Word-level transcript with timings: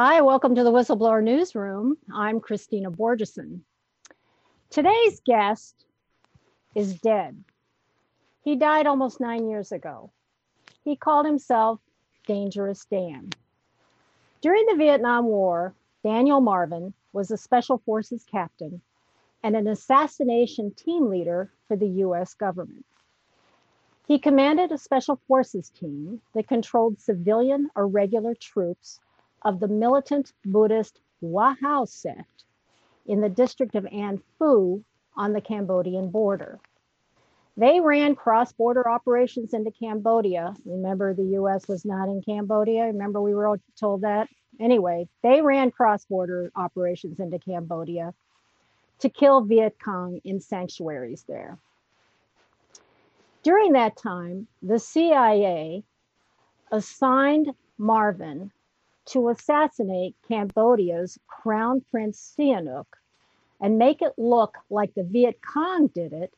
Hi, 0.00 0.20
welcome 0.20 0.54
to 0.54 0.62
the 0.62 0.70
Whistleblower 0.70 1.20
Newsroom. 1.20 1.96
I'm 2.14 2.38
Kristina 2.38 2.86
Borjesson. 2.86 3.62
Today's 4.70 5.20
guest 5.26 5.86
is 6.76 7.00
dead. 7.00 7.42
He 8.44 8.54
died 8.54 8.86
almost 8.86 9.18
nine 9.18 9.48
years 9.48 9.72
ago. 9.72 10.12
He 10.84 10.94
called 10.94 11.26
himself 11.26 11.80
Dangerous 12.28 12.84
Dan. 12.84 13.30
During 14.40 14.66
the 14.66 14.76
Vietnam 14.76 15.24
War, 15.24 15.74
Daniel 16.04 16.40
Marvin 16.40 16.94
was 17.12 17.32
a 17.32 17.36
Special 17.36 17.78
Forces 17.78 18.24
captain 18.30 18.80
and 19.42 19.56
an 19.56 19.66
assassination 19.66 20.70
team 20.70 21.08
leader 21.08 21.50
for 21.66 21.76
the 21.76 21.88
US 22.04 22.34
government. 22.34 22.86
He 24.06 24.20
commanded 24.20 24.70
a 24.70 24.78
Special 24.78 25.20
Forces 25.26 25.70
team 25.70 26.20
that 26.36 26.46
controlled 26.46 27.00
civilian 27.00 27.68
or 27.74 27.88
regular 27.88 28.36
troops 28.36 29.00
of 29.42 29.60
the 29.60 29.68
militant 29.68 30.32
Buddhist 30.44 31.00
Hua 31.20 31.54
sect 31.86 32.44
in 33.06 33.20
the 33.20 33.28
district 33.28 33.74
of 33.74 33.86
An 33.86 34.22
Phu 34.40 34.82
on 35.16 35.32
the 35.32 35.40
Cambodian 35.40 36.10
border. 36.10 36.60
They 37.56 37.80
ran 37.80 38.14
cross 38.14 38.52
border 38.52 38.88
operations 38.88 39.52
into 39.52 39.72
Cambodia. 39.72 40.54
Remember, 40.64 41.12
the 41.12 41.36
US 41.40 41.66
was 41.66 41.84
not 41.84 42.08
in 42.08 42.22
Cambodia. 42.22 42.84
Remember, 42.84 43.20
we 43.20 43.34
were 43.34 43.58
told 43.74 44.02
that? 44.02 44.28
Anyway, 44.60 45.08
they 45.22 45.40
ran 45.40 45.72
cross 45.72 46.04
border 46.04 46.52
operations 46.54 47.18
into 47.18 47.38
Cambodia 47.38 48.14
to 49.00 49.08
kill 49.08 49.40
Viet 49.40 49.76
Cong 49.82 50.20
in 50.24 50.40
sanctuaries 50.40 51.24
there. 51.28 51.58
During 53.42 53.72
that 53.72 53.96
time, 53.96 54.46
the 54.62 54.78
CIA 54.78 55.82
assigned 56.70 57.54
Marvin 57.76 58.52
to 59.08 59.30
assassinate 59.30 60.14
Cambodia's 60.26 61.18
Crown 61.26 61.82
Prince 61.90 62.34
Sihanouk 62.38 62.86
and 63.60 63.78
make 63.78 64.02
it 64.02 64.12
look 64.18 64.58
like 64.70 64.94
the 64.94 65.02
Viet 65.02 65.40
Cong 65.40 65.86
did 65.88 66.12
it 66.12 66.34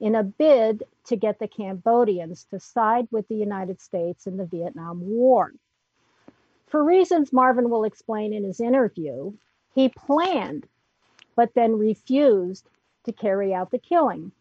in 0.00 0.16
a 0.16 0.24
bid 0.24 0.82
to 1.04 1.16
get 1.16 1.38
the 1.38 1.46
Cambodians 1.46 2.44
to 2.50 2.58
side 2.58 3.06
with 3.10 3.28
the 3.28 3.36
United 3.36 3.80
States 3.80 4.26
in 4.26 4.36
the 4.36 4.46
Vietnam 4.46 5.00
War. 5.00 5.52
For 6.66 6.82
reasons 6.82 7.32
Marvin 7.32 7.70
will 7.70 7.84
explain 7.84 8.32
in 8.32 8.44
his 8.44 8.60
interview, 8.60 9.32
he 9.74 9.88
planned 9.88 10.66
but 11.36 11.54
then 11.54 11.78
refused 11.78 12.68
to 13.04 13.12
carry 13.12 13.54
out 13.54 13.70
the 13.70 13.78
killing. 13.78 14.32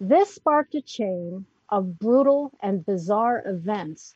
This 0.00 0.34
sparked 0.34 0.74
a 0.74 0.82
chain 0.82 1.46
of 1.68 1.98
brutal 1.98 2.52
and 2.60 2.84
bizarre 2.84 3.42
events 3.46 4.14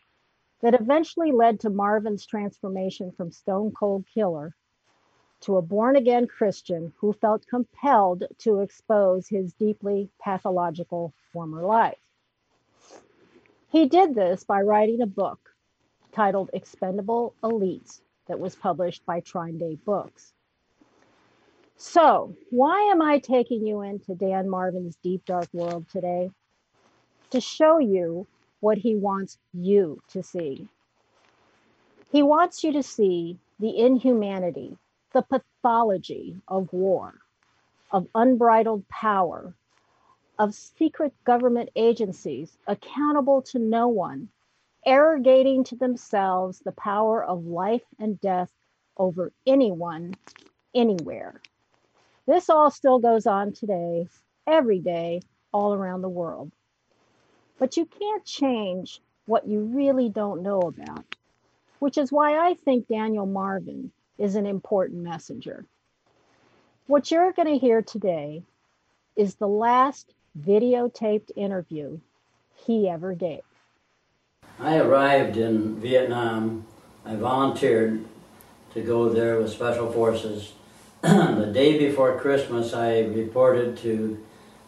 that 0.63 0.81
eventually 0.81 1.33
led 1.33 1.61
to 1.61 1.71
Marvin's 1.71 2.27
transformation 2.27 3.13
from 3.13 3.31
stone 3.31 3.73
cold 3.73 4.05
killer 4.13 4.55
to 5.41 5.57
a 5.57 5.63
born 5.63 5.97
again 5.97 6.27
Christian 6.27 6.93
who 6.99 7.13
felt 7.15 7.47
compelled 7.47 8.25
to 8.39 8.61
expose 8.61 9.27
his 9.27 9.55
deeply 9.55 10.11
pathological 10.23 11.15
former 11.33 11.63
life. 11.63 11.99
He 13.71 13.87
did 13.87 14.15
this 14.15 14.45
by 14.45 14.61
writing 14.61 15.01
a 15.01 15.07
book 15.07 15.39
titled 16.13 16.51
Expendable 16.53 17.35
Elites 17.43 18.01
that 18.27 18.39
was 18.39 18.55
published 18.55 19.07
by 19.07 19.21
TrineDay 19.21 19.83
Books. 19.85 20.35
So, 21.77 22.35
why 22.51 22.79
am 22.91 23.01
I 23.01 23.19
taking 23.19 23.67
you 23.67 23.81
into 23.81 24.15
Dan 24.15 24.51
Marvin's 24.51 24.97
deep, 24.97 25.25
dark 25.25 25.49
world 25.55 25.87
today? 25.89 26.31
To 27.31 27.41
show 27.41 27.79
you 27.79 28.27
what 28.61 28.79
he 28.79 28.95
wants 28.97 29.39
you 29.53 30.01
to 30.09 30.23
see. 30.23 30.69
He 32.13 32.23
wants 32.23 32.65
you 32.65 32.73
to 32.73 32.83
see 32.83 33.39
the 33.59 33.79
inhumanity, 33.79 34.77
the 35.13 35.23
pathology 35.23 36.37
of 36.49 36.73
war, 36.73 37.15
of 37.91 38.09
unbridled 38.15 38.89
power, 38.89 39.55
of 40.39 40.55
secret 40.55 41.13
government 41.25 41.71
agencies 41.77 42.57
accountable 42.67 43.43
to 43.43 43.59
no 43.59 43.89
one, 43.89 44.29
arrogating 44.87 45.65
to 45.65 45.77
themselves 45.77 46.61
the 46.61 46.73
power 46.73 47.23
of 47.23 47.47
life 47.47 47.85
and 47.99 48.21
death 48.21 48.51
over 48.97 49.33
anyone, 49.47 50.15
anywhere. 50.75 51.41
This 52.27 52.49
all 52.49 52.71
still 52.71 52.99
goes 52.99 53.27
on 53.27 53.53
today, 53.53 54.09
every 54.47 54.79
day, 54.79 55.21
all 55.53 55.75
around 55.75 56.03
the 56.03 56.09
world. 56.09 56.53
But 57.61 57.77
you 57.77 57.85
can't 57.85 58.25
change 58.25 59.01
what 59.27 59.47
you 59.47 59.61
really 59.61 60.09
don't 60.09 60.43
know 60.43 60.63
about, 60.63 61.15
which 61.79 61.99
is 61.99 62.11
why 62.11 62.39
I 62.39 62.55
think 62.55 62.89
Daniel 62.89 63.27
Marvin 63.27 63.93
is 64.19 64.35
an 64.35 64.47
important 64.47 65.03
messenger. 65.03 65.67
What 66.87 67.11
you're 67.11 67.33
going 67.33 67.49
to 67.49 67.59
hear 67.59 67.83
today 67.83 68.43
is 69.15 69.35
the 69.35 69.47
last 69.47 70.15
videotaped 70.39 71.31
interview 71.37 72.01
he 72.67 72.89
ever 72.89 73.13
gave. 73.13 73.43
I 74.59 74.79
arrived 74.79 75.37
in 75.37 75.81
Vietnam. 75.81 76.67
I 77.05 77.15
volunteered 77.15 78.05
to 78.73 78.81
go 78.81 79.11
there 79.11 79.39
with 79.39 79.53
Special 79.53 79.93
Forces. 79.93 80.53
the 81.03 81.51
day 81.53 81.79
before 81.79 82.19
Christmas, 82.19 82.73
I 82.73 83.01
reported 83.01 83.77
to 83.79 84.19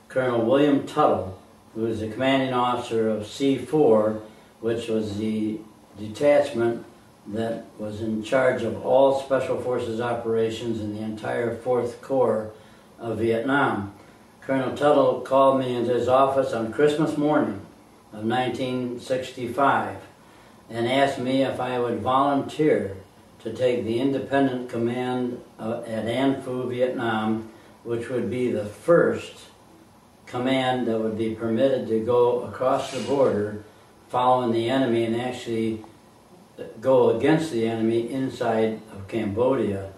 Colonel 0.08 0.44
William 0.44 0.86
Tuttle, 0.86 1.41
who 1.74 1.82
was 1.82 2.00
the 2.00 2.08
commanding 2.08 2.52
officer 2.52 3.08
of 3.08 3.22
C4, 3.22 4.20
which 4.60 4.88
was 4.88 5.18
the 5.18 5.58
detachment 5.98 6.84
that 7.28 7.64
was 7.78 8.00
in 8.00 8.22
charge 8.22 8.62
of 8.62 8.84
all 8.84 9.20
Special 9.20 9.60
Forces 9.60 10.00
operations 10.00 10.80
in 10.80 10.94
the 10.94 11.02
entire 11.02 11.56
4th 11.56 12.00
Corps 12.00 12.50
of 12.98 13.18
Vietnam. 13.18 13.94
Colonel 14.40 14.76
Tuttle 14.76 15.20
called 15.20 15.60
me 15.60 15.74
into 15.74 15.94
his 15.94 16.08
office 16.08 16.52
on 16.52 16.72
Christmas 16.72 17.16
morning 17.16 17.64
of 18.12 18.24
1965 18.24 19.98
and 20.68 20.88
asked 20.88 21.18
me 21.18 21.42
if 21.42 21.60
I 21.60 21.78
would 21.78 22.00
volunteer 22.00 22.96
to 23.40 23.52
take 23.52 23.84
the 23.84 24.00
independent 24.00 24.68
command 24.68 25.40
uh, 25.58 25.82
at 25.86 26.06
An 26.06 26.42
Phu, 26.42 26.68
Vietnam, 26.68 27.50
which 27.84 28.08
would 28.08 28.30
be 28.30 28.50
the 28.50 28.64
first 28.64 29.46
command 30.32 30.88
that 30.88 30.98
would 30.98 31.18
be 31.18 31.34
permitted 31.34 31.86
to 31.86 32.00
go 32.00 32.40
across 32.44 32.90
the 32.90 33.00
border 33.04 33.62
following 34.08 34.50
the 34.50 34.70
enemy 34.70 35.04
and 35.04 35.20
actually 35.20 35.84
go 36.80 37.10
against 37.10 37.52
the 37.52 37.68
enemy 37.68 38.10
inside 38.10 38.80
of 38.92 39.06
Cambodia. 39.08 39.92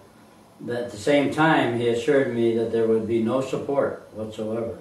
At 0.69 0.91
the 0.91 0.97
same 0.97 1.33
time, 1.33 1.79
he 1.79 1.87
assured 1.87 2.35
me 2.35 2.53
that 2.57 2.73
there 2.73 2.85
would 2.85 3.07
be 3.07 3.23
no 3.23 3.39
support 3.39 4.09
whatsoever. 4.13 4.77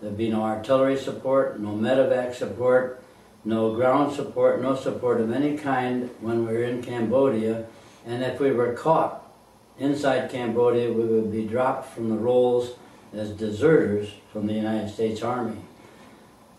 There'd 0.00 0.16
be 0.16 0.30
no 0.30 0.42
artillery 0.42 0.96
support, 0.96 1.58
no 1.58 1.70
medevac 1.70 2.34
support, 2.34 3.02
no 3.44 3.74
ground 3.74 4.14
support, 4.14 4.62
no 4.62 4.76
support 4.76 5.20
of 5.20 5.32
any 5.32 5.58
kind 5.58 6.08
when 6.20 6.46
we 6.46 6.52
were 6.52 6.62
in 6.62 6.82
Cambodia. 6.82 7.66
And 8.06 8.22
if 8.22 8.38
we 8.38 8.52
were 8.52 8.74
caught 8.74 9.28
inside 9.76 10.30
Cambodia, 10.30 10.92
we 10.92 11.04
would 11.04 11.32
be 11.32 11.46
dropped 11.46 11.92
from 11.92 12.10
the 12.10 12.16
rolls 12.16 12.74
as 13.16 13.30
deserters 13.30 14.12
from 14.32 14.46
the 14.46 14.52
United 14.52 14.92
States 14.92 15.22
Army. 15.22 15.60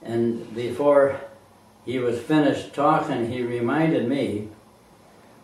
And 0.01 0.53
before 0.55 1.19
he 1.85 1.99
was 1.99 2.19
finished 2.19 2.73
talking, 2.73 3.31
he 3.31 3.41
reminded 3.41 4.07
me 4.07 4.49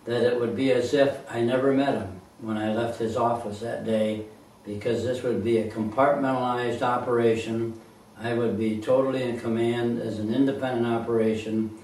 that 0.05 0.23
it 0.23 0.39
would 0.39 0.55
be 0.55 0.71
as 0.71 0.93
if 0.93 1.19
I 1.29 1.41
never 1.41 1.71
met 1.73 1.95
him 1.95 2.21
when 2.39 2.57
I 2.57 2.73
left 2.73 2.99
his 2.99 3.15
office 3.15 3.59
that 3.59 3.85
day 3.85 4.25
because 4.65 5.03
this 5.03 5.23
would 5.23 5.43
be 5.43 5.57
a 5.57 5.71
compartmentalized 5.71 6.81
operation. 6.81 7.79
I 8.19 8.33
would 8.33 8.57
be 8.57 8.79
totally 8.79 9.23
in 9.23 9.39
command 9.39 9.99
as 9.99 10.19
an 10.19 10.33
independent 10.33 10.85
operation, 10.85 11.77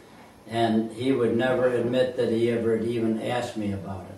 and 0.47 0.91
he 0.91 1.11
would 1.11 1.35
never 1.35 1.67
admit 1.67 2.15
that 2.17 2.29
he 2.29 2.51
ever 2.51 2.77
had 2.77 2.87
even 2.87 3.21
asked 3.21 3.57
me 3.57 3.71
about 3.71 4.05
it. 4.05 4.17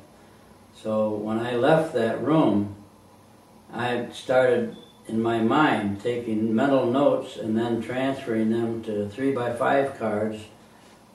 So 0.75 1.09
when 1.09 1.39
I 1.39 1.55
left 1.55 1.93
that 1.93 2.21
room, 2.21 2.75
I 3.71 4.09
started 4.11 4.75
in 5.09 5.21
my 5.21 5.39
mind, 5.39 6.01
taking 6.01 6.55
mental 6.55 6.85
notes 6.85 7.35
and 7.37 7.57
then 7.57 7.81
transferring 7.81 8.51
them 8.51 8.83
to 8.83 9.09
three 9.09 9.31
by 9.31 9.51
five 9.51 9.97
cards 9.97 10.43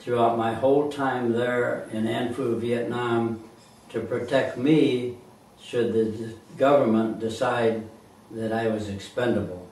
throughout 0.01 0.37
my 0.37 0.53
whole 0.53 0.91
time 0.91 1.33
there 1.33 1.89
in 1.93 2.07
An 2.07 2.35
Phu, 2.35 2.59
Vietnam, 2.59 3.43
to 3.91 4.01
protect 4.01 4.59
me 4.59 5.17
should 5.63 5.93
the 5.93 6.35
government 6.59 7.21
decide 7.21 7.89
that 8.31 8.53
I 8.53 8.67
was 8.67 8.89
expendable. 8.89 9.67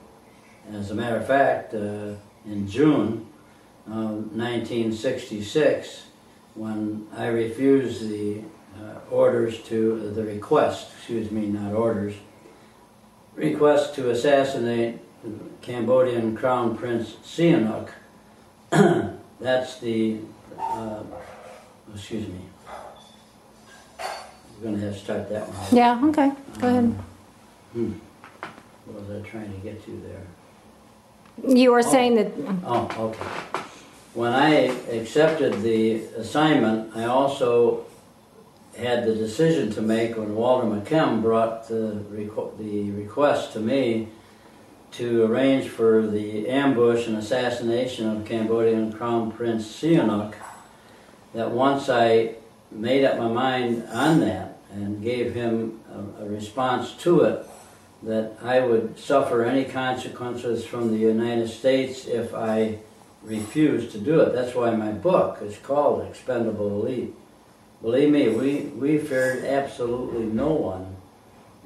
As 0.73 0.91
a 0.91 0.95
matter 0.95 1.17
of 1.17 1.27
fact, 1.27 1.75
uh, 1.75 2.15
in 2.47 2.69
June 2.69 3.27
of 3.87 4.33
1966, 4.35 6.07
when 6.55 7.07
I 7.17 7.27
refused 7.27 8.09
the 8.09 8.43
uh, 8.81 9.01
orders 9.11 9.59
to 9.65 10.11
the 10.11 10.23
request, 10.23 10.93
excuse 10.97 11.31
me, 11.31 11.47
not 11.47 11.75
orders, 11.75 12.15
request 13.35 13.95
to 13.97 14.11
assassinate 14.11 14.99
Cambodian 15.61 16.37
Crown 16.37 16.77
Prince 16.77 17.17
Sihanouk. 17.25 17.89
That's 19.41 19.79
the, 19.81 20.19
uh, 20.59 21.03
excuse 21.95 22.27
me. 22.29 22.41
we're 23.99 24.63
going 24.71 24.77
to 24.77 24.87
have 24.87 24.95
to 24.95 24.99
start 25.01 25.29
that 25.31 25.49
one. 25.49 25.57
out. 25.57 25.73
Yeah, 25.73 26.05
okay, 26.09 26.33
go 26.61 26.69
ahead. 26.69 26.99
Hmm. 27.73 27.93
What 28.85 29.09
was 29.09 29.25
I 29.25 29.29
trying 29.29 29.53
to 29.53 29.59
get 29.59 29.85
to 29.85 30.03
there? 30.07 31.57
You 31.57 31.73
were 31.73 31.83
saying 31.83 32.17
that, 32.17 32.33
Oh, 32.65 32.89
okay. 32.99 33.63
When 34.15 34.33
I 34.33 34.51
accepted 34.91 35.63
the 35.63 36.05
assignment, 36.19 36.95
I 36.95 37.05
also 37.07 37.87
had 38.77 39.05
the 39.05 39.15
decision 39.15 39.71
to 39.73 39.83
make 39.83 40.17
when 40.17 40.35
Walter 40.35 40.67
McKim 40.67 41.21
brought 41.21 41.69
the, 41.69 42.03
requ- 42.11 42.57
the 42.59 42.91
request 42.93 43.53
to 43.53 43.61
me 43.61 44.09
to 44.93 45.25
arrange 45.25 45.69
for 45.69 46.07
the 46.07 46.49
ambush 46.49 47.07
and 47.07 47.17
assassination 47.17 48.09
of 48.09 48.25
Cambodian 48.25 48.93
Crown 48.93 49.33
Prince 49.33 49.67
Sihanouk, 49.67 50.35
that 51.35 51.51
once 51.51 51.89
I 51.89 52.35
made 52.71 53.05
up 53.05 53.19
my 53.19 53.29
mind 53.29 53.87
on 53.91 54.21
that 54.21 54.59
and 54.71 55.03
gave 55.03 55.35
him 55.35 55.81
a, 55.91 56.25
a 56.25 56.29
response 56.29 56.93
to 56.99 57.23
it, 57.23 57.47
that 58.03 58.37
I 58.43 58.61
would 58.61 58.99
suffer 58.99 59.45
any 59.45 59.65
consequences 59.65 60.65
from 60.65 60.91
the 60.91 60.99
United 60.99 61.49
States 61.49 62.07
if 62.07 62.35
I 62.35 62.79
refused 63.23 63.93
to 63.93 63.99
do 63.99 64.21
it. 64.21 64.33
That's 64.33 64.55
why 64.55 64.73
my 64.73 64.93
book 64.93 65.39
is 65.43 65.57
called 65.59 66.07
Expendable 66.09 66.83
Elite. 66.83 67.15
Believe 67.83 68.11
me, 68.11 68.29
we, 68.29 68.61
we 68.79 68.99
feared 68.99 69.45
absolutely 69.45 70.23
no 70.23 70.53
one 70.53 70.97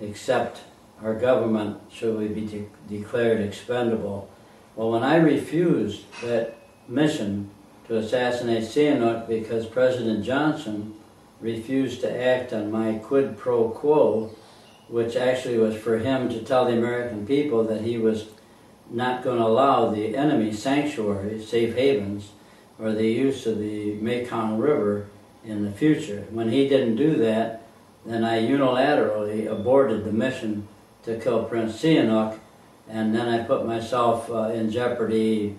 except 0.01 0.63
our 1.03 1.15
government 1.15 1.79
should 1.93 2.17
we 2.19 2.29
be 2.29 2.47
de- 2.47 2.69
declared 2.89 3.43
expendable. 3.43 4.31
Well, 4.77 4.91
when 4.91 5.03
I 5.03 5.17
refused 5.17 6.05
that 6.23 6.57
mission 6.89 7.51
to 7.89 7.99
assassinate 7.99 8.63
Sihanouk 8.63 9.29
because 9.29 9.67
President 9.67 10.25
Johnson 10.25 10.95
refused 11.41 12.01
to 12.01 12.23
act 12.23 12.55
on 12.55 12.71
my 12.73 12.95
quid 12.95 13.37
pro 13.37 13.69
quo, 13.69 14.35
which 14.89 15.17
actually 15.17 15.59
was 15.59 15.77
for 15.77 15.99
him 15.99 16.31
to 16.31 16.41
tell 16.41 16.65
the 16.65 16.79
American 16.79 17.27
people 17.27 17.63
that 17.65 17.83
he 17.83 17.99
was 17.99 18.29
not 18.91 19.23
going 19.23 19.39
to 19.39 19.45
allow 19.45 19.91
the 19.91 20.17
enemy 20.17 20.51
sanctuaries, 20.51 21.47
safe 21.47 21.75
havens, 21.75 22.31
or 22.79 22.93
the 22.93 23.07
use 23.07 23.47
of 23.47 23.59
the 23.59 23.95
Mekong 23.95 24.57
River 24.57 25.09
in 25.47 25.65
the 25.65 25.71
future. 25.71 26.27
When 26.31 26.51
he 26.51 26.69
didn't 26.69 26.97
do 26.97 27.17
that, 27.19 27.63
then 28.05 28.25
I 28.25 28.43
unilaterally 28.43 29.51
aborted 29.51 30.05
the 30.05 30.13
mission 30.13 30.69
to 31.05 31.19
kill 31.19 31.45
Prince 31.45 31.81
Sihanouk, 31.81 32.39
and 32.89 33.15
then 33.15 33.29
I 33.29 33.43
put 33.45 33.67
myself 33.67 34.31
uh, 34.31 34.51
in 34.51 34.71
jeopardy, 34.71 35.57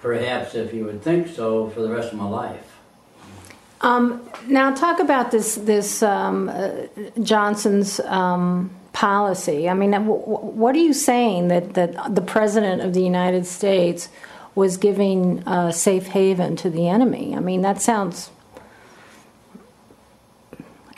perhaps 0.00 0.54
if 0.54 0.72
you 0.72 0.84
would 0.84 1.02
think 1.02 1.28
so, 1.28 1.68
for 1.70 1.82
the 1.82 1.90
rest 1.90 2.12
of 2.12 2.18
my 2.18 2.28
life. 2.28 2.66
um, 3.80 4.28
now 4.46 4.72
talk 4.72 4.98
about 5.00 5.30
this, 5.30 5.56
this, 5.56 6.02
um, 6.02 6.48
uh, 6.48 6.70
Johnson's, 7.22 8.00
um, 8.00 8.70
policy. 8.92 9.68
I 9.68 9.74
mean, 9.74 9.90
w- 9.90 10.20
w- 10.20 10.52
what 10.52 10.74
are 10.76 10.78
you 10.78 10.92
saying 10.92 11.48
that, 11.48 11.74
that 11.74 12.14
the 12.14 12.22
President 12.22 12.80
of 12.80 12.94
the 12.94 13.02
United 13.02 13.44
States 13.44 14.08
was 14.54 14.76
giving 14.76 15.42
a 15.48 15.72
safe 15.72 16.06
haven 16.06 16.54
to 16.56 16.70
the 16.70 16.88
enemy? 16.88 17.34
I 17.36 17.40
mean, 17.40 17.62
that 17.62 17.82
sounds 17.82 18.30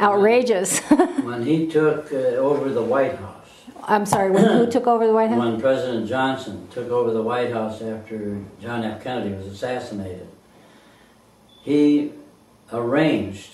outrageous. 0.01 0.81
When 1.27 1.45
he 1.45 1.67
took 1.67 2.13
uh, 2.13 2.39
over 2.39 2.71
the 2.71 2.83
White 2.83 3.17
House, 3.17 3.49
I'm 3.83 4.07
sorry, 4.07 4.31
when, 4.31 4.45
who 4.45 4.71
took 4.71 4.87
over 4.87 5.07
the 5.07 5.13
White 5.13 5.31
House? 5.31 5.39
when 5.39 5.61
President 5.61 6.09
Johnson 6.09 6.69
took 6.71 6.89
over 6.89 7.11
the 7.11 7.23
White 7.23 7.53
House 7.53 7.83
after 7.83 8.41
John 8.61 8.85
F. 8.85 9.03
Kennedy 9.03 9.35
was 9.35 9.47
assassinated, 9.47 10.29
he 11.63 12.13
arranged 12.73 13.51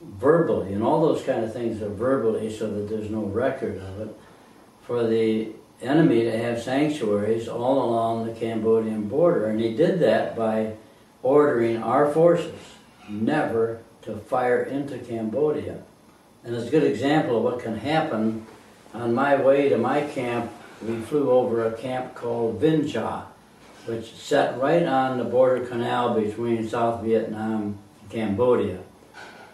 verbally, 0.00 0.72
and 0.72 0.82
all 0.82 1.00
those 1.00 1.22
kind 1.24 1.44
of 1.44 1.52
things 1.52 1.82
are 1.82 1.90
verbally 1.90 2.56
so 2.56 2.70
that 2.70 2.88
there's 2.88 3.10
no 3.10 3.22
record 3.22 3.78
of 3.78 4.00
it, 4.00 4.16
for 4.82 5.06
the 5.06 5.48
enemy 5.82 6.22
to 6.24 6.38
have 6.38 6.62
sanctuaries 6.62 7.48
all 7.48 7.82
along 7.90 8.26
the 8.26 8.32
Cambodian 8.32 9.08
border. 9.08 9.46
And 9.46 9.60
he 9.60 9.74
did 9.74 10.00
that 10.00 10.36
by 10.36 10.74
ordering 11.22 11.82
our 11.82 12.10
forces 12.12 12.54
never 13.08 13.80
to 14.02 14.16
fire 14.16 14.62
into 14.62 14.98
Cambodia. 14.98 15.82
And 16.44 16.54
it's 16.54 16.68
a 16.68 16.70
good 16.70 16.84
example 16.84 17.36
of 17.38 17.42
what 17.42 17.60
can 17.62 17.76
happen. 17.76 18.46
On 18.94 19.14
my 19.14 19.36
way 19.36 19.68
to 19.68 19.78
my 19.78 20.02
camp, 20.02 20.50
we 20.82 20.96
flew 21.00 21.30
over 21.30 21.66
a 21.66 21.76
camp 21.76 22.14
called 22.14 22.60
Vincha, 22.60 23.24
which 23.86 24.12
sat 24.14 24.58
right 24.60 24.84
on 24.84 25.18
the 25.18 25.24
border 25.24 25.64
canal 25.66 26.18
between 26.18 26.68
South 26.68 27.02
Vietnam 27.02 27.78
and 28.00 28.10
Cambodia. 28.10 28.78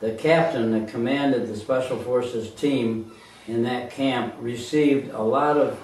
The 0.01 0.13
captain 0.13 0.73
that 0.73 0.89
commanded 0.91 1.49
the 1.49 1.57
Special 1.57 1.99
Forces 1.99 2.51
team 2.53 3.13
in 3.49 3.63
that 3.65 3.91
camp 3.91 4.35
received 4.41 5.13
a 5.13 5.23
lot 5.23 5.57
of 5.57 5.79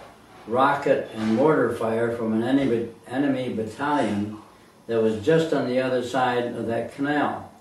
rocket 0.46 1.10
and 1.14 1.34
mortar 1.36 1.74
fire 1.74 2.16
from 2.16 2.32
an 2.32 2.42
enemy, 2.42 2.88
enemy 3.06 3.52
battalion 3.52 4.38
that 4.86 5.00
was 5.00 5.24
just 5.24 5.52
on 5.52 5.68
the 5.68 5.80
other 5.80 6.04
side 6.04 6.44
of 6.44 6.66
that 6.66 6.94
canal. 6.94 7.51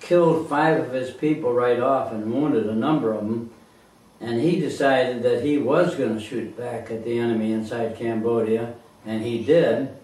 Killed 0.00 0.48
five 0.48 0.80
of 0.80 0.92
his 0.92 1.10
people 1.10 1.52
right 1.52 1.80
off 1.80 2.12
and 2.12 2.32
wounded 2.32 2.66
a 2.66 2.74
number 2.74 3.12
of 3.12 3.26
them. 3.26 3.50
And 4.20 4.40
he 4.40 4.60
decided 4.60 5.22
that 5.22 5.44
he 5.44 5.58
was 5.58 5.94
going 5.94 6.14
to 6.14 6.20
shoot 6.20 6.56
back 6.56 6.90
at 6.90 7.04
the 7.04 7.18
enemy 7.18 7.52
inside 7.52 7.96
Cambodia, 7.96 8.74
and 9.04 9.22
he 9.22 9.44
did. 9.44 9.94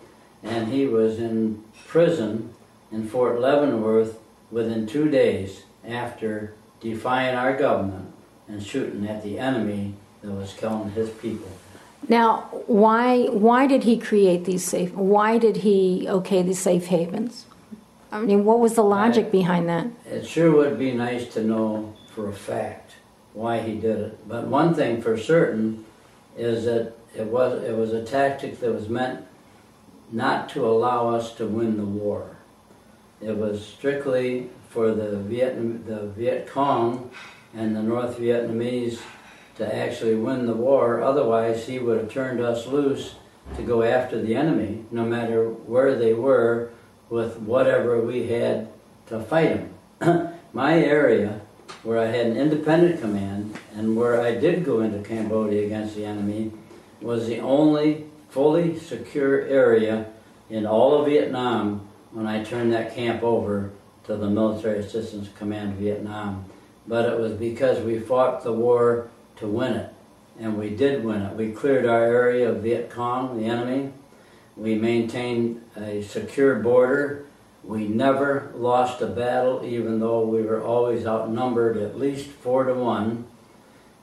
And 0.42 0.68
he 0.68 0.86
was 0.86 1.18
in 1.18 1.62
prison 1.86 2.52
in 2.90 3.08
Fort 3.08 3.40
Leavenworth 3.40 4.18
within 4.50 4.86
two 4.86 5.08
days 5.08 5.62
after 5.86 6.54
defying 6.80 7.34
our 7.34 7.56
government 7.56 8.12
and 8.48 8.62
shooting 8.62 9.06
at 9.06 9.22
the 9.22 9.38
enemy 9.38 9.94
that 10.20 10.30
was 10.30 10.52
killing 10.52 10.90
his 10.90 11.10
people. 11.10 11.50
Now, 12.08 12.48
why 12.66 13.26
why 13.26 13.66
did 13.66 13.84
he 13.84 13.96
create 13.96 14.44
these 14.44 14.64
safe? 14.64 14.92
Why 14.92 15.38
did 15.38 15.58
he 15.58 16.06
okay 16.08 16.42
these 16.42 16.58
safe 16.58 16.86
havens? 16.86 17.46
I 18.12 18.20
mean, 18.20 18.44
what 18.44 18.61
was 18.61 18.75
the 18.75 18.85
logic 18.85 19.26
I- 19.26 19.31
behind 19.31 19.69
that? 19.69 19.87
It 20.06 20.26
sure 20.26 20.50
would 20.55 20.79
be 20.79 20.93
nice 20.93 21.32
to 21.35 21.43
know 21.43 21.94
for 22.14 22.29
a 22.29 22.32
fact 22.32 22.93
why 23.32 23.59
he 23.61 23.75
did 23.75 23.99
it. 23.99 24.29
But 24.29 24.47
one 24.47 24.75
thing 24.75 25.00
for 25.00 25.17
certain 25.17 25.85
is 26.37 26.67
that 26.67 26.93
it 27.17 27.26
was 27.26 27.62
it 27.62 27.76
was 27.76 27.93
a 27.93 28.05
tactic 28.05 28.61
that 28.61 28.73
was 28.73 28.88
meant 28.88 29.25
not 30.11 30.49
to 30.50 30.67
allow 30.67 31.09
us 31.09 31.35
to 31.37 31.47
win 31.47 31.79
the 31.79 31.85
war. 31.85 32.37
It 33.23 33.37
was 33.37 33.64
strictly 33.64 34.50
for 34.69 34.93
the 34.93 35.17
Vietnam, 35.17 35.85
the 35.87 36.06
Viet 36.09 36.47
Cong 36.49 37.11
and 37.54 37.75
the 37.75 37.83
North 37.83 38.19
Vietnamese 38.19 38.99
to 39.57 39.75
actually 39.75 40.14
win 40.16 40.47
the 40.47 40.54
war. 40.54 41.02
Otherwise, 41.02 41.66
he 41.66 41.78
would 41.78 41.99
have 41.99 42.11
turned 42.12 42.40
us 42.40 42.66
loose 42.66 43.14
to 43.57 43.62
go 43.62 43.83
after 43.83 44.21
the 44.21 44.35
enemy, 44.35 44.85
no 44.90 45.04
matter 45.04 45.49
where 45.49 45.95
they 45.95 46.14
were, 46.14 46.71
with 47.12 47.37
whatever 47.40 48.00
we 48.00 48.26
had 48.28 48.66
to 49.07 49.21
fight 49.21 49.69
them. 50.00 50.35
My 50.54 50.78
area, 50.78 51.42
where 51.83 51.99
I 51.99 52.07
had 52.07 52.25
an 52.25 52.38
independent 52.38 53.02
command 53.02 53.59
and 53.75 53.95
where 53.95 54.23
I 54.23 54.35
did 54.35 54.64
go 54.64 54.81
into 54.81 55.07
Cambodia 55.07 55.66
against 55.66 55.95
the 55.95 56.07
enemy, 56.07 56.52
was 57.02 57.26
the 57.26 57.40
only 57.40 58.07
fully 58.31 58.78
secure 58.78 59.42
area 59.42 60.07
in 60.49 60.64
all 60.64 60.99
of 60.99 61.07
Vietnam 61.07 61.87
when 62.12 62.26
I 62.26 62.42
turned 62.42 62.73
that 62.73 62.95
camp 62.95 63.23
over 63.23 63.73
to 64.04 64.16
the 64.16 64.31
Military 64.31 64.78
Assistance 64.78 65.28
Command 65.37 65.75
Vietnam. 65.76 66.47
But 66.87 67.12
it 67.12 67.21
was 67.21 67.33
because 67.33 67.85
we 67.85 67.99
fought 67.99 68.42
the 68.42 68.54
war 68.54 69.11
to 69.37 69.47
win 69.47 69.75
it, 69.75 69.95
and 70.40 70.57
we 70.57 70.71
did 70.71 71.04
win 71.04 71.21
it. 71.21 71.37
We 71.37 71.52
cleared 71.52 71.85
our 71.85 72.04
area 72.04 72.49
of 72.49 72.62
Viet 72.62 72.88
Cong, 72.88 73.38
the 73.38 73.45
enemy. 73.45 73.92
We 74.56 74.75
maintained 74.75 75.62
a 75.76 76.02
secure 76.02 76.56
border. 76.56 77.25
We 77.64 77.87
never 77.87 78.52
lost 78.54 79.00
a 79.00 79.06
battle, 79.06 79.64
even 79.64 80.00
though 80.00 80.26
we 80.26 80.42
were 80.42 80.62
always 80.62 81.06
outnumbered 81.06 81.76
at 81.76 81.99
least 81.99 82.28
four 82.28 82.64
to 82.64 82.75
one, 82.75 83.26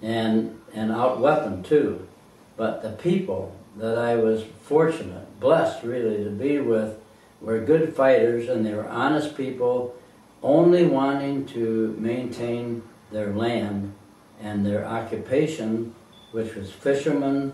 and 0.01 0.60
and 0.74 0.91
outweaponed 0.91 1.65
too. 1.65 2.08
But 2.56 2.82
the 2.82 2.91
people 2.91 3.56
that 3.77 3.98
I 3.98 4.15
was 4.15 4.44
fortunate, 4.62 5.39
blessed 5.39 5.84
really, 5.84 6.24
to 6.24 6.29
be 6.29 6.60
with 6.60 6.98
were 7.41 7.60
good 7.60 7.96
fighters 7.96 8.50
and 8.50 8.65
they 8.65 8.74
were 8.74 8.88
honest 8.88 9.38
people, 9.38 9.96
only 10.44 10.86
wanting 10.86 11.46
to 11.48 11.96
maintain 11.98 12.84
their 13.12 13.34
land 13.34 13.94
and 14.41 14.65
their 14.65 14.86
occupation, 14.86 15.96
which 16.32 16.56
was 16.56 16.72
fishermen 16.72 17.53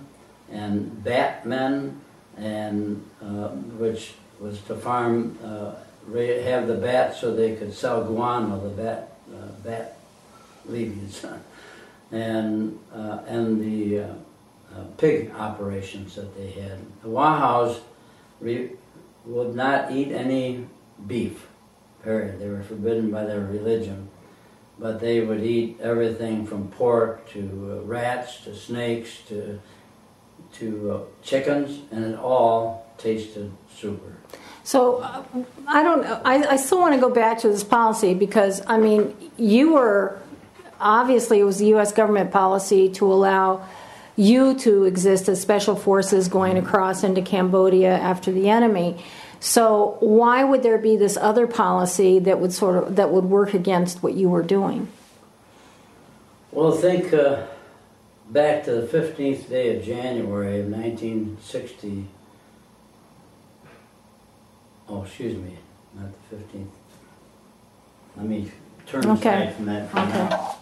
and 0.52 1.04
batmen, 1.04 2.02
and 2.38 3.04
uh, 3.22 3.50
which 3.77 4.13
was 4.39 4.62
to 4.63 4.75
farm, 4.75 5.38
uh, 5.44 5.74
have 6.13 6.68
the 6.68 6.75
bats 6.75 7.22
so 7.22 7.34
they 7.34 7.56
could 7.56 7.74
sell 7.74 8.04
guano, 8.04 8.60
the 8.60 8.70
bat, 8.70 9.18
uh, 9.34 9.48
bat 9.63 9.98
leaves, 10.65 11.25
and 12.12 12.80
and 12.92 13.62
the 13.62 14.06
pig 14.98 15.32
operations 15.32 16.15
that 16.15 16.36
they 16.38 16.51
had. 16.51 16.77
The 17.01 17.10
Hoa 17.10 17.38
Haos 17.38 17.82
would 19.25 19.56
not 19.56 19.92
eat 19.92 20.12
any 20.12 20.68
beef. 21.08 21.48
Period. 22.04 22.39
They 22.39 22.50
were 22.50 22.62
forbidden 22.62 23.10
by 23.10 23.25
their 23.25 23.39
religion. 23.39 24.10
but 24.77 25.00
they 25.00 25.22
would 25.22 25.42
eat 25.42 25.80
everything 25.82 26.46
from 26.46 26.68
pork 26.70 27.30
to 27.30 27.82
rats 27.86 28.42
to 28.42 28.56
snakes 28.56 29.20
to 29.27 29.60
to 30.60 30.92
uh, 30.92 31.00
chickens, 31.24 31.82
and 31.92 32.06
it 32.06 32.20
all 32.20 32.86
tasted 32.98 33.52
super. 33.76 34.18
So 34.64 34.98
uh, 34.98 35.24
I 35.68 35.84
don't. 35.84 36.06
I, 36.26 36.52
I 36.52 36.56
still 36.56 36.80
want 36.80 36.96
to 36.96 37.00
go 37.00 37.10
back 37.10 37.40
to 37.40 37.50
this 37.50 37.64
policy 37.64 38.14
because 38.14 38.62
I 38.68 38.78
mean, 38.78 39.16
you 39.38 39.74
were 39.74 40.20
obviously 40.80 41.40
it 41.40 41.44
was 41.44 41.60
the 41.60 41.68
U.S. 41.68 41.92
government 41.92 42.32
policy 42.32 42.90
to 42.94 43.12
allow 43.12 43.68
you 44.16 44.56
to 44.60 44.86
exist 44.86 45.28
as 45.28 45.42
special 45.42 45.76
forces 45.76 46.28
going 46.28 46.58
across 46.58 47.04
into 47.04 47.22
Cambodia 47.22 47.92
after 47.98 48.32
the 48.32 48.50
enemy. 48.50 49.04
So 49.40 49.98
why 50.00 50.44
would 50.44 50.64
there 50.64 50.78
be 50.78 50.96
this 50.96 51.18
other 51.18 51.46
policy 51.46 52.20
that 52.20 52.40
would 52.40 52.54
sort 52.54 52.84
of 52.84 52.96
that 52.96 53.12
would 53.12 53.26
work 53.26 53.54
against 53.54 54.02
what 54.02 54.14
you 54.14 54.30
were 54.30 54.44
doing? 54.44 54.88
Well, 56.52 56.78
I 56.78 56.82
think 56.82 57.14
uh, 57.14 57.46
back 58.29 58.63
to 58.65 58.82
the 58.82 58.88
15th 58.88 59.50
day 59.50 59.75
of 59.77 59.84
January 59.84 60.60
of 60.62 60.67
1960. 60.67 62.05
Oh, 64.88 65.03
excuse 65.03 65.38
me, 65.38 65.58
not 65.98 66.08
the 66.29 66.36
15th. 66.38 66.67
Let 68.17 68.25
me 68.27 68.51
turn 68.88 69.05
Okay. 69.08 69.29
aside 69.48 69.55
from 69.55 69.65
that. 69.65 69.89
for 69.89 69.96
now. 69.98 70.55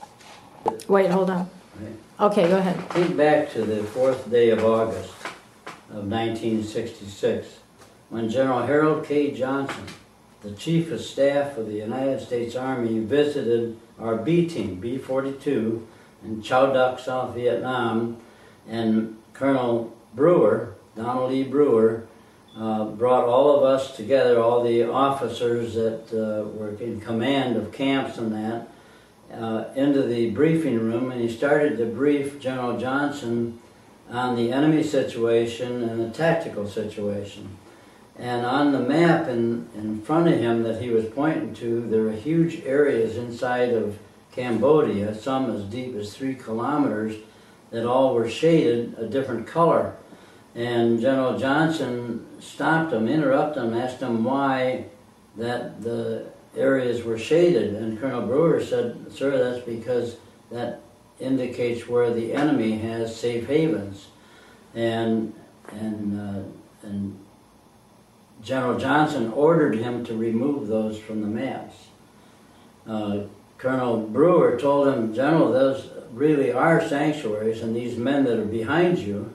Okay. 0.68 0.86
Wait, 0.88 1.12
hold 1.12 1.30
on. 1.30 1.50
Right. 1.80 2.32
Okay, 2.32 2.48
go 2.48 2.58
ahead. 2.58 2.78
Think 2.92 3.18
back 3.18 3.52
to 3.52 3.64
the 3.64 3.84
fourth 3.84 4.30
day 4.32 4.50
of 4.52 4.64
August 4.64 5.12
of 5.90 6.08
1966, 6.10 7.48
when 8.10 8.30
General 8.30 8.66
Harold 8.66 9.06
K. 9.06 9.32
Johnson, 9.32 9.86
the 10.42 10.52
Chief 10.52 10.92
of 10.92 11.02
Staff 11.02 11.58
of 11.58 11.68
the 11.68 11.74
United 11.74 12.22
States 12.22 12.56
Army, 12.56 13.00
visited 13.00 13.78
our 14.00 14.16
B 14.16 14.48
team, 14.48 14.76
B 14.80 14.98
42, 14.98 15.86
in 16.24 16.42
Chau 16.42 16.72
Doc, 16.74 17.00
South 17.00 17.36
Vietnam, 17.36 18.18
and 18.68 19.18
Colonel 19.34 19.96
Brewer, 20.14 20.76
Donald 20.96 21.32
E. 21.32 21.44
Brewer, 21.44 22.06
uh, 22.58 22.86
brought 22.86 23.26
all 23.26 23.58
of 23.58 23.64
us 23.64 23.96
together, 23.96 24.40
all 24.40 24.64
the 24.64 24.84
officers 24.84 25.74
that 25.74 26.04
uh, 26.14 26.48
were 26.50 26.76
in 26.76 27.02
command 27.02 27.56
of 27.56 27.72
camps 27.72 28.18
and 28.18 28.32
that, 28.32 28.68
uh, 29.36 29.66
into 29.76 30.04
the 30.04 30.30
briefing 30.30 30.78
room 30.78 31.12
and 31.12 31.20
he 31.20 31.28
started 31.28 31.78
to 31.78 31.86
brief 31.86 32.40
General 32.40 32.78
Johnson 32.78 33.60
on 34.12 34.36
the 34.36 34.52
enemy 34.52 34.84
situation 34.84 35.82
and 35.90 36.00
the 36.00 36.16
tactical 36.16 36.68
situation. 36.68 37.58
And 38.16 38.46
on 38.46 38.72
the 38.72 38.80
map 38.80 39.28
in, 39.28 39.68
in 39.74 40.02
front 40.02 40.28
of 40.28 40.40
him 40.40 40.62
that 40.64 40.80
he 40.80 40.92
was 40.92 41.06
pointing 41.06 41.56
to, 41.56 41.82
there 41.90 42.04
were 42.04 42.12
huge 42.12 42.62
areas 42.64 43.18
inside 43.18 43.70
of 43.70 43.98
Cambodia, 44.34 45.14
some 45.14 45.56
as 45.56 45.64
deep 45.64 45.96
as 45.96 46.16
three 46.16 46.36
kilometers, 46.36 47.16
that 47.72 47.86
all 47.86 48.14
were 48.14 48.30
shaded 48.30 48.96
a 48.98 49.08
different 49.08 49.48
color. 49.48 49.96
And 50.56 51.00
General 51.00 51.38
Johnson 51.38 52.28
stopped 52.40 52.92
them, 52.92 53.08
interrupted 53.08 53.64
them, 53.64 53.74
asked 53.74 54.00
them 54.00 54.24
why 54.24 54.86
that 55.38 55.82
the 55.82 56.28
areas 56.56 57.04
were 57.04 57.18
shaded. 57.18 57.74
And 57.76 58.00
Colonel 58.00 58.28
Brewer 58.28 58.64
said, 58.64 59.12
Sir, 59.12 59.38
that's 59.38 59.66
because 59.66 60.18
that 60.52 60.82
indicates 61.20 61.88
where 61.88 62.14
the 62.14 62.34
enemy 62.34 62.78
has 62.78 63.16
safe 63.16 63.48
havens. 63.48 64.08
And, 64.76 65.34
and, 65.72 66.20
uh, 66.20 66.88
and 66.88 67.20
General 68.44 68.78
Johnson 68.78 69.32
ordered 69.32 69.76
him 69.76 70.04
to 70.06 70.16
remove 70.16 70.68
those 70.68 71.00
from 71.00 71.22
the 71.22 71.28
maps. 71.28 71.76
Uh, 72.88 73.22
Colonel 73.64 73.96
Brewer 73.96 74.60
told 74.60 74.90
him, 74.90 75.14
General, 75.14 75.54
those 75.54 75.90
really 76.12 76.52
are 76.52 76.86
sanctuaries, 76.86 77.62
and 77.62 77.74
these 77.74 77.98
men 77.98 78.26
that 78.26 78.38
are 78.38 78.44
behind 78.44 78.98
you 78.98 79.34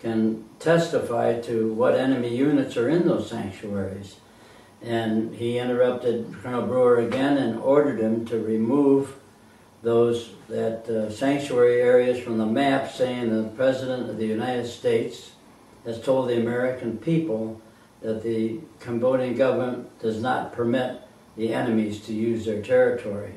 can 0.00 0.44
testify 0.60 1.40
to 1.40 1.72
what 1.72 1.96
enemy 1.96 2.36
units 2.36 2.76
are 2.76 2.88
in 2.88 3.04
those 3.04 3.28
sanctuaries. 3.28 4.14
And 4.80 5.34
he 5.34 5.58
interrupted 5.58 6.32
Colonel 6.40 6.68
Brewer 6.68 6.98
again 6.98 7.36
and 7.36 7.58
ordered 7.58 7.98
him 7.98 8.24
to 8.26 8.38
remove 8.38 9.16
those 9.82 10.30
that 10.46 10.88
uh, 10.88 11.10
sanctuary 11.10 11.80
areas 11.80 12.20
from 12.20 12.38
the 12.38 12.46
map, 12.46 12.92
saying 12.92 13.34
the 13.34 13.48
President 13.56 14.08
of 14.08 14.18
the 14.18 14.26
United 14.26 14.68
States 14.68 15.32
has 15.84 16.00
told 16.00 16.28
the 16.28 16.40
American 16.40 16.96
people 16.96 17.60
that 18.02 18.22
the 18.22 18.60
Cambodian 18.78 19.34
government 19.34 19.98
does 19.98 20.22
not 20.22 20.52
permit 20.52 21.00
the 21.36 21.52
enemies 21.52 21.98
to 22.06 22.12
use 22.12 22.44
their 22.44 22.62
territory. 22.62 23.34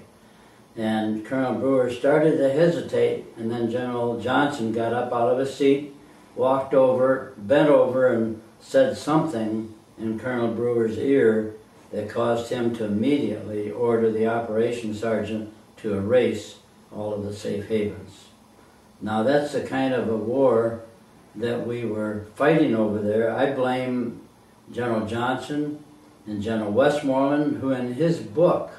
And 0.78 1.26
Colonel 1.26 1.56
Brewer 1.56 1.92
started 1.92 2.38
to 2.38 2.54
hesitate, 2.54 3.26
and 3.36 3.50
then 3.50 3.72
General 3.72 4.20
Johnson 4.20 4.72
got 4.72 4.94
up 4.94 5.12
out 5.12 5.32
of 5.32 5.40
his 5.40 5.56
seat, 5.56 5.96
walked 6.36 6.76
over, 6.76 7.34
bent 7.36 7.70
over, 7.70 8.14
and 8.14 8.42
said 8.60 8.96
something 8.96 9.74
in 9.98 10.20
Colonel 10.20 10.54
Brewer's 10.54 11.00
ear 11.00 11.56
that 11.92 12.10
caused 12.10 12.52
him 12.52 12.76
to 12.76 12.86
immediately 12.86 13.72
order 13.72 14.12
the 14.12 14.28
operations 14.28 15.00
sergeant 15.00 15.52
to 15.78 15.96
erase 15.96 16.60
all 16.96 17.12
of 17.14 17.24
the 17.24 17.34
safe 17.34 17.68
havens. 17.68 18.26
Now, 19.02 19.24
that's 19.24 19.54
the 19.54 19.62
kind 19.62 19.96
of 19.96 20.10
a 20.10 20.16
war 20.16 20.82
that 21.36 21.66
we 21.66 21.86
were 21.86 22.28
fighting 22.36 22.76
over 22.76 23.00
there. 23.00 23.32
I 23.32 23.52
blame 23.52 24.22
General 24.72 25.08
Johnson 25.08 25.84
and 26.26 26.42
General 26.42 26.72
Westmoreland, 26.72 27.62
who 27.62 27.72
in 27.72 27.94
his 27.94 28.20
book, 28.20 28.72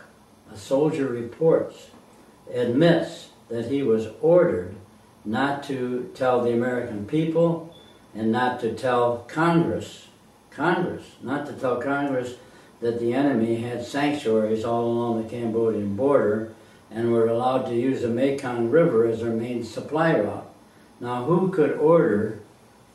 Soldier 0.59 1.09
Reports, 1.09 1.89
admits 2.53 3.29
that 3.49 3.67
he 3.67 3.83
was 3.83 4.09
ordered 4.21 4.75
not 5.25 5.63
to 5.65 6.11
tell 6.15 6.43
the 6.43 6.53
American 6.53 7.07
people 7.07 7.75
and 8.15 8.33
not 8.33 8.61
to 8.61 8.75
tell 8.75 9.19
Congress, 9.29 10.09
Congress, 10.51 11.05
not 11.23 11.47
to 11.47 11.53
tell 11.53 11.81
Congress 11.81 12.35
that 12.81 13.01
the 13.01 13.13
enemy 13.13 13.57
had 13.57 13.85
sanctuaries 13.85 14.65
all 14.65 14.85
along 14.85 15.23
the 15.23 15.29
Cambodian 15.29 15.97
border 15.97 16.53
and 16.91 17.13
were 17.13 17.29
allowed 17.29 17.67
to 17.67 17.75
use 17.75 18.03
the 18.03 18.09
Mekong 18.09 18.71
River 18.71 19.07
as 19.07 19.21
their 19.21 19.33
main 19.33 19.63
supply 19.65 20.19
route. 20.19 20.49
Now, 21.01 21.25
who 21.25 21.51
could 21.51 21.73
order 21.73 22.41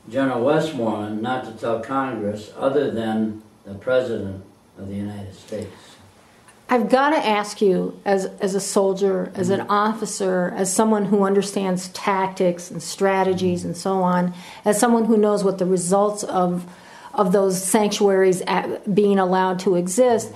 General 0.08 0.44
Westmoreland 0.44 1.22
not 1.22 1.44
to 1.44 1.52
tell 1.52 1.80
Congress 1.80 2.52
other 2.56 2.90
than 2.90 3.42
the 3.64 3.74
President 3.74 4.44
of 4.78 4.88
the 4.88 4.94
United 4.94 5.34
States? 5.34 5.93
I've 6.68 6.88
got 6.88 7.10
to 7.10 7.16
ask 7.16 7.60
you, 7.60 8.00
as, 8.04 8.24
as 8.40 8.54
a 8.54 8.60
soldier, 8.60 9.30
as 9.34 9.50
an 9.50 9.60
mm-hmm. 9.60 9.70
officer, 9.70 10.52
as 10.56 10.72
someone 10.72 11.04
who 11.04 11.24
understands 11.24 11.88
tactics 11.88 12.70
and 12.70 12.82
strategies 12.82 13.60
mm-hmm. 13.60 13.68
and 13.68 13.76
so 13.76 14.02
on, 14.02 14.32
as 14.64 14.78
someone 14.80 15.04
who 15.04 15.16
knows 15.16 15.44
what 15.44 15.58
the 15.58 15.66
results 15.66 16.24
of, 16.24 16.66
of 17.12 17.32
those 17.32 17.62
sanctuaries 17.62 18.40
at, 18.42 18.94
being 18.94 19.18
allowed 19.18 19.58
to 19.60 19.76
exist, 19.76 20.32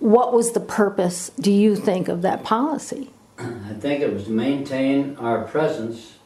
what 0.00 0.32
was 0.32 0.52
the 0.52 0.60
purpose, 0.60 1.30
do 1.40 1.50
you 1.50 1.76
think, 1.76 2.08
of 2.08 2.22
that 2.22 2.44
policy? 2.44 3.10
I 3.38 3.74
think 3.78 4.02
it 4.02 4.12
was 4.12 4.24
to 4.24 4.30
maintain 4.30 5.16
our 5.16 5.44
presence 5.44 6.18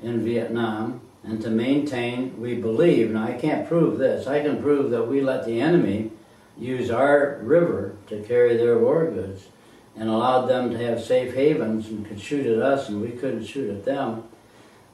in 0.00 0.24
Vietnam 0.24 1.00
and 1.24 1.42
to 1.42 1.50
maintain, 1.50 2.40
we 2.40 2.54
believe, 2.54 3.10
now 3.10 3.24
I 3.24 3.32
can't 3.32 3.68
prove 3.68 3.98
this, 3.98 4.26
I 4.26 4.40
can 4.40 4.62
prove 4.62 4.90
that 4.92 5.08
we 5.08 5.20
let 5.20 5.44
the 5.44 5.60
enemy 5.60 6.12
use 6.60 6.90
our 6.90 7.40
river 7.42 7.96
to 8.08 8.22
carry 8.22 8.56
their 8.56 8.78
war 8.78 9.10
goods 9.10 9.48
and 9.96 10.08
allowed 10.08 10.46
them 10.46 10.70
to 10.70 10.78
have 10.78 11.02
safe 11.02 11.34
havens 11.34 11.88
and 11.88 12.06
could 12.06 12.20
shoot 12.20 12.46
at 12.46 12.62
us 12.62 12.88
and 12.88 13.00
we 13.00 13.10
couldn't 13.10 13.44
shoot 13.44 13.70
at 13.70 13.84
them. 13.84 14.24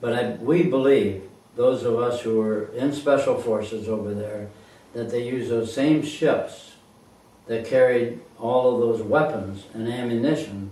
But 0.01 0.13
I, 0.13 0.31
we 0.37 0.63
believe, 0.63 1.29
those 1.57 1.83
of 1.83 1.99
us 1.99 2.21
who 2.21 2.37
were 2.37 2.67
in 2.73 2.93
special 2.93 3.41
forces 3.41 3.89
over 3.89 4.15
there, 4.15 4.49
that 4.93 5.11
they 5.11 5.27
used 5.27 5.51
those 5.51 5.75
same 5.75 6.03
ships 6.03 6.73
that 7.47 7.67
carried 7.67 8.21
all 8.39 8.75
of 8.75 8.81
those 8.81 9.03
weapons 9.03 9.65
and 9.75 9.89
ammunition 9.89 10.71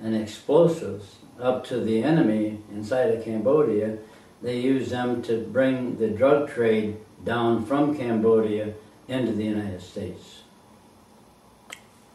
and 0.00 0.16
explosives 0.16 1.16
up 1.40 1.64
to 1.66 1.80
the 1.80 2.02
enemy 2.02 2.58
inside 2.72 3.10
of 3.10 3.24
Cambodia. 3.24 3.98
They 4.42 4.60
used 4.60 4.90
them 4.90 5.22
to 5.22 5.38
bring 5.38 5.98
the 5.98 6.08
drug 6.08 6.50
trade 6.50 6.96
down 7.24 7.64
from 7.64 7.96
Cambodia 7.96 8.74
into 9.08 9.32
the 9.32 9.44
United 9.44 9.80
States. 9.80 10.42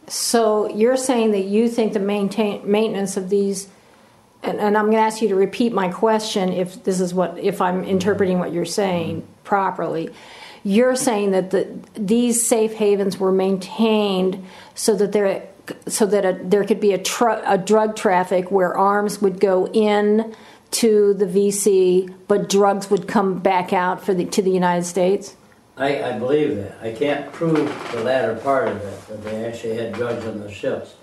So 0.06 0.68
you're 0.70 0.96
saying 0.96 1.32
that 1.32 1.44
you 1.44 1.68
think 1.68 1.92
the 1.92 2.00
maintain, 2.00 2.70
maintenance 2.70 3.16
of 3.16 3.28
these, 3.28 3.68
and, 4.42 4.58
and 4.58 4.76
I'm 4.76 4.86
going 4.86 4.96
to 4.96 5.02
ask 5.02 5.20
you 5.20 5.28
to 5.28 5.34
repeat 5.34 5.72
my 5.72 5.88
question 5.88 6.52
if 6.52 6.82
this 6.84 7.00
is 7.00 7.12
what, 7.12 7.38
if 7.38 7.60
I'm 7.60 7.84
interpreting 7.84 8.38
what 8.38 8.52
you're 8.52 8.64
saying 8.64 9.26
properly. 9.44 10.10
You're 10.64 10.96
saying 10.96 11.32
that 11.32 11.50
the, 11.50 11.68
these 11.94 12.46
safe 12.46 12.74
havens 12.74 13.18
were 13.18 13.32
maintained 13.32 14.44
so 14.74 14.94
that 14.96 15.12
there, 15.12 15.46
so 15.86 16.06
that 16.06 16.24
a, 16.24 16.40
there 16.42 16.64
could 16.64 16.80
be 16.80 16.92
a, 16.92 16.98
tr- 16.98 17.42
a 17.44 17.58
drug 17.58 17.94
traffic 17.94 18.50
where 18.50 18.76
arms 18.76 19.20
would 19.20 19.40
go 19.40 19.68
in 19.68 20.34
to 20.70 21.14
the 21.14 21.26
VC, 21.26 22.12
but 22.26 22.48
drugs 22.48 22.90
would 22.90 23.08
come 23.08 23.38
back 23.38 23.72
out 23.72 24.04
for 24.04 24.14
the, 24.14 24.24
to 24.26 24.42
the 24.42 24.50
United 24.50 24.84
States. 24.84 25.36
I, 25.78 26.02
I 26.02 26.18
believe 26.18 26.56
that. 26.56 26.76
I 26.82 26.92
can't 26.92 27.32
prove 27.32 27.68
the 27.92 28.02
latter 28.02 28.34
part 28.34 28.68
of 28.68 28.76
it, 28.82 29.06
that 29.08 29.22
they 29.22 29.44
actually 29.44 29.76
had 29.76 29.92
drugs 29.92 30.26
on 30.26 30.40
those 30.40 30.52
ships. 30.52 30.94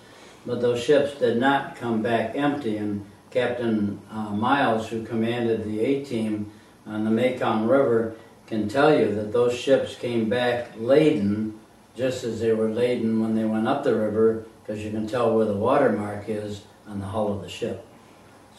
but 0.46 0.62
those 0.62 0.84
ships 0.84 1.15
did 1.15 1.38
not 1.38 1.75
come 1.77 2.01
back 2.01 2.36
empty. 2.36 2.77
And 2.77 3.05
Captain 3.32 4.01
uh, 4.12 4.32
Miles, 4.32 4.89
who 4.89 5.03
commanded 5.03 5.63
the 5.63 5.79
A 5.79 6.03
team 6.03 6.51
on 6.86 7.05
the 7.05 7.10
Mekong 7.10 7.67
River, 7.67 8.15
can 8.48 8.67
tell 8.67 8.96
you 8.96 9.15
that 9.15 9.32
those 9.32 9.58
ships 9.58 9.96
came 9.96 10.29
back 10.29 10.72
laden 10.77 11.58
just 11.96 12.25
as 12.25 12.41
they 12.41 12.51
were 12.51 12.70
laden 12.70 13.22
when 13.22 13.36
they 13.36 13.46
went 13.46 13.67
up 13.67 13.84
the 13.84 13.96
river, 13.96 14.46
because 14.62 14.84
you 14.84 14.91
can 14.91 15.08
tell 15.08 15.34
where 15.34 15.46
the 15.46 15.53
watermark 15.53 16.27
is 16.27 16.63
on 16.88 17.00
the 17.00 17.05
hull 17.05 17.32
of 17.32 17.41
the 17.41 17.50
ship. 17.50 17.88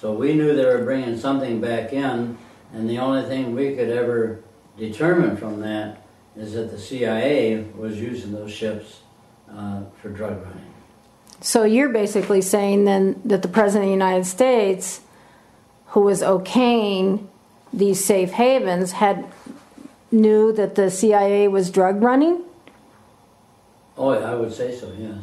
So 0.00 0.12
we 0.12 0.32
knew 0.34 0.56
they 0.56 0.64
were 0.64 0.82
bringing 0.82 1.18
something 1.18 1.60
back 1.60 1.92
in, 1.92 2.38
and 2.72 2.88
the 2.88 2.98
only 2.98 3.28
thing 3.28 3.54
we 3.54 3.76
could 3.76 3.90
ever 3.90 4.42
determine 4.78 5.36
from 5.36 5.60
that 5.60 6.05
is 6.36 6.52
that 6.52 6.70
the 6.70 6.78
CIA 6.78 7.62
was 7.76 8.00
using 8.00 8.32
those 8.32 8.52
ships 8.52 9.00
uh, 9.50 9.82
for 10.00 10.10
drug 10.10 10.42
running. 10.42 10.72
So 11.40 11.64
you're 11.64 11.88
basically 11.90 12.42
saying 12.42 12.84
then 12.84 13.20
that 13.24 13.42
the 13.42 13.48
President 13.48 13.84
of 13.84 13.88
the 13.88 13.92
United 13.92 14.26
States, 14.26 15.00
who 15.88 16.00
was 16.00 16.22
okaying 16.22 17.26
these 17.72 18.04
safe 18.04 18.32
havens, 18.32 18.92
had 18.92 19.26
knew 20.10 20.52
that 20.52 20.74
the 20.74 20.90
CIA 20.90 21.48
was 21.48 21.70
drug 21.70 22.02
running? 22.02 22.42
Oh, 23.98 24.10
I 24.10 24.34
would 24.34 24.52
say 24.52 24.74
so, 24.74 24.92
yes. 24.98 25.14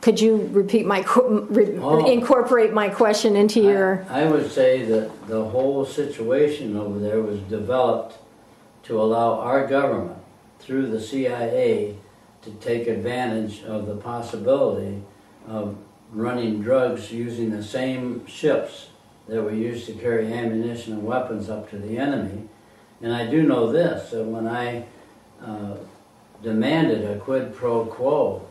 Could 0.00 0.20
you 0.20 0.48
repeat 0.52 0.86
my 0.86 1.04
re, 1.50 1.78
Oh. 1.78 2.06
incorporate 2.06 2.72
my 2.72 2.88
question 2.88 3.34
into 3.36 3.60
your? 3.60 4.06
I, 4.08 4.22
I 4.22 4.30
would 4.30 4.50
say 4.50 4.84
that 4.84 5.26
the 5.26 5.44
whole 5.44 5.84
situation 5.84 6.76
over 6.76 6.98
there 6.98 7.20
was 7.20 7.40
developed 7.40 8.16
to 8.88 9.00
allow 9.00 9.38
our 9.38 9.66
government, 9.66 10.18
through 10.58 10.88
the 10.88 11.00
CIA, 11.00 11.94
to 12.42 12.50
take 12.52 12.88
advantage 12.88 13.62
of 13.62 13.86
the 13.86 13.94
possibility 13.94 15.02
of 15.46 15.76
running 16.10 16.62
drugs 16.62 17.12
using 17.12 17.50
the 17.50 17.62
same 17.62 18.26
ships 18.26 18.88
that 19.28 19.42
were 19.42 19.52
used 19.52 19.86
to 19.86 19.92
carry 19.92 20.32
ammunition 20.32 20.94
and 20.94 21.04
weapons 21.04 21.50
up 21.50 21.68
to 21.70 21.78
the 21.78 21.98
enemy. 21.98 22.48
And 23.02 23.14
I 23.14 23.26
do 23.26 23.42
know 23.42 23.70
this 23.70 24.10
that 24.10 24.24
when 24.24 24.48
I 24.48 24.86
uh, 25.44 25.76
demanded 26.42 27.04
a 27.04 27.18
quid 27.18 27.54
pro 27.54 27.84
quo 27.84 28.48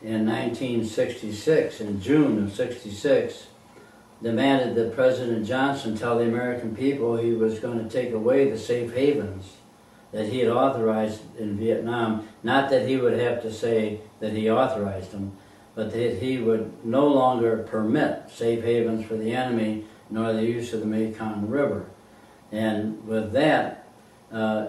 in 0.00 0.26
1966, 0.26 1.80
in 1.80 2.00
June 2.00 2.42
of 2.44 2.52
66, 2.52 3.46
demanded 4.22 4.74
that 4.76 4.94
President 4.94 5.46
Johnson 5.46 5.96
tell 5.96 6.18
the 6.18 6.24
American 6.24 6.76
people 6.76 7.16
he 7.16 7.32
was 7.32 7.58
going 7.58 7.82
to 7.82 7.90
take 7.90 8.12
away 8.12 8.50
the 8.50 8.58
safe 8.58 8.94
havens 8.94 9.56
that 10.12 10.28
he 10.28 10.40
had 10.40 10.48
authorized 10.48 11.22
in 11.38 11.56
Vietnam. 11.56 12.28
Not 12.42 12.70
that 12.70 12.86
he 12.86 12.96
would 12.96 13.18
have 13.18 13.42
to 13.42 13.52
say 13.52 14.00
that 14.20 14.32
he 14.32 14.50
authorized 14.50 15.10
them, 15.10 15.36
but 15.74 15.92
that 15.92 16.18
he 16.18 16.38
would 16.38 16.84
no 16.84 17.08
longer 17.08 17.58
permit 17.58 18.30
safe 18.30 18.62
havens 18.62 19.04
for 19.06 19.16
the 19.16 19.34
enemy 19.34 19.86
nor 20.10 20.32
the 20.32 20.44
use 20.44 20.72
of 20.72 20.80
the 20.80 20.86
Mekong 20.86 21.48
River. 21.48 21.86
And 22.52 23.06
with 23.06 23.32
that, 23.32 23.88
uh, 24.30 24.66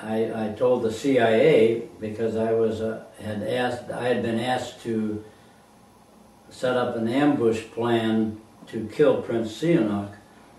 I, 0.00 0.48
I 0.48 0.54
told 0.56 0.82
the 0.82 0.92
CIA 0.92 1.88
because 2.00 2.36
I 2.36 2.52
was 2.52 2.80
uh, 2.80 3.04
had 3.20 3.42
asked 3.42 3.90
I 3.90 4.08
had 4.08 4.22
been 4.22 4.40
asked 4.40 4.82
to 4.82 5.24
set 6.50 6.76
up 6.76 6.96
an 6.96 7.08
ambush 7.08 7.62
plan 7.72 8.40
to 8.72 8.88
kill 8.88 9.22
Prince 9.22 9.52
Sihanouk 9.52 10.14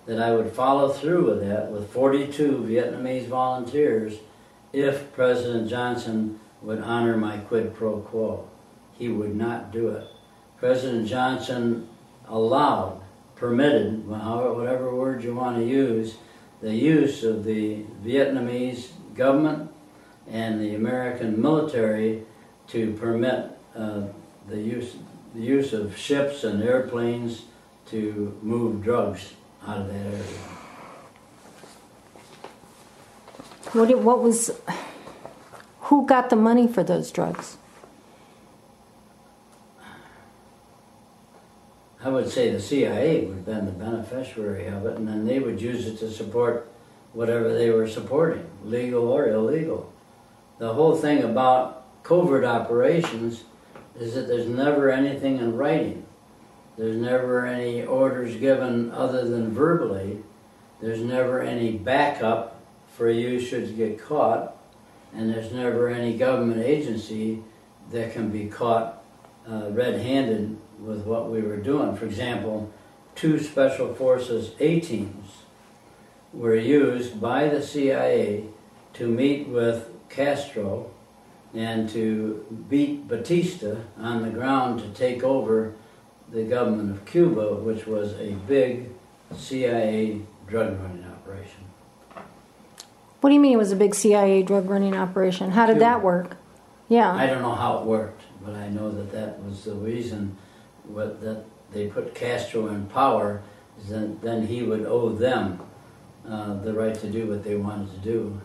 that 0.05 0.19
I 0.19 0.35
would 0.35 0.53
follow 0.53 0.89
through 0.89 1.25
with 1.25 1.47
that 1.47 1.71
with 1.71 1.89
42 1.89 2.65
Vietnamese 2.67 3.27
volunteers 3.27 4.19
if 4.71 5.11
President 5.13 5.69
Johnson 5.69 6.39
would 6.61 6.79
honor 6.79 7.17
my 7.17 7.37
quid 7.37 7.73
pro 7.73 7.99
quo. 7.99 8.47
He 8.93 9.09
would 9.09 9.35
not 9.35 9.71
do 9.71 9.89
it. 9.89 10.07
President 10.59 11.07
Johnson 11.07 11.89
allowed, 12.27 13.01
permitted, 13.35 14.07
whatever 14.07 14.95
word 14.95 15.23
you 15.23 15.35
want 15.35 15.57
to 15.57 15.65
use, 15.65 16.15
the 16.61 16.73
use 16.73 17.23
of 17.23 17.43
the 17.43 17.83
Vietnamese 18.05 18.89
government 19.15 19.71
and 20.29 20.61
the 20.61 20.75
American 20.75 21.41
military 21.41 22.23
to 22.67 22.93
permit 22.93 23.51
uh, 23.75 24.03
the 24.47 24.57
use 24.57 24.95
the 25.35 25.41
use 25.41 25.73
of 25.73 25.97
ships 25.97 26.43
and 26.43 26.61
airplanes 26.61 27.45
to 27.87 28.37
move 28.41 28.83
drugs 28.83 29.33
out 29.67 29.81
of 29.81 29.87
that 29.87 29.95
area. 29.95 30.23
What, 33.73 33.87
did- 33.87 34.03
what 34.03 34.21
was? 34.21 34.51
Who 35.81 36.05
got 36.05 36.29
the 36.29 36.35
money 36.35 36.67
for 36.67 36.83
those 36.83 37.11
drugs? 37.11 37.57
I 42.03 42.09
would 42.09 42.29
say 42.29 42.51
the 42.51 42.59
CIA 42.59 43.21
would 43.25 43.35
have 43.35 43.45
been 43.45 43.65
the 43.65 43.71
beneficiary 43.71 44.67
of 44.67 44.85
it, 44.85 44.97
and 44.97 45.07
then 45.07 45.25
they 45.25 45.39
would 45.39 45.61
use 45.61 45.87
it 45.87 45.97
to 45.99 46.11
support 46.11 46.67
whatever 47.13 47.53
they 47.53 47.69
were 47.69 47.87
supporting, 47.87 48.45
legal 48.65 49.07
or 49.07 49.29
illegal. 49.29 49.91
The 50.57 50.73
whole 50.73 50.95
thing 50.95 51.23
about 51.23 51.85
covert 52.03 52.43
operations 52.43 53.43
is 53.97 54.15
that 54.15 54.27
there's 54.27 54.47
never 54.47 54.91
anything 54.91 55.37
in 55.37 55.55
writing. 55.55 56.05
There's 56.77 56.95
never 56.95 57.45
any 57.45 57.85
orders 57.85 58.35
given 58.35 58.91
other 58.91 59.27
than 59.27 59.53
verbally. 59.53 60.23
There's 60.81 61.01
never 61.01 61.41
any 61.41 61.71
backup 61.71 62.59
for 62.95 63.09
you 63.09 63.39
should 63.39 63.67
you 63.67 63.75
get 63.75 63.99
caught. 63.99 64.55
And 65.13 65.29
there's 65.31 65.51
never 65.51 65.89
any 65.89 66.17
government 66.17 66.63
agency 66.63 67.43
that 67.91 68.13
can 68.13 68.29
be 68.29 68.47
caught 68.47 69.03
uh, 69.49 69.69
red 69.69 70.01
handed 70.01 70.57
with 70.79 71.05
what 71.05 71.29
we 71.29 71.41
were 71.41 71.57
doing. 71.57 71.95
For 71.95 72.05
example, 72.05 72.71
two 73.15 73.39
Special 73.39 73.93
Forces 73.93 74.51
A 74.59 74.79
teams 74.79 75.43
were 76.33 76.55
used 76.55 77.21
by 77.21 77.47
the 77.47 77.61
CIA 77.61 78.45
to 78.93 79.07
meet 79.07 79.47
with 79.47 79.89
Castro 80.09 80.89
and 81.53 81.87
to 81.89 82.65
beat 82.69 83.07
Batista 83.07 83.75
on 83.99 84.23
the 84.23 84.29
ground 84.29 84.79
to 84.79 84.89
take 84.89 85.23
over 85.23 85.75
the 86.33 86.43
government 86.43 86.91
of 86.91 87.05
Cuba, 87.05 87.55
which 87.55 87.85
was 87.85 88.13
a 88.19 88.31
big 88.47 88.89
CIA 89.37 90.19
drug 90.47 90.79
running 90.81 91.05
operation. 91.05 91.61
What 93.21 93.29
do 93.29 93.35
you 93.35 93.39
mean 93.39 93.53
it 93.53 93.57
was 93.57 93.71
a 93.71 93.75
big 93.75 93.95
CIA 93.95 94.41
drug 94.43 94.69
running 94.69 94.95
operation? 94.95 95.51
How 95.51 95.67
did 95.67 95.79
that 95.79 96.03
work? 96.03 96.35
Yeah. 96.89 97.13
I 97.13 97.27
don't 97.27 97.41
know 97.41 97.55
how 97.55 97.77
it 97.77 97.85
worked, 97.85 98.23
but 98.43 98.55
I 98.55 98.67
know 98.69 98.91
that 98.91 99.11
that 99.11 99.41
was 99.43 99.63
the 99.63 99.75
reason 99.75 100.35
what, 100.85 101.21
that 101.21 101.45
they 101.71 101.87
put 101.87 102.13
Castro 102.15 102.67
in 102.67 102.87
power, 102.87 103.41
is 103.79 103.89
then, 103.89 104.19
then 104.21 104.47
he 104.47 104.63
would 104.63 104.85
owe 104.85 105.09
them 105.09 105.59
uh, 106.27 106.55
the 106.55 106.73
right 106.73 106.95
to 106.95 107.09
do 107.09 107.27
what 107.27 107.43
they 107.43 107.55
wanted 107.55 107.91
to 107.91 107.97
do. 107.99 108.41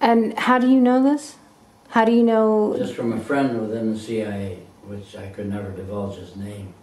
And 0.00 0.38
how 0.38 0.58
do 0.58 0.70
you 0.70 0.80
know 0.80 1.02
this? 1.02 1.36
How 1.88 2.04
do 2.04 2.12
you 2.12 2.22
know? 2.22 2.74
Just 2.76 2.94
from 2.94 3.12
a 3.12 3.20
friend 3.20 3.60
within 3.60 3.92
the 3.92 3.98
CIA, 3.98 4.63
which 4.86 5.16
I 5.16 5.26
could 5.28 5.48
never 5.48 5.70
divulge 5.70 6.16
his 6.16 6.36
name. 6.36 6.74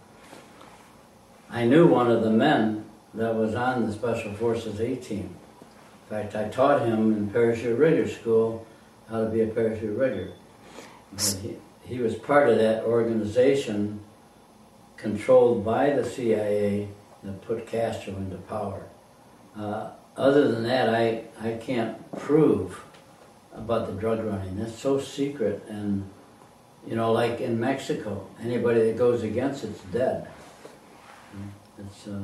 I 1.50 1.64
knew 1.64 1.86
one 1.86 2.10
of 2.10 2.22
the 2.22 2.30
men 2.30 2.86
that 3.14 3.34
was 3.34 3.54
on 3.54 3.86
the 3.86 3.92
Special 3.92 4.32
Forces 4.34 4.80
A 4.80 4.96
team. 4.96 5.36
In 6.08 6.16
fact, 6.16 6.34
I 6.34 6.48
taught 6.48 6.82
him 6.82 7.12
in 7.12 7.30
parachute 7.30 7.78
rigger 7.78 8.08
school 8.08 8.66
how 9.08 9.24
to 9.24 9.30
be 9.30 9.42
a 9.42 9.46
parachute 9.46 9.96
rigger. 9.96 10.32
He, 11.42 11.56
he 11.84 11.98
was 11.98 12.14
part 12.14 12.48
of 12.48 12.58
that 12.58 12.84
organization 12.84 14.00
controlled 14.96 15.64
by 15.64 15.90
the 15.90 16.04
CIA 16.04 16.88
that 17.22 17.42
put 17.42 17.66
Castro 17.66 18.16
into 18.16 18.36
power. 18.36 18.84
Uh, 19.56 19.90
other 20.16 20.50
than 20.50 20.62
that, 20.64 20.88
I, 20.94 21.24
I 21.40 21.54
can't 21.54 22.10
prove 22.18 22.84
about 23.54 23.86
the 23.86 23.92
drug 23.92 24.24
running. 24.24 24.58
That's 24.58 24.78
so 24.78 24.98
secret, 24.98 25.62
and 25.68 26.08
you 26.86 26.96
know, 26.96 27.12
like 27.12 27.40
in 27.40 27.58
Mexico, 27.60 28.26
anybody 28.42 28.80
that 28.86 28.98
goes 28.98 29.22
against 29.22 29.64
it's 29.64 29.80
dead. 29.84 30.28
It's, 31.78 32.06
uh, 32.06 32.20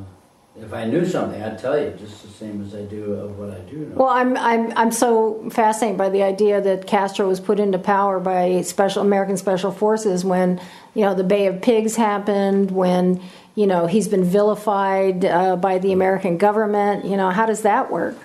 if 0.60 0.72
I 0.72 0.84
knew 0.84 1.06
something, 1.06 1.40
I'd 1.40 1.58
tell 1.58 1.80
you, 1.80 1.90
just 1.98 2.22
the 2.22 2.28
same 2.28 2.64
as 2.64 2.74
I 2.74 2.82
do 2.82 3.12
of 3.14 3.38
what 3.38 3.50
I 3.50 3.60
do 3.60 3.76
know. 3.76 3.96
Well, 3.96 4.08
I'm 4.08 4.36
I'm 4.36 4.72
I'm 4.76 4.92
so 4.92 5.48
fascinated 5.50 5.96
by 5.96 6.08
the 6.08 6.22
idea 6.22 6.60
that 6.60 6.86
Castro 6.86 7.28
was 7.28 7.38
put 7.38 7.60
into 7.60 7.78
power 7.78 8.18
by 8.18 8.62
special 8.62 9.02
American 9.02 9.36
special 9.36 9.70
forces 9.70 10.24
when 10.24 10.60
you 10.94 11.02
know 11.02 11.14
the 11.14 11.24
Bay 11.24 11.46
of 11.46 11.62
Pigs 11.62 11.94
happened, 11.94 12.72
when 12.72 13.22
you 13.54 13.66
know 13.66 13.86
he's 13.86 14.08
been 14.08 14.24
vilified 14.24 15.24
uh, 15.24 15.54
by 15.56 15.78
the 15.78 15.92
American 15.92 16.38
government. 16.38 17.04
You 17.04 17.16
know, 17.16 17.30
how 17.30 17.46
does 17.46 17.62
that 17.62 17.90
work? 17.92 18.16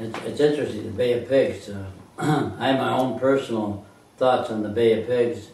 It's, 0.00 0.18
it's 0.24 0.40
interesting, 0.40 0.84
the 0.84 0.90
Bay 0.90 1.12
of 1.12 1.28
Pigs. 1.28 1.68
Uh, 1.68 1.86
I 2.58 2.68
have 2.68 2.78
my 2.78 2.96
own 2.96 3.18
personal 3.20 3.86
thoughts 4.16 4.50
on 4.50 4.62
the 4.62 4.68
Bay 4.68 5.00
of 5.00 5.06
Pigs. 5.06 5.48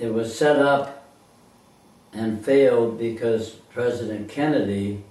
It- 0.00 0.12
was 0.12 0.36
set 0.36 0.56
up 0.56 1.04
and 2.12 2.44
failed 2.44 2.98
because 2.98 3.50
President 3.72 4.28
Kennedy 4.28 5.04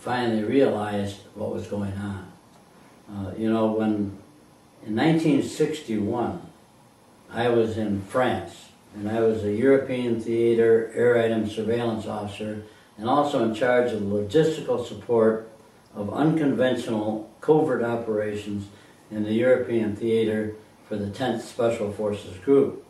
finally 0.00 0.42
realized 0.42 1.18
what 1.34 1.52
was 1.52 1.66
going 1.66 1.92
on. 1.92 2.32
Uh, 3.08 3.32
you 3.36 3.50
know, 3.50 3.72
when 3.72 4.18
in 4.86 4.96
1961, 4.96 6.40
I 7.32 7.48
was 7.48 7.76
in 7.76 8.02
France, 8.02 8.70
and 8.94 9.08
I 9.08 9.20
was 9.20 9.44
a 9.44 9.52
European 9.52 10.20
theater 10.20 10.90
air 10.94 11.22
item 11.22 11.48
surveillance 11.48 12.06
officer, 12.06 12.62
and 12.96 13.08
also 13.08 13.44
in 13.44 13.54
charge 13.54 13.92
of 13.92 14.00
logistical 14.02 14.84
support 14.84 15.48
of 15.94 16.12
unconventional 16.12 17.30
covert 17.40 17.82
operations 17.82 18.66
in 19.10 19.24
the 19.24 19.32
European 19.32 19.94
theater 19.94 20.54
for 20.90 20.96
the 20.96 21.06
10th 21.06 21.42
Special 21.42 21.92
Forces 21.92 22.36
Group. 22.38 22.84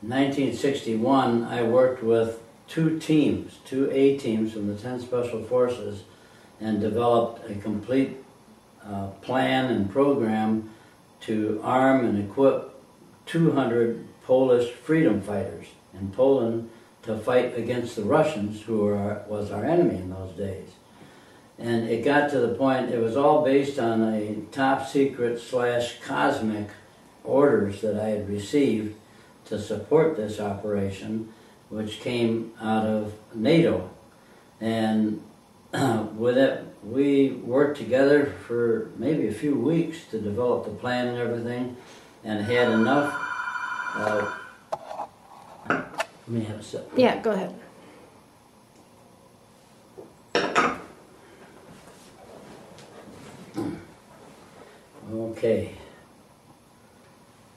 In 0.00 0.10
1961, 0.10 1.42
I 1.42 1.64
worked 1.64 2.00
with 2.00 2.40
two 2.68 3.00
teams, 3.00 3.58
two 3.64 3.90
A 3.90 4.16
teams 4.16 4.52
from 4.52 4.68
the 4.68 4.80
10th 4.80 5.02
Special 5.02 5.42
Forces, 5.42 6.04
and 6.60 6.80
developed 6.80 7.50
a 7.50 7.56
complete 7.56 8.18
uh, 8.86 9.08
plan 9.22 9.72
and 9.72 9.90
program 9.90 10.70
to 11.22 11.60
arm 11.64 12.04
and 12.04 12.16
equip 12.30 12.80
200 13.26 14.06
Polish 14.22 14.70
freedom 14.70 15.20
fighters 15.20 15.66
in 15.94 16.12
Poland 16.12 16.70
to 17.02 17.18
fight 17.18 17.58
against 17.58 17.96
the 17.96 18.04
Russians, 18.04 18.62
who 18.62 18.86
our, 18.86 19.24
was 19.26 19.50
our 19.50 19.64
enemy 19.64 19.96
in 19.96 20.10
those 20.10 20.36
days. 20.36 20.68
And 21.58 21.88
it 21.88 22.04
got 22.04 22.30
to 22.30 22.38
the 22.38 22.54
point, 22.54 22.90
it 22.90 23.00
was 23.00 23.16
all 23.16 23.44
based 23.44 23.80
on 23.80 24.00
a 24.14 24.36
top 24.52 24.88
secret 24.88 25.40
slash 25.40 25.98
cosmic 26.06 26.68
orders 27.24 27.80
that 27.80 27.98
I 27.98 28.08
had 28.08 28.28
received 28.28 28.96
to 29.46 29.60
support 29.60 30.16
this 30.16 30.40
operation, 30.40 31.32
which 31.68 32.00
came 32.00 32.52
out 32.60 32.86
of 32.86 33.14
NATO. 33.34 33.90
And 34.60 35.22
with 35.72 36.38
it, 36.38 36.64
we 36.82 37.30
worked 37.30 37.78
together 37.78 38.34
for 38.46 38.90
maybe 38.96 39.28
a 39.28 39.32
few 39.32 39.54
weeks 39.54 40.04
to 40.10 40.20
develop 40.20 40.64
the 40.64 40.70
plan 40.70 41.08
and 41.08 41.18
everything, 41.18 41.76
and 42.24 42.44
had 42.44 42.70
enough. 42.70 43.14
Uh, 43.94 44.34
let 45.68 46.28
me 46.28 46.44
have 46.44 46.60
a 46.60 46.62
sip. 46.62 46.90
Yeah, 46.96 47.20
go 47.20 47.30
ahead. 47.32 47.54
Okay. 55.12 55.74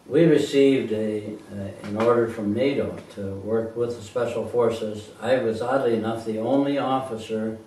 We 0.07 0.25
received 0.25 0.91
a, 0.91 1.33
uh, 1.51 1.87
an 1.87 1.97
order 1.97 2.27
from 2.27 2.53
NATO 2.53 2.95
to 3.15 3.35
work 3.37 3.75
with 3.75 3.97
the 3.97 4.03
Special 4.03 4.47
Forces. 4.47 5.09
I 5.19 5.37
was 5.37 5.63
oddly 5.63 5.95
enough 5.95 6.25
the 6.25 6.37
only 6.37 6.77
officer 6.77 7.57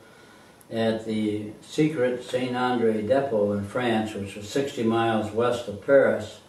at 0.71 1.05
the 1.05 1.51
secret 1.63 2.23
Saint 2.23 2.55
Andre 2.55 3.03
depot 3.03 3.53
in 3.53 3.65
France, 3.65 4.15
which 4.15 4.37
was 4.37 4.49
60 4.49 4.85
miles 4.85 5.33
west 5.33 5.67
of 5.67 5.85
Paris, 5.85 6.41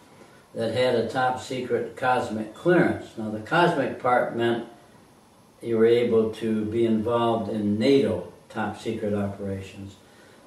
that 0.54 0.74
had 0.74 0.94
a 0.94 1.08
top 1.08 1.40
secret 1.40 1.96
cosmic 1.96 2.54
clearance. 2.54 3.06
Now, 3.18 3.30
the 3.30 3.40
cosmic 3.40 4.00
part 4.00 4.36
meant 4.36 4.68
you 5.60 5.76
were 5.76 5.86
able 5.86 6.30
to 6.34 6.66
be 6.66 6.86
involved 6.86 7.50
in 7.50 7.80
NATO 7.80 8.32
top 8.48 8.80
secret 8.80 9.12
operations. 9.12 9.96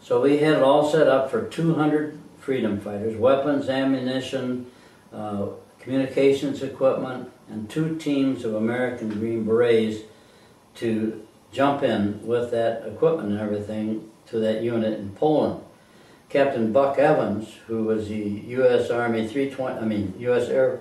So 0.02 0.22
we 0.22 0.38
had 0.38 0.54
it 0.54 0.64
all 0.64 0.90
set 0.90 1.08
up 1.08 1.30
for 1.30 1.48
200 1.48 2.18
freedom 2.40 2.80
fighters, 2.80 3.18
weapons, 3.18 3.68
ammunition, 3.68 4.68
communications 5.80 6.64
equipment, 6.64 7.30
and 7.50 7.70
two 7.70 7.98
teams 7.98 8.46
of 8.46 8.56
American 8.56 9.10
Green 9.10 9.44
Berets 9.44 10.02
to 10.76 11.26
jump 11.52 11.84
in 11.84 12.26
with 12.26 12.52
that 12.52 12.86
equipment 12.88 13.32
and 13.32 13.40
everything 13.40 14.10
to 14.28 14.40
that 14.40 14.64
unit 14.64 15.00
in 15.00 15.12
Poland. 15.12 15.62
Captain 16.30 16.72
Buck 16.72 16.98
Evans, 16.98 17.54
who 17.68 17.84
was 17.84 18.08
the 18.08 18.16
U.S. 18.16 18.90
Army 18.90 19.28
320, 19.28 19.80
I 19.80 19.86
mean 19.86 20.16
U.S. 20.20 20.50
Air, 20.50 20.80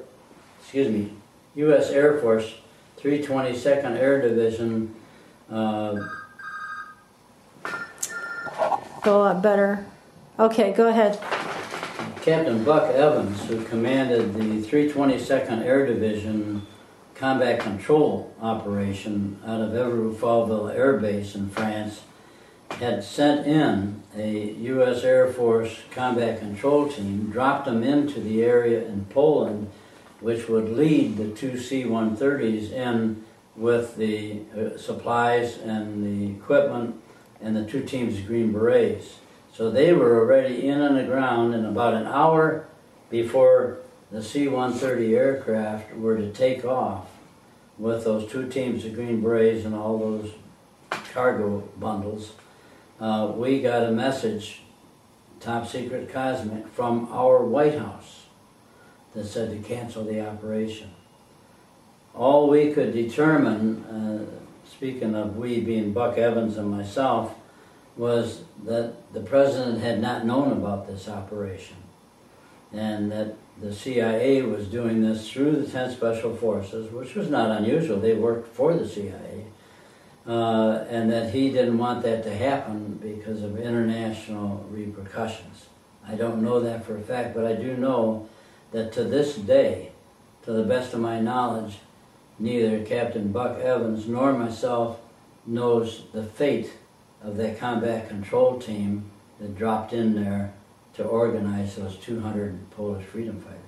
excuse 0.61 0.89
me, 0.89 1.13
U.S. 1.57 1.91
Air 1.91 2.19
Force 2.19 2.55
322nd 3.01 3.99
Air 3.99 4.23
Division. 4.23 4.95
Uh, 5.51 6.09
Go 9.03 9.19
a 9.19 9.23
lot 9.25 9.43
better. 9.43 9.85
Okay, 10.39 10.73
go 10.73 10.89
ahead. 10.89 11.19
Captain 12.23 12.63
Buck 12.63 12.95
Evans, 12.95 13.47
who 13.47 13.65
commanded 13.65 14.33
the 14.35 14.65
322nd 14.65 15.65
Air 15.65 15.87
Division 15.87 16.65
combat 17.17 17.59
control 17.59 18.33
operation 18.41 19.41
out 19.45 19.61
of 19.61 19.71
Evreux-Fauville 19.71 20.69
Air 20.69 20.99
Base 20.99 21.35
in 21.35 21.51
France, 21.51 22.03
had 22.71 23.03
sent 23.03 23.45
in 23.49 24.05
a 24.17 24.53
U.S. 24.53 25.03
Air 25.03 25.33
Force 25.33 25.81
combat 25.91 26.39
control 26.39 26.89
team, 26.89 27.29
dropped 27.29 27.65
them 27.65 27.83
into 27.83 28.21
the 28.21 28.45
area 28.45 28.87
in 28.87 29.05
Poland, 29.07 29.69
which 30.21 30.49
would 30.49 30.69
lead 30.69 31.17
the 31.17 31.31
two 31.31 31.59
C-130s 31.59 32.71
in 32.71 33.25
with 33.57 33.97
the 33.97 34.43
uh, 34.57 34.79
supplies 34.79 35.59
and 35.59 36.05
the 36.05 36.37
equipment 36.37 37.03
and 37.41 37.57
the 37.57 37.65
two 37.65 37.83
teams 37.83 38.19
of 38.21 38.29
Green 38.29 38.53
Berets. 38.53 39.17
So 39.53 39.71
they 39.71 39.93
were 39.93 40.19
already 40.19 40.67
in 40.67 40.81
on 40.81 40.95
the 40.95 41.05
ground 41.05 41.55
in 41.55 41.67
about 41.67 41.93
an 41.93 42.07
hour 42.07 42.67
before 43.11 43.79
the 44.11 44.23
C-130 44.23 45.17
aircraft 45.17 45.95
were 45.95 46.17
to 46.17 46.33
take 46.33 46.65
off 46.65 47.07
with 47.79 48.05
those 48.05 48.31
two 48.31 48.49
teams 48.49 48.85
of 48.85 48.95
Green 48.95 49.21
Berets 49.21 49.65
and 49.65 49.75
all 49.75 49.99
those 49.99 50.33
cargo 51.13 51.69
bundles. 51.79 52.33
Uh, 52.99 53.33
we 53.35 53.61
got 53.61 53.85
a 53.85 53.91
message, 53.91 54.63
top 55.41 55.67
secret 55.67 56.11
cosmic, 56.11 56.67
from 56.69 57.09
our 57.11 57.45
White 57.45 57.79
House 57.79 58.27
that 59.15 59.27
said 59.27 59.51
to 59.51 59.69
cancel 59.69 60.05
the 60.05 60.27
operation. 60.27 60.91
All 62.15 62.49
we 62.49 62.73
could 62.73 62.93
determine, 62.93 63.85
uh, 63.85 64.71
speaking 64.71 65.15
of 65.15 65.37
we 65.37 65.61
being 65.61 65.93
Buck 65.93 66.17
Evans 66.17 66.57
and 66.57 66.71
myself, 66.71 67.35
was 67.97 68.43
that 68.65 69.13
the 69.13 69.21
president 69.21 69.81
had 69.81 70.01
not 70.01 70.25
known 70.25 70.53
about 70.53 70.87
this 70.87 71.09
operation 71.09 71.77
and 72.73 73.11
that 73.13 73.37
the 73.61 73.73
CIA 73.73 74.43
was 74.43 74.67
doing 74.67 75.03
this 75.03 75.31
through 75.31 75.57
the 75.57 75.71
10 75.71 75.93
Special 75.93 76.35
Forces, 76.35 76.91
which 76.91 77.15
was 77.15 77.29
not 77.29 77.51
unusual. 77.51 78.01
They 78.01 78.15
worked 78.15 78.49
for 78.49 78.75
the 78.75 78.89
CIA. 78.89 79.45
Uh, 80.27 80.85
and 80.89 81.11
that 81.11 81.35
he 81.35 81.51
didn't 81.51 81.77
want 81.77 82.03
that 82.05 82.23
to 82.23 82.35
happen 82.35 82.99
because 83.03 83.43
of 83.43 83.59
international 83.59 84.65
repercussions. 84.71 85.67
I 86.07 86.15
don't 86.15 86.43
know 86.43 86.61
that 86.61 86.87
for 86.87 86.97
a 86.97 87.01
fact, 87.01 87.35
but 87.35 87.45
I 87.45 87.55
do 87.55 87.77
know 87.77 88.29
that 88.71 88.93
to 88.93 89.05
this 89.05 89.35
day, 89.35 89.91
to 90.45 90.53
the 90.53 90.63
best 90.63 90.95
of 90.95 91.01
my 91.01 91.21
knowledge, 91.21 91.79
neither 92.39 92.85
Captain 92.85 93.33
Buck 93.33 93.59
Evans 93.59 94.07
nor 94.07 94.33
myself 94.33 95.01
knows 95.45 96.05
the 96.13 96.23
fate 96.23 96.73
of 97.25 97.37
that 97.37 97.59
combat 97.59 98.09
control 98.09 98.59
team 98.59 99.11
that 99.41 99.57
dropped 99.57 99.93
in 99.93 100.15
there 100.15 100.53
to 100.95 101.05
organize 101.05 101.77
those 101.77 101.97
200 101.97 102.71
Polish 102.71 103.05
freedom 103.05 103.41
fighters. 103.41 103.59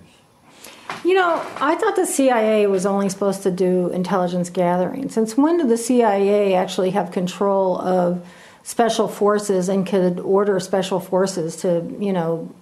You 1.05 1.14
know, 1.14 1.45
I 1.61 1.75
thought 1.75 1.97
the 1.97 2.07
CIA 2.07 2.67
was 2.67 2.87
only 2.87 3.09
supposed 3.09 3.43
to 3.43 3.51
do 3.51 3.88
intelligence 3.88 4.51
gathering. 4.51 5.09
Since 5.11 5.37
when 5.37 5.59
did 5.59 5.69
the 5.69 5.77
CIA 5.77 6.55
actually 6.55 6.90
have 6.90 7.11
control 7.11 7.79
of 7.79 8.27
special 8.62 9.09
forces 9.09 9.69
and 9.69 9.87
could 9.87 10.21
order 10.21 10.59
special 10.61 11.01
forces 11.01 11.57
to, 11.57 11.97
you 11.99 12.12
know, 12.12 12.55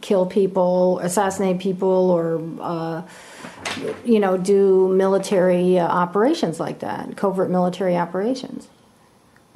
kill 0.00 0.26
people, 0.26 0.98
assassinate 0.98 1.60
people, 1.60 2.10
or, 2.10 2.42
uh, 2.60 3.02
you 4.04 4.18
know, 4.18 4.36
do 4.36 4.88
military 4.88 5.78
uh, 5.78 5.86
operations 5.86 6.60
like 6.60 6.80
that, 6.80 7.16
covert 7.16 7.50
military 7.50 7.96
operations? 7.96 8.68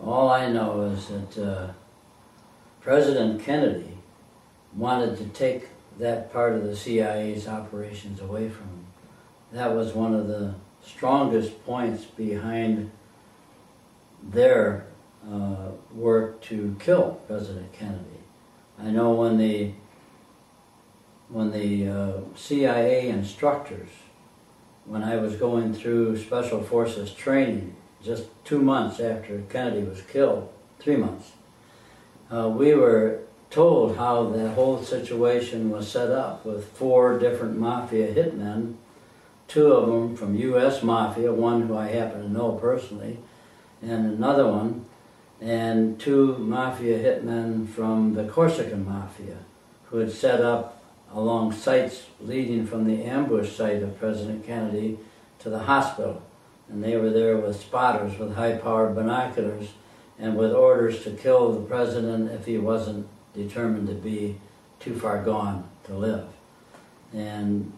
All 0.03 0.29
I 0.29 0.51
know 0.51 0.83
is 0.83 1.09
that 1.09 1.39
uh, 1.39 1.73
President 2.81 3.43
Kennedy 3.43 3.99
wanted 4.75 5.17
to 5.19 5.25
take 5.29 5.69
that 5.99 6.33
part 6.33 6.53
of 6.55 6.65
the 6.65 6.77
CIA's 6.77 7.49
operations 7.49 8.21
away 8.21 8.49
from 8.49 8.67
him. 8.67 8.87
That 9.53 9.75
was 9.75 9.95
one 9.95 10.15
of 10.15 10.29
the 10.29 10.55
strongest 10.85 11.65
points 11.65 12.05
behind 12.05 12.91
their 14.23 14.87
uh, 15.31 15.71
work 15.93 16.41
to 16.43 16.77
kill 16.79 17.21
President 17.27 17.73
Kennedy. 17.73 18.21
I 18.79 18.91
know 18.91 19.13
when 19.13 19.39
the 19.39 19.73
when 21.29 21.51
the 21.51 21.89
uh, 21.89 22.13
CIA 22.37 23.09
instructors, 23.09 23.89
when 24.85 25.03
I 25.03 25.17
was 25.17 25.35
going 25.35 25.75
through 25.75 26.19
Special 26.19 26.63
Forces 26.63 27.13
training, 27.13 27.75
just 28.07 28.25
two 28.45 28.61
months 28.61 29.01
after 29.01 29.43
Kennedy 29.51 29.83
was 29.83 30.01
killed, 30.03 30.49
three 30.79 30.97
months, 30.97 31.33
uh, 32.31 32.49
we 32.49 32.75
were 32.75 33.21
told 33.51 33.97
how 33.97 34.25
the 34.31 34.51
whole 34.51 34.83
situation 34.83 35.71
was 35.71 35.91
set 35.91 36.11
up 36.11 36.45
with 36.45 36.67
four 36.73 37.19
different 37.19 37.59
mafia 37.59 38.13
hitmen, 38.15 38.75
two 39.49 39.73
of 39.73 39.87
them 39.87 40.17
from 40.17 40.37
U.S. 40.37 40.83
Mafia, 40.83 41.33
one 41.33 41.63
who 41.63 41.77
I 41.77 41.89
happen 41.89 42.23
to 42.23 42.33
know 42.33 42.53
personally, 42.53 43.19
and 43.83 44.07
another 44.07 44.47
one, 44.51 44.87
and 45.41 45.99
two 46.01 46.39
mafia 46.39 46.99
hitmen 46.99 47.69
from 47.69 48.15
the 48.15 48.25
Corsican 48.25 48.87
Mafia 48.87 49.37
who 49.91 49.99
had 49.99 50.13
set 50.13 50.41
up 50.41 50.83
along 51.13 51.53
sites 51.53 52.07
leading 52.21 52.67
from 52.67 52.87
the 52.87 53.05
ambush 53.05 53.53
site 53.53 53.83
of 53.83 53.99
President 53.99 54.45
Kennedy 54.45 54.99
to 55.39 55.51
the 55.51 55.61
hospital. 55.61 56.23
And 56.69 56.83
they 56.83 56.97
were 56.97 57.11
there 57.11 57.37
with 57.37 57.61
spotters 57.61 58.19
with 58.19 58.35
high 58.35 58.57
powered 58.57 58.95
binoculars 58.95 59.69
and 60.19 60.37
with 60.37 60.53
orders 60.53 61.05
to 61.05 61.11
kill 61.11 61.53
the 61.53 61.61
president 61.61 62.31
if 62.31 62.47
he 62.47 62.59
wasn't 62.59 63.07
determined 63.35 63.89
to 63.89 63.95
be 63.95 64.41
too 64.81 64.99
far 64.99 65.23
gone 65.23 65.69
to 65.85 65.95
live. 65.95 66.27
And 67.13 67.73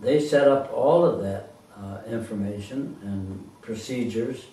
they 0.00 0.20
set 0.20 0.48
up 0.48 0.72
all 0.72 1.04
of 1.04 1.22
that 1.22 1.52
uh, 1.76 1.98
information 2.08 2.98
and 3.02 3.50
procedures. 3.62 4.46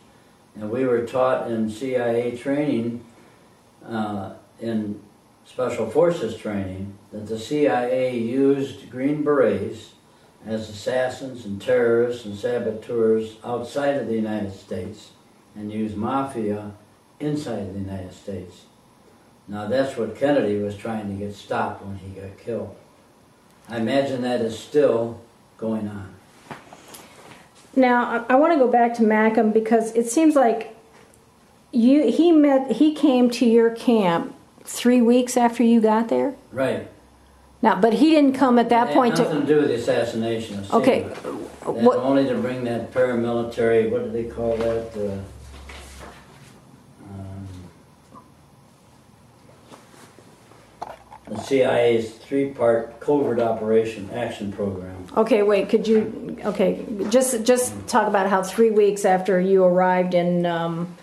And 0.55 0.69
we 0.69 0.85
were 0.85 1.05
taught 1.05 1.49
in 1.51 1.69
CIA 1.69 2.37
training, 2.37 3.03
uh, 3.85 4.33
in 4.59 5.01
Special 5.45 5.89
Forces 5.89 6.37
training, 6.37 6.97
that 7.11 7.27
the 7.27 7.39
CIA 7.39 8.17
used 8.17 8.89
Green 8.89 9.23
Berets 9.23 9.93
as 10.47 10.69
assassins 10.69 11.45
and 11.45 11.61
terrorists 11.61 12.25
and 12.25 12.37
saboteurs 12.37 13.35
outside 13.43 13.95
of 13.95 14.07
the 14.07 14.15
United 14.15 14.53
States 14.53 15.11
and 15.55 15.71
use 15.71 15.95
mafia 15.95 16.71
inside 17.19 17.59
of 17.59 17.73
the 17.73 17.79
United 17.79 18.13
States. 18.13 18.65
Now 19.47 19.67
that's 19.67 19.97
what 19.97 20.15
Kennedy 20.15 20.57
was 20.57 20.77
trying 20.77 21.07
to 21.09 21.25
get 21.25 21.35
stopped 21.35 21.83
when 21.83 21.97
he 21.97 22.09
got 22.19 22.37
killed. 22.37 22.75
I 23.69 23.77
imagine 23.77 24.21
that 24.21 24.41
is 24.41 24.57
still 24.57 25.19
going 25.57 25.87
on. 25.87 26.13
Now, 27.75 28.25
I, 28.29 28.33
I 28.33 28.35
want 28.35 28.53
to 28.53 28.59
go 28.59 28.67
back 28.67 28.95
to 28.95 29.03
McKim 29.03 29.53
because 29.53 29.93
it 29.93 30.09
seems 30.09 30.35
like 30.35 30.75
you 31.71 32.09
he 32.09 32.31
met 32.31 32.71
he 32.71 32.93
came 32.93 33.29
to 33.29 33.45
your 33.45 33.69
camp 33.69 34.33
three 34.63 35.01
weeks 35.01 35.37
after 35.37 35.63
you 35.63 35.81
got 35.81 36.07
there. 36.07 36.35
Right. 36.51 36.87
Now, 37.61 37.79
but 37.79 37.93
he 37.93 38.11
didn't 38.11 38.33
come 38.33 38.59
at 38.59 38.69
that 38.69 38.89
It 38.91 38.93
point 38.93 39.15
to. 39.17 39.23
nothing 39.23 39.41
to 39.41 39.47
do 39.47 39.57
with 39.61 39.69
the 39.69 39.75
assassination 39.75 40.59
of 40.59 40.73
Okay. 40.75 41.01
That 41.01 41.73
what- 41.73 41.97
only 41.97 42.25
to 42.27 42.35
bring 42.35 42.63
that 42.65 42.93
paramilitary, 42.93 43.89
what 43.91 44.03
do 44.05 44.11
they 44.11 44.23
call 44.25 44.55
that? 44.57 44.85
Uh, 44.95 45.11
um, 47.03 47.47
the 51.29 51.37
CIA's 51.41 52.11
three-part 52.11 52.99
covert 52.99 53.39
operation 53.39 54.09
action 54.13 54.51
program. 54.51 54.95
Okay, 55.15 55.41
wait. 55.43 55.67
Could 55.69 55.87
you? 55.87 56.37
Okay, 56.45 56.85
just 57.09 57.43
just 57.43 57.73
talk 57.87 58.07
about 58.07 58.29
how 58.29 58.43
three 58.43 58.69
weeks 58.69 59.03
after 59.03 59.39
you 59.41 59.63
arrived 59.63 60.13
in 60.13 60.45
um, 60.45 60.95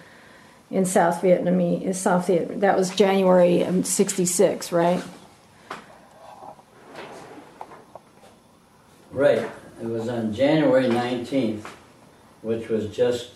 in 0.71 0.85
South 0.85 1.21
Vietnam, 1.21 1.93
South 1.93 2.27
Viet, 2.29 2.61
that 2.61 2.77
was 2.79 2.95
January 2.95 3.62
of 3.62 3.85
'66, 3.87 4.71
right? 4.73 5.03
Right. 9.14 9.48
It 9.81 9.87
was 9.87 10.09
on 10.09 10.35
January 10.35 10.88
19th, 10.88 11.64
which 12.42 12.68
was 12.68 12.88
just 12.88 13.31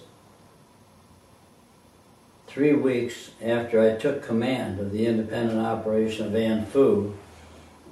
three 2.48 2.72
weeks 2.72 3.30
after 3.40 3.80
I 3.80 3.96
took 3.96 4.26
command 4.26 4.80
of 4.80 4.90
the 4.90 5.06
independent 5.06 5.60
operation 5.60 6.26
of 6.26 6.34
An 6.34 6.66
Phu, 6.66 7.14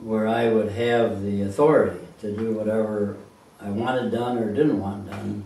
where 0.00 0.26
I 0.26 0.48
would 0.48 0.72
have 0.72 1.22
the 1.22 1.42
authority 1.42 2.00
to 2.22 2.36
do 2.36 2.54
whatever 2.54 3.18
I 3.60 3.70
wanted 3.70 4.10
done 4.10 4.38
or 4.38 4.52
didn't 4.52 4.80
want 4.80 5.08
done. 5.08 5.44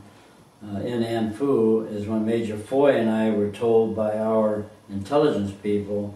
Uh, 0.67 0.79
in 0.79 1.03
An 1.03 1.35
Phu 1.35 1.93
is 1.93 2.07
when 2.07 2.25
Major 2.25 2.57
Foy 2.57 2.97
and 2.97 3.11
I 3.11 3.29
were 3.29 3.51
told 3.51 3.95
by 3.95 4.19
our 4.19 4.65
intelligence 4.89 5.53
people 5.63 6.15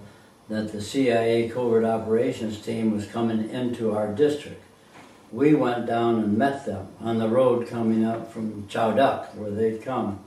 that 0.48 0.72
the 0.72 0.80
CIA 0.80 1.50
covert 1.50 1.84
operations 1.84 2.62
team 2.62 2.92
was 2.92 3.06
coming 3.06 3.50
into 3.50 3.94
our 3.94 4.08
district 4.08 4.63
we 5.34 5.52
went 5.52 5.84
down 5.84 6.20
and 6.20 6.38
met 6.38 6.64
them 6.64 6.86
on 7.00 7.18
the 7.18 7.28
road 7.28 7.66
coming 7.66 8.04
up 8.04 8.32
from 8.32 8.68
Chau 8.68 8.92
Doc, 8.92 9.30
where 9.34 9.50
they'd 9.50 9.82
come. 9.82 10.20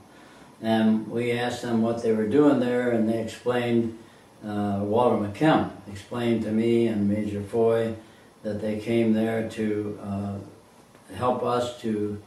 And 0.60 1.08
we 1.08 1.32
asked 1.32 1.62
them 1.62 1.80
what 1.80 2.02
they 2.02 2.12
were 2.12 2.26
doing 2.26 2.60
there, 2.60 2.90
and 2.90 3.08
they 3.08 3.22
explained, 3.22 3.98
uh, 4.44 4.80
Walter 4.82 5.16
McKim 5.16 5.70
explained 5.90 6.42
to 6.42 6.50
me 6.50 6.88
and 6.88 7.08
Major 7.08 7.42
Foy 7.42 7.94
that 8.42 8.60
they 8.60 8.78
came 8.78 9.14
there 9.14 9.48
to 9.48 9.98
uh, 10.02 11.14
help 11.14 11.42
us 11.42 11.80
to 11.80 12.20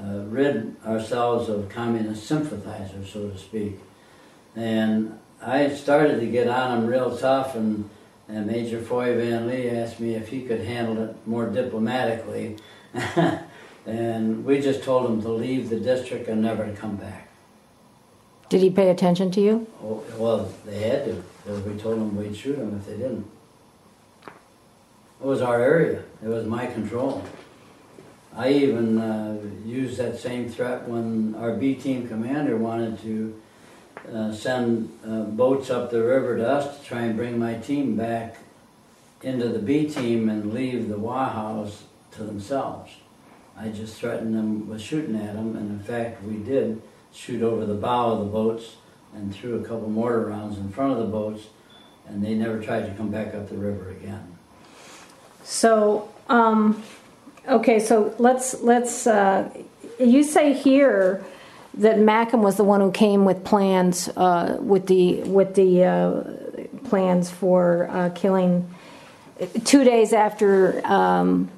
uh, 0.00 0.22
rid 0.28 0.76
ourselves 0.86 1.48
of 1.48 1.68
communist 1.68 2.24
sympathizers, 2.24 3.10
so 3.10 3.30
to 3.30 3.36
speak. 3.36 3.80
And 4.54 5.18
I 5.42 5.70
started 5.70 6.20
to 6.20 6.26
get 6.26 6.46
on 6.46 6.82
them 6.82 6.88
real 6.88 7.16
tough, 7.16 7.56
and 7.56 7.90
and 8.28 8.46
Major 8.46 8.80
Foy 8.80 9.16
Van 9.16 9.46
Lee 9.46 9.70
asked 9.70 10.00
me 10.00 10.14
if 10.14 10.28
he 10.28 10.42
could 10.42 10.60
handle 10.60 11.02
it 11.02 11.16
more 11.26 11.46
diplomatically. 11.46 12.56
and 13.86 14.44
we 14.44 14.60
just 14.60 14.82
told 14.82 15.10
him 15.10 15.22
to 15.22 15.28
leave 15.30 15.70
the 15.70 15.80
district 15.80 16.28
and 16.28 16.42
never 16.42 16.66
to 16.66 16.72
come 16.72 16.96
back. 16.96 17.28
Did 18.48 18.60
he 18.62 18.70
pay 18.70 18.90
attention 18.90 19.30
to 19.32 19.40
you? 19.40 19.66
Oh, 19.82 20.02
Well, 20.16 20.52
they 20.64 20.78
had 20.80 21.04
to, 21.06 21.24
because 21.42 21.62
we 21.62 21.78
told 21.78 21.96
them 21.96 22.16
we'd 22.16 22.36
shoot 22.36 22.56
them 22.56 22.76
if 22.78 22.86
they 22.86 22.96
didn't. 22.96 23.26
It 24.26 25.26
was 25.26 25.42
our 25.42 25.60
area, 25.60 26.04
it 26.22 26.28
was 26.28 26.46
my 26.46 26.66
control. 26.66 27.24
I 28.34 28.52
even 28.52 28.98
uh, 28.98 29.38
used 29.66 29.98
that 29.98 30.18
same 30.18 30.48
threat 30.48 30.88
when 30.88 31.34
our 31.34 31.54
B 31.54 31.74
team 31.74 32.06
commander 32.06 32.56
wanted 32.56 33.00
to 33.02 33.38
uh, 34.12 34.32
send 34.32 34.90
uh, 35.06 35.22
boats 35.22 35.70
up 35.70 35.90
the 35.90 36.02
river 36.02 36.36
to 36.36 36.48
us 36.48 36.78
to 36.78 36.84
try 36.84 37.02
and 37.02 37.16
bring 37.16 37.38
my 37.38 37.54
team 37.54 37.96
back 37.96 38.36
into 39.22 39.48
the 39.48 39.58
B 39.58 39.88
team 39.88 40.28
and 40.28 40.52
leave 40.52 40.88
the 40.88 40.96
Hoa 40.96 41.26
Haos 41.26 41.84
to 42.12 42.24
themselves. 42.24 42.92
I 43.56 43.68
just 43.68 43.96
threatened 43.96 44.34
them 44.34 44.68
with 44.68 44.80
shooting 44.80 45.16
at 45.16 45.34
them, 45.34 45.56
and 45.56 45.70
in 45.70 45.80
fact, 45.80 46.22
we 46.22 46.36
did 46.36 46.80
shoot 47.12 47.42
over 47.42 47.66
the 47.66 47.74
bow 47.74 48.12
of 48.12 48.18
the 48.20 48.26
boats 48.26 48.76
and 49.14 49.34
threw 49.34 49.60
a 49.60 49.64
couple 49.64 49.88
mortar 49.88 50.26
rounds 50.26 50.58
in 50.58 50.70
front 50.70 50.92
of 50.92 50.98
the 50.98 51.04
boats, 51.06 51.46
and 52.06 52.24
they 52.24 52.34
never 52.34 52.62
tried 52.62 52.86
to 52.86 52.94
come 52.94 53.10
back 53.10 53.34
up 53.34 53.48
the 53.48 53.56
river 53.56 53.90
again. 53.90 54.38
So, 55.42 56.08
um, 56.28 56.82
okay, 57.48 57.80
so 57.80 58.14
let's 58.18 58.60
let's. 58.60 59.06
Uh, 59.06 59.50
you 59.98 60.22
say 60.22 60.52
here 60.52 61.24
that 61.78 61.96
McKim 61.96 62.40
was 62.40 62.56
the 62.56 62.64
one 62.64 62.80
who 62.80 62.90
came 62.90 63.24
with 63.24 63.44
plans 63.44 64.08
uh, 64.16 64.58
with 64.60 64.86
the 64.86 65.22
with 65.22 65.54
the 65.54 65.84
uh, 65.84 66.22
plans 66.88 67.30
for 67.30 67.88
uh, 67.90 68.10
killing. 68.10 68.68
Two 69.64 69.84
days 69.84 70.12
after, 70.12 70.84
um, 70.84 71.48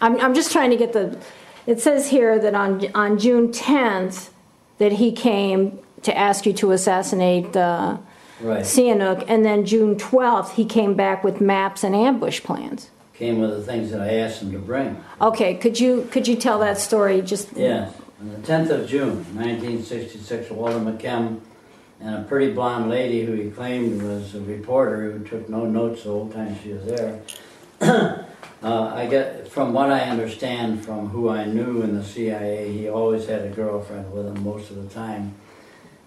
I'm 0.00 0.20
I'm 0.20 0.34
just 0.34 0.52
trying 0.52 0.70
to 0.70 0.76
get 0.76 0.92
the. 0.92 1.18
It 1.66 1.80
says 1.80 2.08
here 2.08 2.38
that 2.38 2.54
on 2.54 2.84
on 2.94 3.18
June 3.18 3.52
10th 3.52 4.30
that 4.78 4.92
he 4.92 5.12
came 5.12 5.78
to 6.02 6.16
ask 6.16 6.46
you 6.46 6.52
to 6.54 6.72
assassinate 6.72 7.56
uh, 7.56 7.98
Right. 8.40 8.62
Sihanouk, 8.62 9.24
and 9.26 9.44
then 9.44 9.64
June 9.64 9.96
12th 9.96 10.52
he 10.52 10.64
came 10.64 10.94
back 10.94 11.24
with 11.24 11.40
maps 11.40 11.82
and 11.82 11.94
ambush 11.94 12.40
plans. 12.42 12.90
Came 13.14 13.40
with 13.40 13.50
the 13.50 13.62
things 13.62 13.90
that 13.90 14.00
I 14.00 14.14
asked 14.14 14.42
him 14.42 14.52
to 14.52 14.60
bring. 14.60 15.02
Okay, 15.20 15.54
could 15.54 15.80
you 15.80 16.06
could 16.12 16.28
you 16.28 16.36
tell 16.36 16.60
that 16.60 16.78
story? 16.78 17.20
Just 17.20 17.48
Yes. 17.56 17.92
On 18.20 18.28
the 18.30 18.38
10th 18.38 18.70
of 18.70 18.88
June, 18.88 19.24
1966, 19.36 20.50
Walter 20.50 20.80
McKim 20.80 21.40
and 22.00 22.16
a 22.16 22.22
pretty 22.22 22.52
blonde 22.52 22.90
lady 22.90 23.24
who 23.24 23.32
he 23.34 23.48
claimed 23.48 24.02
was 24.02 24.34
a 24.34 24.40
reporter 24.40 25.12
who 25.12 25.24
took 25.24 25.48
no 25.48 25.66
notes 25.66 26.02
the 26.02 26.10
whole 26.10 26.28
time 26.28 26.58
she 26.60 26.72
was 26.72 26.84
there. 26.84 27.22
uh, 27.80 28.92
I 28.92 29.06
get, 29.06 29.46
from 29.46 29.72
what 29.72 29.92
I 29.92 30.00
understand 30.00 30.84
from 30.84 31.10
who 31.10 31.28
I 31.28 31.44
knew 31.44 31.82
in 31.82 31.94
the 31.94 32.02
CIA, 32.02 32.72
he 32.72 32.88
always 32.88 33.28
had 33.28 33.42
a 33.42 33.50
girlfriend 33.50 34.12
with 34.12 34.26
him 34.26 34.42
most 34.42 34.70
of 34.70 34.82
the 34.82 34.92
time. 34.92 35.36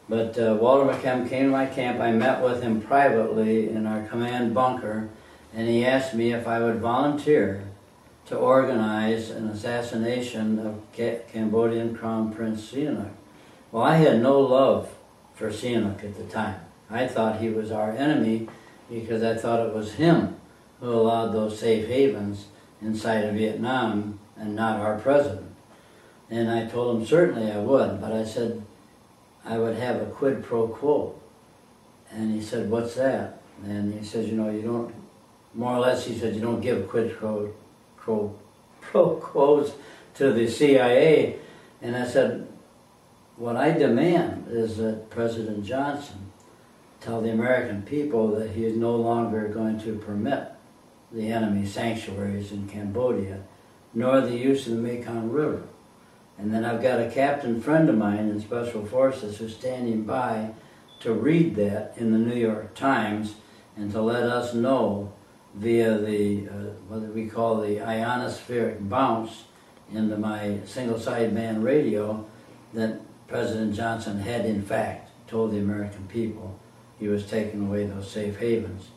But 0.10 0.38
uh, 0.38 0.58
Walter 0.60 0.92
McKim 0.92 1.30
came 1.30 1.46
to 1.46 1.52
my 1.52 1.66
camp. 1.66 2.02
I 2.02 2.12
met 2.12 2.44
with 2.44 2.62
him 2.62 2.82
privately 2.82 3.70
in 3.70 3.88
our 3.88 4.06
command 4.08 4.54
bunker, 4.54 5.08
and 5.54 5.70
he 5.70 5.86
asked 5.86 6.14
me 6.14 6.34
if 6.34 6.46
I 6.46 6.60
would 6.60 6.82
volunteer 6.82 7.71
to 8.32 8.38
organize 8.38 9.30
an 9.30 9.50
assassination 9.50 10.58
of 10.66 10.82
Ca- 10.96 11.20
Cambodian 11.30 11.94
Crown 11.94 12.34
Prince 12.34 12.72
Sihanouk. 12.72 13.12
Well, 13.74 13.84
I 13.84 13.98
had 13.98 14.22
no 14.22 14.40
love 14.40 14.90
for 15.36 15.50
Sihanouk 15.50 16.02
at 16.02 16.16
the 16.16 16.24
time. 16.24 16.62
I 16.90 17.08
thought 17.08 17.42
he 17.42 17.50
was 17.50 17.72
our 17.72 17.92
enemy 17.92 18.48
because 18.90 19.22
I 19.22 19.36
thought 19.36 19.68
it 19.68 19.74
was 19.74 19.96
him 19.96 20.38
who 20.80 20.92
allowed 20.92 21.34
those 21.34 21.60
safe 21.60 21.88
havens 21.90 22.46
inside 22.82 23.26
of 23.26 23.36
Vietnam 23.36 24.18
and 24.38 24.56
not 24.56 24.80
our 24.80 24.98
president. 24.98 25.52
And 26.30 26.50
I 26.50 26.68
told 26.68 27.02
him 27.02 27.06
certainly 27.06 27.52
I 27.52 27.58
would, 27.58 28.00
but 28.00 28.14
I 28.14 28.24
said 28.24 28.64
I 29.44 29.58
would 29.58 29.76
have 29.76 30.02
a 30.02 30.06
quid 30.06 30.42
pro 30.42 30.70
quo. 30.70 31.20
And 32.10 32.34
he 32.34 32.42
said, 32.42 32.70
What's 32.70 32.96
that? 32.96 33.42
And 33.66 33.94
he 33.94 34.06
says, 34.06 34.30
You 34.30 34.38
know, 34.38 34.50
you 34.50 34.62
don't, 34.62 34.96
more 35.54 35.76
or 35.76 35.80
less, 35.80 36.06
he 36.06 36.18
said, 36.18 36.34
You 36.34 36.42
don't 36.42 36.62
give 36.62 36.88
quid 36.88 37.18
pro 37.18 37.54
pro, 38.02 38.36
pro 38.82 39.16
quos 39.16 39.74
to 40.16 40.34
the 40.34 40.48
CIA. 40.48 41.38
And 41.82 41.96
I 41.96 42.06
said, 42.06 42.48
what 43.38 43.56
I 43.56 43.72
demand 43.72 44.48
is 44.50 44.78
that 44.78 45.10
President 45.10 45.66
Johnson 45.66 46.32
tell 47.00 47.22
the 47.22 47.32
American 47.32 47.82
people 47.84 48.28
that 48.36 48.52
he 48.52 48.66
is 48.66 48.76
no 48.76 48.96
longer 48.96 49.48
going 49.48 49.80
to 49.82 49.98
permit 49.98 50.52
the 51.12 51.32
enemy 51.32 51.66
sanctuaries 51.66 52.52
in 52.52 52.68
Cambodia, 52.68 53.42
nor 53.94 54.22
the 54.22 54.38
use 54.38 54.68
of 54.68 54.74
the 54.74 54.82
Mekong 54.82 55.32
River. 55.32 55.64
And 56.38 56.54
then 56.54 56.64
I've 56.64 56.82
got 56.82 57.00
a 57.00 57.10
captain 57.10 57.62
friend 57.62 57.90
of 57.90 57.98
mine 57.98 58.30
in 58.30 58.40
Special 58.40 58.86
Forces 58.86 59.38
who's 59.38 59.56
standing 59.56 60.04
by 60.04 60.52
to 61.02 61.14
read 61.14 61.56
that 61.56 61.94
in 61.98 62.12
the 62.12 62.18
New 62.18 62.40
York 62.40 62.76
Times 62.76 63.36
and 63.76 63.92
to 63.92 64.02
let 64.02 64.24
us 64.24 64.54
know 64.54 65.12
via 65.54 65.98
the, 65.98 66.48
uh, 66.48 66.54
what 66.88 67.02
we 67.14 67.28
call 67.28 67.62
the 67.62 67.78
ionospheric 67.78 68.88
bounce 68.88 69.44
into 69.94 70.18
my 70.18 70.60
single 70.66 70.98
sideband 70.98 71.64
radio 71.64 72.26
that 72.74 73.02
President 73.28 73.76
Johnson 73.76 74.20
had 74.20 74.46
in 74.46 74.62
fact 74.62 75.10
told 75.28 75.52
the 75.52 75.58
American 75.58 76.06
people 76.08 76.58
he 77.00 77.08
was 77.08 77.26
taking 77.26 77.68
away 77.68 77.86
those 77.86 78.10
safe 78.10 78.38
havens. 78.38 78.90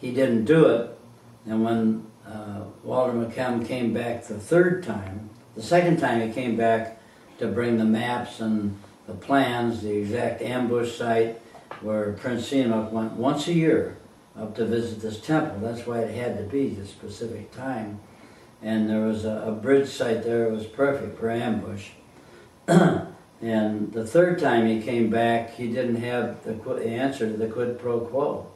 He 0.00 0.12
didn't 0.12 0.44
do 0.44 0.66
it, 0.66 0.98
and 1.44 1.64
when 1.64 2.06
uh, 2.26 2.64
Walter 2.84 3.12
McKim 3.12 3.66
came 3.66 3.92
back 3.92 4.24
the 4.24 4.38
third 4.38 4.84
time, 4.84 5.30
the 5.56 5.62
second 5.62 5.98
time 5.98 6.26
he 6.26 6.32
came 6.32 6.56
back 6.56 7.00
to 7.38 7.48
bring 7.48 7.78
the 7.78 7.84
maps 7.84 8.40
and 8.40 8.78
the 9.06 9.14
plans, 9.14 9.82
the 9.82 9.96
exact 9.96 10.42
ambush 10.42 10.96
site 10.96 11.40
where 11.80 12.12
Prince 12.12 12.50
Sihanouk 12.50 12.92
went 12.92 13.12
once 13.14 13.48
a 13.48 13.52
year 13.52 13.96
up 14.38 14.54
to 14.56 14.64
visit 14.64 15.00
this 15.00 15.20
temple. 15.20 15.58
That's 15.60 15.86
why 15.86 16.00
it 16.00 16.14
had 16.14 16.38
to 16.38 16.44
be 16.44 16.68
the 16.68 16.86
specific 16.86 17.50
time. 17.52 18.00
And 18.62 18.88
there 18.88 19.00
was 19.00 19.24
a, 19.24 19.44
a 19.46 19.52
bridge 19.52 19.88
site 19.88 20.22
there, 20.24 20.46
it 20.46 20.52
was 20.52 20.66
perfect 20.66 21.18
for 21.18 21.30
ambush. 21.30 21.90
and 22.66 23.92
the 23.92 24.06
third 24.06 24.38
time 24.38 24.66
he 24.66 24.82
came 24.82 25.10
back, 25.10 25.54
he 25.54 25.68
didn't 25.68 25.96
have 25.96 26.42
the 26.44 26.84
answer 26.84 27.30
to 27.30 27.36
the 27.36 27.46
quid 27.48 27.78
pro 27.78 28.00
quo. 28.00 28.50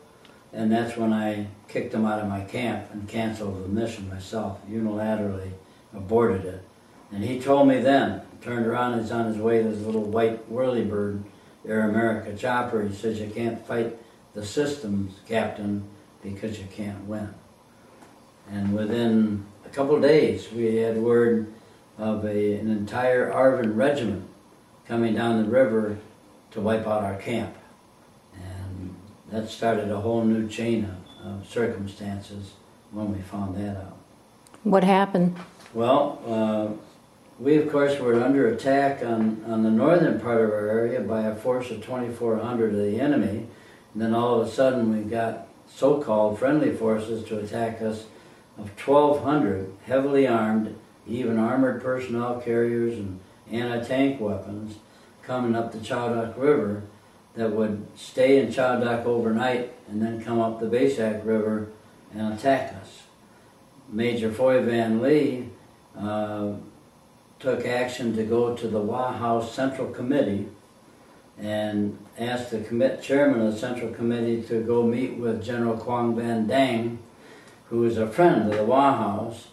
And 0.53 0.71
that's 0.71 0.97
when 0.97 1.13
I 1.13 1.47
kicked 1.69 1.95
him 1.95 2.05
out 2.05 2.21
of 2.21 2.29
my 2.29 2.43
camp 2.43 2.91
and 2.93 3.09
canceled 3.09 3.65
the 3.65 3.69
mission 3.69 4.09
myself, 4.09 4.59
unilaterally 4.69 5.53
aborted 5.95 6.45
it. 6.45 6.63
And 7.11 7.25
he 7.25 7.41
told 7.41 7.69
me 7.69 7.81
then, 7.81 8.23
turned 8.41 8.67
around, 8.67 9.01
he's 9.01 9.13
on 9.13 9.27
his 9.27 9.39
way 9.39 9.63
to 9.63 9.69
his 9.69 9.85
little 9.85 10.05
white 10.05 10.51
whirlybird 10.53 11.23
Air 11.67 11.89
America 11.89 12.37
chopper. 12.37 12.83
He 12.83 12.95
says, 12.95 13.21
You 13.21 13.31
can't 13.31 13.65
fight 13.67 13.97
the 14.35 14.45
systems, 14.45 15.15
Captain, 15.29 15.85
because 16.23 16.59
you 16.59 16.67
can't 16.75 17.05
win. 17.07 17.33
And 18.51 18.75
within 18.75 19.45
a 19.65 19.69
couple 19.69 19.97
of 19.97 20.03
days, 20.03 20.51
we 20.53 20.77
had 20.77 20.97
word 20.97 21.53
of 21.99 22.25
a, 22.25 22.55
an 22.55 22.71
entire 22.71 23.31
ARVN 23.31 23.77
regiment 23.77 24.29
coming 24.87 25.15
down 25.15 25.43
the 25.43 25.49
river 25.49 25.99
to 26.53 26.61
wipe 26.61 26.87
out 26.87 27.05
our 27.05 27.17
camp. 27.17 27.55
And 28.35 28.95
that 29.31 29.49
started 29.49 29.91
a 29.91 30.01
whole 30.01 30.25
new 30.25 30.49
chain 30.49 30.85
of, 31.21 31.27
of 31.27 31.49
circumstances 31.49 32.53
when 32.91 33.13
we 33.15 33.23
found 33.23 33.57
that 33.57 33.77
out. 33.77 33.97
What 34.65 34.85
happened? 34.85 35.37
Well, 35.75 36.23
uh, 36.27 36.69
we 37.39 37.57
of 37.57 37.71
course 37.73 37.99
were 37.99 38.23
under 38.23 38.49
attack 38.49 39.05
on, 39.05 39.43
on 39.49 39.63
the 39.63 39.71
northern 39.71 40.21
part 40.21 40.43
of 40.43 40.51
our 40.51 40.69
area 40.69 41.01
by 41.01 41.23
a 41.23 41.35
force 41.35 41.71
of 41.71 41.83
2,400 41.83 42.75
of 42.75 42.81
the 42.81 43.01
enemy. 43.01 43.47
And 43.93 44.03
then 44.03 44.15
all 44.15 44.41
of 44.41 44.49
a 44.49 44.51
sudden 44.51 44.97
we 44.97 45.03
got 45.11 45.47
so-called 45.69 46.39
friendly 46.39 46.73
forces 46.73 47.25
to 47.25 47.39
attack 47.39 47.81
us 47.83 48.05
of 48.59 48.71
1,200 48.79 49.73
heavily 49.85 50.27
armed, 50.27 50.77
even 51.07 51.39
armored 51.39 51.83
personnel 51.83 52.41
carriers 52.41 52.99
and 52.99 53.21
anti-tank 53.51 54.21
weapons 54.21 54.77
coming 55.23 55.55
up 55.55 55.73
the 55.73 55.81
Chau 55.81 56.13
Doc 56.13 56.35
River 56.37 56.83
that 57.35 57.53
would 57.53 57.87
stay 57.97 58.39
in 58.39 58.53
Chau 58.53 58.79
Doc 58.79 59.07
overnight 59.07 59.73
and 59.89 60.03
then 60.03 60.23
come 60.23 60.41
up 60.41 60.61
the 60.61 60.67
Bassac 60.67 61.25
River 61.25 61.69
and 62.15 62.33
attack 62.33 62.75
us. 62.75 63.03
Major 63.89 64.31
Foy 64.31 64.63
Van 64.63 65.01
Lee 65.01 65.49
uh, 65.99 66.53
took 67.39 67.67
action 67.67 68.15
to 68.17 68.25
go 68.25 68.55
to 68.57 68.69
the 68.69 68.81
Hoa 68.81 69.13
Haos 69.13 69.55
Central 69.55 69.89
Committee 69.89 70.49
and 71.43 71.99
asked 72.19 72.53
the 72.53 72.61
commit, 72.61 73.03
chairman 73.03 73.45
of 73.45 73.53
the 73.53 73.59
Central 73.59 73.93
Committee 73.93 74.43
to 74.43 74.63
go 74.63 74.85
meet 74.85 75.17
with 75.17 75.45
General 75.45 75.77
Quang 75.77 76.15
Van 76.15 76.47
Dang, 76.47 77.01
who 77.69 77.81
was 77.81 77.99
a 77.99 78.07
friend 78.07 78.43
of 78.43 78.57
the 78.57 78.65
Hoa 78.65 78.93
Haos. 78.93 79.49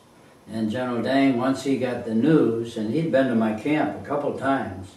And 0.51 0.71
General 0.71 1.01
Dang, 1.01 1.37
once 1.37 1.63
he 1.63 1.77
got 1.77 2.05
the 2.05 2.13
news, 2.13 2.77
and 2.77 2.93
he'd 2.93 3.11
been 3.11 3.27
to 3.27 3.35
my 3.35 3.59
camp 3.59 3.99
a 3.99 4.07
couple 4.07 4.37
times, 4.37 4.95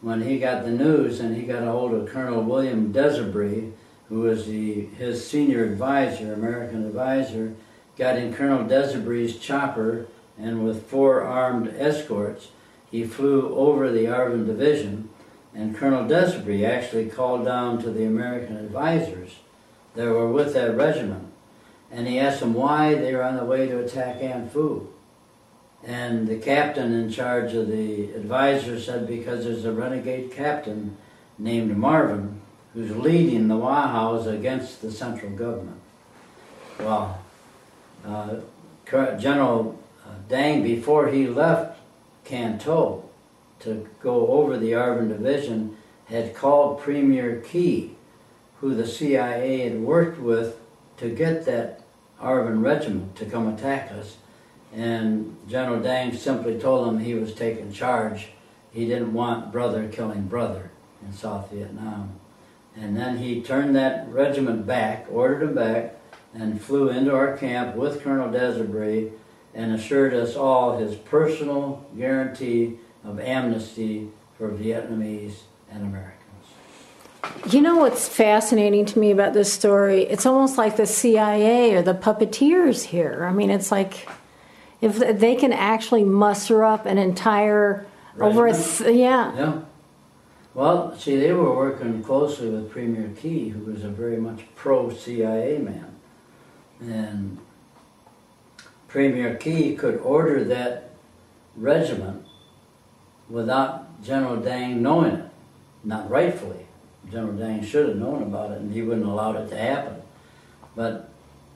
when 0.00 0.22
he 0.22 0.38
got 0.38 0.64
the 0.64 0.70
news 0.70 1.20
and 1.20 1.36
he 1.36 1.42
got 1.42 1.62
a 1.62 1.70
hold 1.70 1.92
of 1.92 2.08
Colonel 2.08 2.42
William 2.42 2.92
Desobry, 2.92 3.72
who 4.08 4.20
was 4.20 4.46
the, 4.46 4.86
his 4.86 5.28
senior 5.28 5.64
advisor, 5.64 6.32
American 6.32 6.86
advisor, 6.86 7.54
got 7.98 8.16
in 8.16 8.32
Colonel 8.32 8.64
Desobry's 8.64 9.38
chopper 9.38 10.06
and 10.38 10.64
with 10.64 10.88
four 10.88 11.22
armed 11.22 11.74
escorts, 11.76 12.48
he 12.90 13.04
flew 13.04 13.54
over 13.54 13.90
the 13.90 14.06
ARVN 14.06 14.46
division. 14.46 15.09
And 15.54 15.76
Colonel 15.76 16.04
Desobry 16.04 16.64
actually 16.64 17.06
called 17.06 17.44
down 17.44 17.82
to 17.82 17.90
the 17.90 18.04
American 18.04 18.56
advisors 18.56 19.36
that 19.94 20.06
were 20.06 20.30
with 20.30 20.54
that 20.54 20.76
regiment. 20.76 21.26
And 21.90 22.06
he 22.06 22.20
asked 22.20 22.40
them 22.40 22.54
why 22.54 22.94
they 22.94 23.14
were 23.14 23.24
on 23.24 23.36
the 23.36 23.44
way 23.44 23.66
to 23.66 23.80
attack 23.80 24.22
An 24.22 24.48
Phu. 24.48 24.86
And 25.84 26.28
the 26.28 26.36
captain 26.36 26.92
in 26.92 27.10
charge 27.10 27.54
of 27.54 27.68
the 27.68 28.12
advisors 28.12 28.86
said 28.86 29.08
because 29.08 29.44
there's 29.44 29.64
a 29.64 29.72
renegade 29.72 30.30
captain 30.32 30.96
named 31.38 31.76
Marvin 31.76 32.40
who's 32.74 32.96
leading 32.96 33.48
the 33.48 33.56
Hoa 33.56 33.88
Haos 33.88 34.26
against 34.26 34.82
the 34.82 34.92
central 34.92 35.32
government. 35.32 35.80
Well, 36.78 37.20
uh, 38.06 38.36
General 39.18 39.80
Dang, 40.28 40.62
before 40.62 41.08
he 41.08 41.26
left 41.26 41.78
Can 42.24 42.58
to 43.60 43.88
go 44.02 44.28
over 44.28 44.56
the 44.56 44.72
ARVN 44.72 45.08
division, 45.08 45.76
had 46.06 46.34
called 46.34 46.80
Premier 46.80 47.40
Ky, 47.40 47.96
who 48.60 48.74
the 48.74 48.86
CIA 48.86 49.60
had 49.60 49.80
worked 49.80 50.18
with 50.18 50.58
to 50.96 51.08
get 51.08 51.46
that 51.46 51.82
ARVN 52.20 52.62
regiment 52.62 53.16
to 53.16 53.24
come 53.24 53.48
attack 53.48 53.90
us. 53.92 54.16
And 54.74 55.36
General 55.48 55.80
Dang 55.80 56.12
simply 56.12 56.58
told 56.58 56.88
him 56.88 56.98
he 56.98 57.14
was 57.14 57.34
taking 57.34 57.72
charge. 57.72 58.28
He 58.72 58.86
didn't 58.86 59.12
want 59.12 59.52
brother 59.52 59.88
killing 59.88 60.22
brother 60.22 60.70
in 61.02 61.12
South 61.12 61.50
Vietnam. 61.50 62.20
And 62.76 62.96
then 62.96 63.18
he 63.18 63.42
turned 63.42 63.74
that 63.76 64.08
regiment 64.08 64.66
back, 64.66 65.06
ordered 65.10 65.42
him 65.42 65.54
back, 65.54 65.96
and 66.32 66.60
flew 66.60 66.88
into 66.88 67.14
our 67.14 67.36
camp 67.36 67.74
with 67.74 68.02
Colonel 68.02 68.28
Desobry 68.28 69.10
and 69.54 69.72
assured 69.72 70.14
us 70.14 70.36
all 70.36 70.78
his 70.78 70.94
personal 70.94 71.84
guarantee 71.96 72.78
of 73.04 73.20
amnesty 73.20 74.08
for 74.36 74.50
Vietnamese 74.50 75.34
and 75.70 75.82
Americans. 75.82 76.16
You 77.50 77.60
know 77.60 77.76
what's 77.76 78.08
fascinating 78.08 78.86
to 78.86 78.98
me 78.98 79.10
about 79.10 79.34
this 79.34 79.52
story? 79.52 80.02
It's 80.02 80.26
almost 80.26 80.58
like 80.58 80.76
the 80.76 80.86
CIA 80.86 81.74
or 81.74 81.82
the 81.82 81.94
puppeteers 81.94 82.84
here. 82.84 83.26
I 83.28 83.32
mean, 83.32 83.50
it's 83.50 83.70
like 83.70 84.08
if 84.80 84.98
they 84.98 85.34
can 85.34 85.52
actually 85.52 86.04
muster 86.04 86.64
up 86.64 86.86
an 86.86 86.98
entire 86.98 87.86
over 88.18 88.46
a 88.46 88.52
th- 88.52 88.96
yeah. 88.96 89.36
Yeah. 89.36 89.60
Well, 90.52 90.96
see, 90.98 91.16
they 91.16 91.32
were 91.32 91.54
working 91.54 92.02
closely 92.02 92.48
with 92.50 92.70
Premier 92.70 93.10
Ky, 93.16 93.50
who 93.50 93.70
was 93.70 93.84
a 93.84 93.88
very 93.88 94.16
much 94.16 94.44
pro 94.56 94.90
CIA 94.90 95.58
man. 95.58 95.94
And 96.80 97.38
Premier 98.88 99.36
Ky 99.36 99.76
could 99.76 99.98
order 99.98 100.42
that 100.44 100.90
regiment 101.56 102.26
without 103.30 104.02
General 104.02 104.36
Dang 104.36 104.82
knowing 104.82 105.12
it, 105.12 105.30
not 105.84 106.10
rightfully. 106.10 106.66
General 107.10 107.36
Dang 107.36 107.64
should 107.64 107.88
have 107.88 107.96
known 107.96 108.22
about 108.22 108.52
it 108.52 108.60
and 108.60 108.72
he 108.72 108.82
wouldn't 108.82 109.06
have 109.06 109.12
allowed 109.12 109.36
it 109.36 109.48
to 109.48 109.56
happen. 109.56 110.02
But 110.76 111.08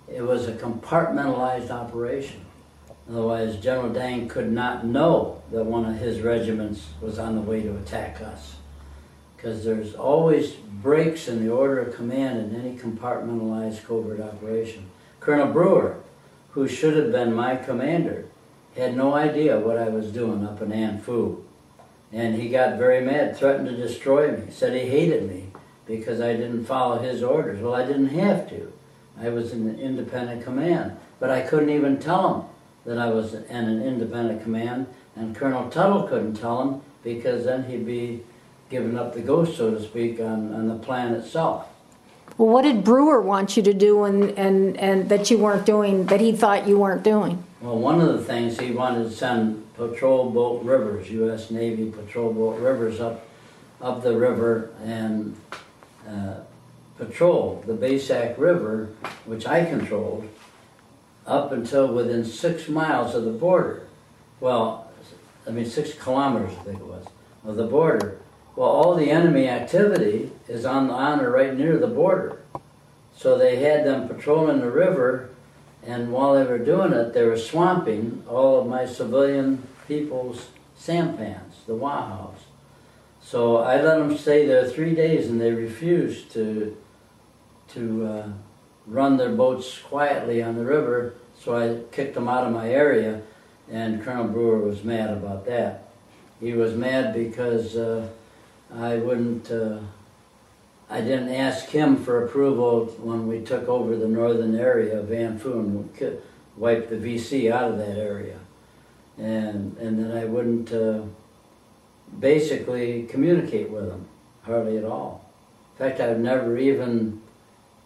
it 0.09 0.23
was 0.23 0.49
a 0.49 0.53
compartmentalized 0.53 1.71
operation. 1.71 2.45
Otherwise, 3.09 3.57
General 3.57 3.93
Dang 3.93 4.29
could 4.29 4.51
not 4.51 4.87
know 4.87 5.43
that 5.51 5.65
one 5.65 5.85
of 5.85 5.99
his 5.99 6.21
regiments 6.21 6.87
was 7.03 7.19
on 7.19 7.35
the 7.35 7.43
way 7.43 7.63
to 7.63 7.77
attack 7.77 8.21
us. 8.23 8.57
Because 9.37 9.65
there's 9.65 9.95
always 9.95 10.53
breaks 10.53 11.29
in 11.29 11.45
the 11.45 11.53
order 11.53 11.81
of 11.81 11.95
command 11.95 12.39
in 12.39 12.61
any 12.61 12.79
compartmentalized 12.79 13.85
covert 13.85 14.21
operation. 14.21 14.87
Colonel 15.21 15.53
Brewer 15.53 15.99
who 16.55 16.69
should 16.69 16.97
have 16.97 17.11
been 17.11 17.35
my 17.35 17.57
commander, 17.57 18.25
had 18.77 18.97
no 18.97 19.13
idea 19.15 19.59
what 19.59 19.77
I 19.77 19.89
was 19.89 20.13
doing 20.13 20.47
up 20.47 20.63
in 20.63 20.71
An 20.71 21.01
Phu. 21.01 21.43
And 22.15 22.37
he 22.37 22.49
got 22.49 22.79
very 22.79 23.05
mad, 23.05 23.37
threatened 23.37 23.67
to 23.67 23.77
destroy 23.77 24.31
me, 24.31 24.45
said 24.51 24.73
he 24.73 24.89
hated 24.89 25.29
me 25.29 25.49
because 25.85 26.21
I 26.21 26.33
didn't 26.33 26.65
follow 26.65 27.01
his 27.01 27.25
orders. 27.25 27.61
Well, 27.61 27.75
I 27.75 27.85
didn't 27.85 28.09
have 28.09 28.49
to. 28.51 28.73
I 29.21 29.31
was 29.31 29.53
in 29.53 29.69
an 29.69 29.81
independent 29.81 30.45
command, 30.45 30.97
but 31.19 31.31
I 31.31 31.41
couldn't 31.41 31.71
even 31.71 31.99
tell 31.99 32.35
him 32.35 32.49
that 32.87 32.99
I 32.99 33.11
was 33.11 33.35
in 33.35 33.65
an 33.65 33.83
independent 33.83 34.43
command, 34.43 34.87
and 35.17 35.35
Colonel 35.35 35.69
Tuttle 35.71 36.05
couldn't 36.05 36.35
tell 36.35 36.63
him 36.63 36.83
because 37.03 37.45
then 37.45 37.65
he'd 37.65 37.85
be 37.85 38.23
giving 38.71 38.97
up 38.97 39.15
the 39.15 39.21
ghost, 39.21 39.57
so 39.57 39.73
to 39.73 39.83
speak, 39.83 40.21
on, 40.21 40.55
on 40.55 40.69
the 40.69 40.77
plan 40.77 41.15
itself. 41.15 41.67
Well, 42.39 42.49
what 42.49 42.63
did 42.63 42.85
Brewer 42.85 43.21
want 43.21 43.57
you 43.57 43.63
to 43.65 43.75
do 43.75 44.05
and, 44.05 44.31
and, 44.39 44.77
and 44.77 45.09
that 45.09 45.31
you 45.31 45.39
weren't 45.39 45.67
doing, 45.67 46.07
that 46.07 46.21
he 46.21 46.33
thought 46.33 46.67
you 46.67 46.79
weren't 46.79 47.03
doing? 47.03 47.45
Well, 47.61 47.79
one 47.79 48.01
of 48.01 48.09
the 48.09 48.25
things 48.25 48.59
he 48.59 48.71
wanted 48.71 49.05
to 49.05 49.11
send 49.11 49.64
patrol 49.77 50.31
boat 50.31 50.63
rivers, 50.65 51.11
U.S. 51.11 51.51
Navy 51.51 51.91
patrol 51.91 52.33
boat 52.33 52.61
rivers 52.61 53.01
up, 53.01 53.27
up 53.81 54.03
the 54.03 54.17
river 54.17 54.71
and 54.83 55.37
uh, 56.09 56.37
patrol 56.97 57.63
the 57.67 57.73
Bassac 57.73 58.39
River, 58.39 58.91
which 59.25 59.47
I 59.47 59.65
controlled, 59.65 60.29
up 61.27 61.53
until 61.53 61.93
within 61.93 62.25
six 62.25 62.69
miles 62.69 63.15
of 63.15 63.25
the 63.25 63.33
border. 63.33 63.87
Well, 64.41 64.91
I 65.47 65.51
mean, 65.51 65.67
six 65.67 65.95
kilometers, 65.95 66.53
I 66.61 66.63
think 66.63 66.81
it 66.81 66.87
was, 66.87 67.07
of 67.45 67.57
the 67.57 67.67
border. 67.67 68.21
Well, 68.57 68.69
all 68.69 68.95
the 68.95 69.11
enemy 69.11 69.49
activity 69.49 70.31
is 70.49 70.65
on, 70.65 70.91
on 70.91 71.21
or 71.21 71.31
right 71.31 71.57
near 71.57 71.77
the 71.77 71.89
border. 71.89 72.41
So 73.17 73.37
they 73.37 73.57
had 73.57 73.85
them 73.85 74.09
patrolling 74.09 74.61
the 74.61 74.71
river, 74.71 75.31
and 75.87 76.13
while 76.13 76.35
they 76.35 76.45
were 76.45 76.59
doing 76.59 76.93
it, 76.93 77.13
they 77.13 77.25
were 77.25 77.39
swamping 77.39 78.25
all 78.29 78.61
of 78.61 78.67
my 78.67 78.87
civilian 78.87 79.67
people's 79.87 80.49
sampans, 80.77 81.55
the 81.67 81.77
Hoa 81.77 82.03
Haos. 82.03 82.41
So 83.23 83.59
I 83.59 83.81
let 83.81 83.99
them 83.99 84.17
stay 84.17 84.47
there 84.47 84.67
three 84.69 84.95
days, 84.95 85.29
and 85.29 85.41
they 85.41 85.53
refused 85.53 86.31
to 86.33 86.77
to 87.69 88.07
uh, 88.07 88.29
run 88.87 89.17
their 89.17 89.33
boats 89.33 89.79
quietly 89.79 90.43
on 90.43 90.57
the 90.57 90.65
river. 90.65 91.15
So 91.41 91.57
I 91.57 91.83
kicked 91.95 92.15
them 92.15 92.29
out 92.29 92.47
of 92.47 92.53
my 92.53 92.69
area, 92.69 93.23
and 93.71 94.03
Colonel 94.03 94.29
Brewer 94.29 94.59
was 94.59 94.85
mad 94.85 95.11
about 95.11 95.47
that. 95.47 95.89
He 96.41 96.53
was 96.53 96.75
mad 96.75 97.15
because. 97.15 97.77
Uh, 97.77 98.09
I 98.73 98.97
wouldn't, 98.97 99.51
uh, 99.51 99.79
I 100.95 101.01
didn't 101.01 101.31
ask 101.31 101.67
him 101.67 101.97
for 101.97 102.25
approval 102.25 102.85
when 103.01 103.27
we 103.27 103.41
took 103.41 103.69
over 103.69 103.97
the 103.97 104.07
northern 104.07 104.55
area 104.55 105.01
of 105.01 105.07
Van 105.07 105.41
Phoon, 105.41 105.91
wiped 106.57 106.89
the 106.89 106.95
VC 106.95 107.51
out 107.51 107.73
of 107.73 107.79
that 107.79 107.99
area. 107.99 108.39
And, 109.19 109.77
and 109.79 109.99
then 109.99 110.17
I 110.17 110.25
wouldn't 110.25 110.73
uh, 110.73 111.01
basically 112.21 113.09
communicate 113.09 113.71
with 113.71 113.91
him, 113.91 114.07
hardly 114.43 114.79
at 114.79 114.85
all. 114.85 115.29
In 115.73 115.79
fact, 115.79 116.01
I've 116.01 116.21
never 116.21 116.57
even 116.57 117.21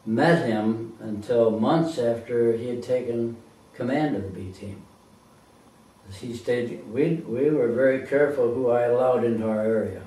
met 0.05 0.45
him 0.45 0.93
until 1.01 1.59
months 1.59 1.99
after 1.99 2.59
he 2.59 2.69
had 2.69 2.83
taken 2.83 3.39
command 3.73 4.17
of 4.17 4.23
the 4.25 4.29
B 4.29 4.53
team. 4.53 4.83
He 6.13 6.37
stayed, 6.37 6.87
we, 6.93 7.15
we 7.27 7.49
were 7.49 7.73
very 7.73 8.07
careful 8.07 8.53
who 8.53 8.69
I 8.69 8.83
allowed 8.83 9.25
into 9.25 9.49
our 9.49 9.63
area. 9.63 10.03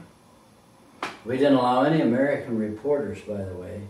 We 1.25 1.37
didn't 1.37 1.55
allow 1.55 1.83
any 1.83 2.01
American 2.01 2.57
reporters, 2.57 3.21
by 3.21 3.43
the 3.43 3.53
way, 3.53 3.81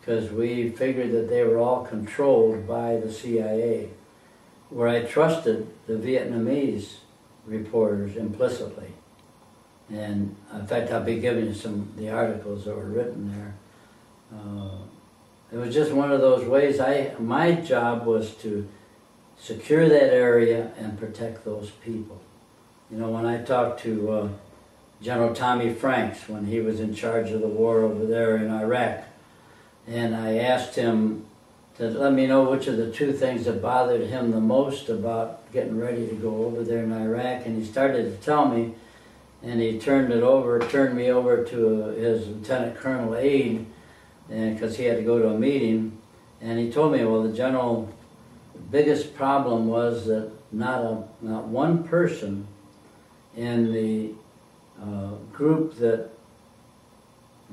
because 0.00 0.30
we 0.30 0.70
figured 0.70 1.12
that 1.12 1.28
they 1.28 1.44
were 1.44 1.58
all 1.58 1.84
controlled 1.84 2.66
by 2.66 2.96
the 2.96 3.12
CIA, 3.12 3.90
where 4.70 4.88
I 4.88 5.02
trusted 5.02 5.68
the 5.86 5.94
Vietnamese 5.94 6.94
reporters 7.46 8.16
implicitly. 8.16 8.92
And 9.90 10.34
in 10.54 10.66
fact, 10.66 10.90
I'll 10.90 11.04
be 11.04 11.18
giving 11.18 11.46
you 11.46 11.54
some 11.54 11.92
the 11.96 12.08
articles 12.08 12.64
that 12.64 12.74
were 12.74 12.86
written 12.86 13.30
there. 13.36 13.54
Uh, 14.34 14.78
it 15.52 15.56
was 15.56 15.74
just 15.74 15.92
one 15.92 16.10
of 16.10 16.22
those 16.22 16.46
ways. 16.46 16.80
I 16.80 17.14
my 17.18 17.52
job 17.52 18.06
was 18.06 18.34
to 18.36 18.66
secure 19.38 19.88
that 19.88 20.14
area 20.14 20.70
and 20.78 20.98
protect 20.98 21.44
those 21.44 21.70
people. 21.70 22.20
You 22.90 22.98
know, 22.98 23.10
when 23.10 23.26
I 23.26 23.42
talked 23.42 23.80
to 23.80 24.10
uh, 24.10 24.28
General 25.02 25.34
Tommy 25.34 25.74
Franks 25.74 26.28
when 26.28 26.46
he 26.46 26.60
was 26.60 26.78
in 26.78 26.94
charge 26.94 27.30
of 27.30 27.40
the 27.40 27.48
war 27.48 27.82
over 27.82 28.06
there 28.06 28.36
in 28.36 28.50
Iraq. 28.50 29.04
And 29.86 30.14
I 30.14 30.36
asked 30.36 30.76
him 30.76 31.26
to 31.76 31.88
let 31.88 32.12
me 32.12 32.26
know 32.26 32.44
which 32.44 32.68
of 32.68 32.76
the 32.76 32.92
two 32.92 33.12
things 33.12 33.46
that 33.46 33.60
bothered 33.60 34.06
him 34.06 34.30
the 34.30 34.40
most 34.40 34.88
about 34.88 35.50
getting 35.52 35.78
ready 35.78 36.06
to 36.06 36.14
go 36.14 36.44
over 36.44 36.62
there 36.62 36.84
in 36.84 36.92
Iraq. 36.92 37.46
And 37.46 37.60
he 37.60 37.68
started 37.68 38.04
to 38.04 38.24
tell 38.24 38.48
me, 38.48 38.74
and 39.42 39.60
he 39.60 39.78
turned 39.78 40.12
it 40.12 40.22
over, 40.22 40.60
turned 40.60 40.96
me 40.96 41.10
over 41.10 41.44
to 41.44 41.66
his 41.96 42.28
lieutenant 42.28 42.76
colonel 42.76 43.16
aide, 43.16 43.66
because 44.28 44.76
he 44.76 44.84
had 44.84 44.98
to 44.98 45.02
go 45.02 45.18
to 45.18 45.30
a 45.30 45.38
meeting. 45.38 45.98
And 46.40 46.60
he 46.60 46.70
told 46.70 46.92
me, 46.92 47.04
well, 47.04 47.24
the 47.24 47.32
general, 47.32 47.92
biggest 48.70 49.16
problem 49.16 49.66
was 49.66 50.06
that 50.06 50.30
not 50.52 50.84
a 50.84 51.04
not 51.22 51.44
one 51.48 51.82
person 51.84 52.46
in 53.36 53.72
the 53.72 54.12
uh, 54.82 55.14
group 55.32 55.76
that 55.76 56.10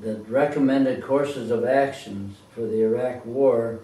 that 0.00 0.26
recommended 0.28 1.02
courses 1.02 1.50
of 1.50 1.64
actions 1.64 2.38
for 2.54 2.62
the 2.62 2.82
Iraq 2.82 3.24
War 3.26 3.80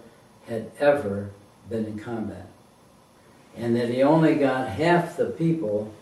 had 0.47 0.71
ever 0.79 1.29
been 1.69 1.85
in 1.85 1.99
combat, 1.99 2.47
and 3.55 3.75
that 3.75 3.89
he 3.89 4.01
only 4.01 4.35
got 4.35 4.69
half 4.69 5.15
the 5.15 5.27
people 5.27 5.93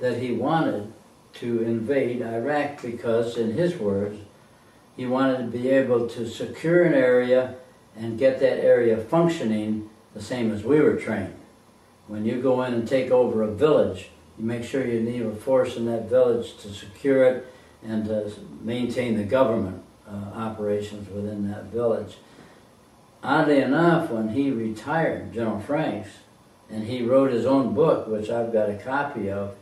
that 0.00 0.18
he 0.18 0.32
wanted 0.32 0.92
to 1.34 1.62
invade 1.62 2.22
Iraq 2.22 2.82
because, 2.82 3.36
in 3.36 3.54
his 3.54 3.76
words, 3.76 4.20
he 4.96 5.06
wanted 5.06 5.38
to 5.38 5.44
be 5.58 5.68
able 5.68 6.08
to 6.08 6.28
secure 6.28 6.84
an 6.84 6.94
area 6.94 7.56
and 7.96 8.18
get 8.18 8.38
that 8.38 8.64
area 8.64 8.96
functioning 8.96 9.90
the 10.14 10.22
same 10.22 10.52
as 10.52 10.62
we 10.62 10.80
were 10.80 10.96
trained. 10.96 11.34
When 12.06 12.24
you 12.24 12.40
go 12.40 12.62
in 12.62 12.74
and 12.74 12.86
take 12.86 13.10
over 13.10 13.42
a 13.42 13.50
village, 13.50 14.10
you 14.38 14.44
make 14.44 14.64
sure 14.64 14.86
you 14.86 15.00
need 15.00 15.22
a 15.22 15.34
force 15.34 15.76
in 15.76 15.86
that 15.86 16.08
village 16.08 16.56
to 16.58 16.68
secure 16.68 17.24
it 17.24 17.46
and 17.86 18.04
to 18.06 18.32
maintain 18.62 19.16
the 19.16 19.24
government 19.24 19.82
uh, 20.08 20.30
operations 20.34 21.08
within 21.08 21.50
that 21.50 21.64
village. 21.64 22.16
Oddly 23.22 23.60
enough, 23.60 24.10
when 24.10 24.30
he 24.30 24.50
retired, 24.50 25.32
General 25.32 25.60
Franks, 25.60 26.10
and 26.70 26.84
he 26.84 27.02
wrote 27.02 27.32
his 27.32 27.46
own 27.46 27.74
book, 27.74 28.06
which 28.06 28.30
I've 28.30 28.52
got 28.52 28.68
a 28.68 28.74
copy 28.74 29.30
of, 29.30 29.54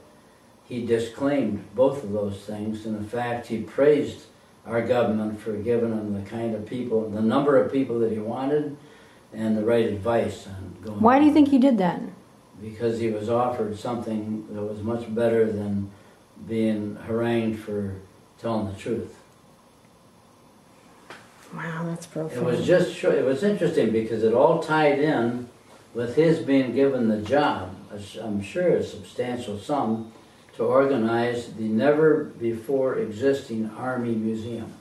he 0.64 0.86
disclaimed 0.86 1.64
both 1.74 2.02
of 2.02 2.12
those 2.12 2.40
things. 2.40 2.86
And 2.86 2.96
in 2.96 3.04
fact, 3.04 3.48
he 3.48 3.60
praised 3.60 4.24
our 4.66 4.80
government 4.80 5.40
for 5.40 5.52
giving 5.52 5.92
him 5.92 6.14
the 6.14 6.28
kind 6.28 6.54
of 6.54 6.66
people, 6.66 7.10
the 7.10 7.20
number 7.20 7.62
of 7.62 7.72
people 7.72 7.98
that 8.00 8.12
he 8.12 8.18
wanted, 8.18 8.76
and 9.32 9.56
the 9.56 9.64
right 9.64 9.86
advice 9.86 10.46
on 10.46 10.76
going. 10.84 11.00
Why 11.00 11.18
do 11.18 11.24
you 11.26 11.32
think 11.32 11.48
he 11.48 11.58
did 11.58 11.78
that? 11.78 12.00
Because 12.62 13.00
he 13.00 13.10
was 13.10 13.28
offered 13.28 13.76
something 13.78 14.46
that 14.54 14.62
was 14.62 14.80
much 14.82 15.12
better 15.14 15.50
than 15.50 15.90
being 16.48 16.96
harangued 17.06 17.58
for 17.58 17.96
telling 18.38 18.72
the 18.72 18.78
truth. 18.78 19.18
Wow, 21.52 21.84
that's 21.86 22.06
profound. 22.06 22.40
It 22.40 22.44
was 22.44 22.66
just 22.66 23.02
it 23.04 23.24
was 23.24 23.42
interesting 23.42 23.90
because 23.90 24.22
it 24.22 24.32
all 24.32 24.62
tied 24.62 24.98
in 24.98 25.48
with 25.92 26.16
his 26.16 26.38
being 26.38 26.74
given 26.74 27.08
the 27.08 27.20
job, 27.20 27.76
I'm 28.22 28.42
sure 28.42 28.76
a 28.76 28.82
substantial 28.82 29.58
sum, 29.58 30.12
to 30.56 30.64
organize 30.64 31.52
the 31.52 31.64
never 31.64 32.24
before 32.24 32.98
existing 32.98 33.70
Army 33.76 34.14
Museum. 34.14 34.72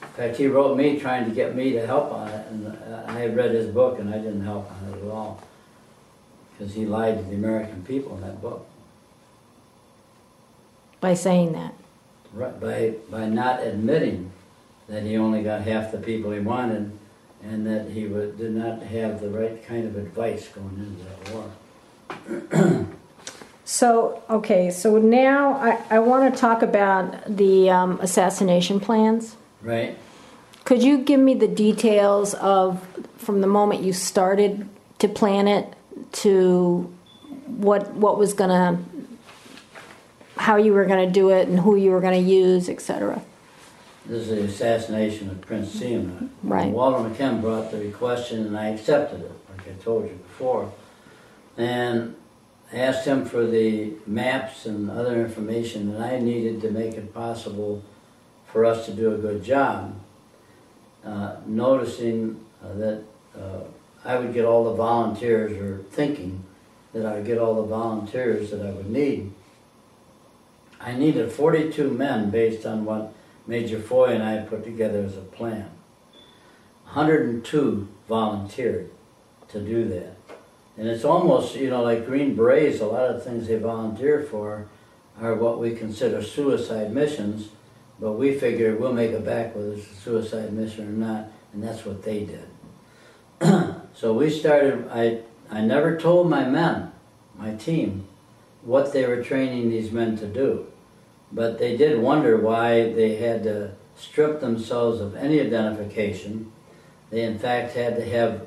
In 0.00 0.08
fact, 0.08 0.36
he 0.36 0.46
wrote 0.46 0.76
me 0.76 0.98
trying 0.98 1.26
to 1.26 1.34
get 1.34 1.54
me 1.54 1.72
to 1.72 1.86
help 1.86 2.12
on 2.12 2.28
it, 2.28 2.46
and 2.48 2.66
uh, 2.66 3.04
I 3.06 3.18
had 3.20 3.36
read 3.36 3.50
his 3.50 3.66
book 3.66 3.98
and 3.98 4.08
I 4.12 4.18
didn't 4.18 4.44
help 4.44 4.70
on 4.70 4.92
it 4.92 5.04
at 5.04 5.10
all 5.10 5.42
because 6.62 6.76
he 6.76 6.86
lied 6.86 7.18
to 7.18 7.24
the 7.24 7.34
American 7.34 7.82
people 7.82 8.14
in 8.14 8.20
that 8.20 8.40
book. 8.40 8.64
By 11.00 11.14
saying 11.14 11.54
that? 11.54 11.74
Right, 12.32 12.60
by, 12.60 12.94
by 13.10 13.26
not 13.26 13.64
admitting 13.64 14.30
that 14.88 15.02
he 15.02 15.16
only 15.16 15.42
got 15.42 15.62
half 15.62 15.90
the 15.90 15.98
people 15.98 16.30
he 16.30 16.38
wanted 16.38 16.96
and 17.42 17.66
that 17.66 17.90
he 17.90 18.06
would, 18.06 18.38
did 18.38 18.52
not 18.52 18.80
have 18.80 19.20
the 19.20 19.28
right 19.28 19.66
kind 19.66 19.88
of 19.88 19.96
advice 19.96 20.48
going 20.48 20.78
into 20.78 21.34
that 22.14 22.54
war. 22.54 22.86
so, 23.64 24.22
okay, 24.30 24.70
so 24.70 24.98
now 24.98 25.54
I, 25.54 25.96
I 25.96 25.98
want 25.98 26.32
to 26.32 26.40
talk 26.40 26.62
about 26.62 27.36
the 27.36 27.70
um, 27.70 27.98
assassination 28.00 28.78
plans. 28.78 29.34
Right. 29.62 29.98
Could 30.64 30.80
you 30.80 30.98
give 30.98 31.18
me 31.18 31.34
the 31.34 31.48
details 31.48 32.34
of 32.34 32.86
from 33.16 33.40
the 33.40 33.48
moment 33.48 33.82
you 33.82 33.92
started 33.92 34.68
to 35.00 35.08
plan 35.08 35.48
it 35.48 35.74
to 36.12 36.92
what 37.46 37.92
what 37.92 38.18
was 38.18 38.34
gonna 38.34 38.82
how 40.36 40.56
you 40.56 40.72
were 40.72 40.84
gonna 40.84 41.10
do 41.10 41.30
it 41.30 41.48
and 41.48 41.60
who 41.60 41.76
you 41.76 41.90
were 41.90 42.00
gonna 42.00 42.16
use, 42.16 42.68
etc. 42.68 43.22
This 44.04 44.28
is 44.28 44.28
the 44.28 44.42
assassination 44.42 45.30
of 45.30 45.40
Prince 45.42 45.76
Sihanouk. 45.76 46.28
Right. 46.42 46.72
Walter 46.72 47.08
McKim 47.08 47.40
brought 47.40 47.70
the 47.70 47.78
request 47.78 48.32
in 48.32 48.46
and 48.46 48.58
I 48.58 48.68
accepted 48.68 49.20
it, 49.20 49.32
like 49.48 49.68
I 49.68 49.72
told 49.82 50.04
you 50.04 50.16
before. 50.16 50.72
And 51.56 52.16
asked 52.72 53.06
him 53.06 53.24
for 53.24 53.46
the 53.46 53.92
maps 54.06 54.66
and 54.66 54.90
other 54.90 55.22
information 55.22 55.92
that 55.92 56.00
I 56.00 56.18
needed 56.18 56.60
to 56.62 56.70
make 56.70 56.94
it 56.94 57.12
possible 57.14 57.82
for 58.46 58.64
us 58.64 58.86
to 58.86 58.92
do 58.92 59.14
a 59.14 59.18
good 59.18 59.44
job. 59.44 59.98
Uh, 61.04 61.36
noticing 61.46 62.44
uh, 62.64 62.72
that 62.74 63.02
uh, 63.36 63.64
I 64.04 64.16
would 64.16 64.34
get 64.34 64.44
all 64.44 64.64
the 64.64 64.74
volunteers, 64.74 65.52
or 65.58 65.84
thinking 65.90 66.44
that 66.92 67.06
I 67.06 67.14
would 67.14 67.26
get 67.26 67.38
all 67.38 67.54
the 67.54 67.68
volunteers 67.68 68.50
that 68.50 68.64
I 68.64 68.70
would 68.70 68.90
need. 68.90 69.32
I 70.80 70.92
needed 70.94 71.30
42 71.30 71.90
men 71.90 72.30
based 72.30 72.66
on 72.66 72.84
what 72.84 73.14
Major 73.46 73.80
Foy 73.80 74.06
and 74.06 74.22
I 74.22 74.38
put 74.42 74.64
together 74.64 75.02
as 75.04 75.16
a 75.16 75.20
plan. 75.20 75.70
102 76.84 77.88
volunteered 78.08 78.90
to 79.48 79.60
do 79.60 79.88
that. 79.88 80.16
And 80.76 80.88
it's 80.88 81.04
almost, 81.04 81.54
you 81.54 81.70
know, 81.70 81.82
like 81.82 82.06
Green 82.06 82.34
Berets, 82.34 82.80
a 82.80 82.86
lot 82.86 83.10
of 83.10 83.22
things 83.22 83.46
they 83.46 83.56
volunteer 83.56 84.22
for 84.22 84.68
are 85.20 85.34
what 85.34 85.60
we 85.60 85.74
consider 85.74 86.22
suicide 86.22 86.92
missions, 86.92 87.50
but 88.00 88.12
we 88.12 88.38
figure 88.38 88.74
we'll 88.74 88.92
make 88.92 89.10
it 89.10 89.24
back 89.24 89.54
whether 89.54 89.72
it's 89.74 89.90
a 89.90 89.94
suicide 89.94 90.52
mission 90.52 90.88
or 90.88 91.06
not, 91.06 91.28
and 91.52 91.62
that's 91.62 91.84
what 91.84 92.02
they 92.02 92.24
did. 92.24 92.48
so 93.94 94.12
we 94.12 94.30
started, 94.30 94.88
I, 94.90 95.20
I 95.50 95.60
never 95.60 95.96
told 95.96 96.28
my 96.28 96.44
men, 96.44 96.92
my 97.36 97.54
team, 97.54 98.06
what 98.62 98.92
they 98.92 99.06
were 99.06 99.22
training 99.22 99.70
these 99.70 99.90
men 99.90 100.16
to 100.18 100.26
do. 100.26 100.66
But 101.30 101.58
they 101.58 101.76
did 101.76 102.00
wonder 102.00 102.36
why 102.36 102.92
they 102.92 103.16
had 103.16 103.42
to 103.44 103.72
strip 103.96 104.40
themselves 104.40 105.00
of 105.00 105.16
any 105.16 105.40
identification. 105.40 106.52
They, 107.10 107.22
in 107.22 107.38
fact, 107.38 107.74
had 107.74 107.96
to 107.96 108.04
have 108.04 108.46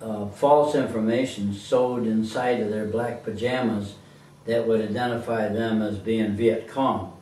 uh, 0.00 0.26
false 0.26 0.74
information 0.74 1.54
sewed 1.54 2.06
inside 2.06 2.60
of 2.60 2.70
their 2.70 2.86
black 2.86 3.24
pajamas 3.24 3.94
that 4.44 4.66
would 4.66 4.80
identify 4.80 5.48
them 5.48 5.82
as 5.82 5.98
being 5.98 6.36
Viet 6.36 6.68
Cong. 6.68 7.12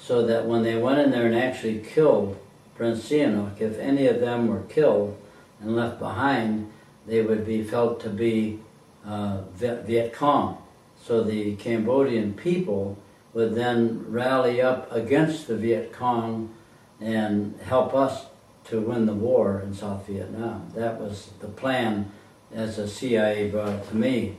So 0.00 0.26
that 0.26 0.46
when 0.46 0.62
they 0.62 0.76
went 0.76 1.00
in 1.00 1.10
there 1.10 1.26
and 1.26 1.36
actually 1.36 1.78
killed 1.80 2.38
Prince 2.74 3.08
Sihanouk, 3.08 3.60
if 3.60 3.78
any 3.78 4.06
of 4.06 4.20
them 4.20 4.48
were 4.48 4.62
killed 4.62 5.16
and 5.62 5.76
left 5.76 5.98
behind, 5.98 6.70
they 7.06 7.22
would 7.22 7.46
be 7.46 7.62
felt 7.62 8.00
to 8.00 8.08
be 8.08 8.60
uh, 9.06 9.42
Viet 9.54 10.12
Cong. 10.12 10.58
So 11.04 11.22
the 11.22 11.56
Cambodian 11.56 12.34
people 12.34 12.98
would 13.32 13.54
then 13.54 14.04
rally 14.08 14.60
up 14.60 14.92
against 14.92 15.46
the 15.46 15.56
Viet 15.56 15.92
Cong 15.92 16.54
and 17.00 17.58
help 17.62 17.94
us 17.94 18.26
to 18.64 18.80
win 18.80 19.06
the 19.06 19.14
war 19.14 19.60
in 19.60 19.74
South 19.74 20.06
Vietnam. 20.06 20.70
That 20.74 21.00
was 21.00 21.30
the 21.40 21.48
plan 21.48 22.12
as 22.54 22.76
the 22.76 22.86
CIA 22.86 23.50
brought 23.50 23.70
it 23.70 23.88
to 23.88 23.96
me. 23.96 24.36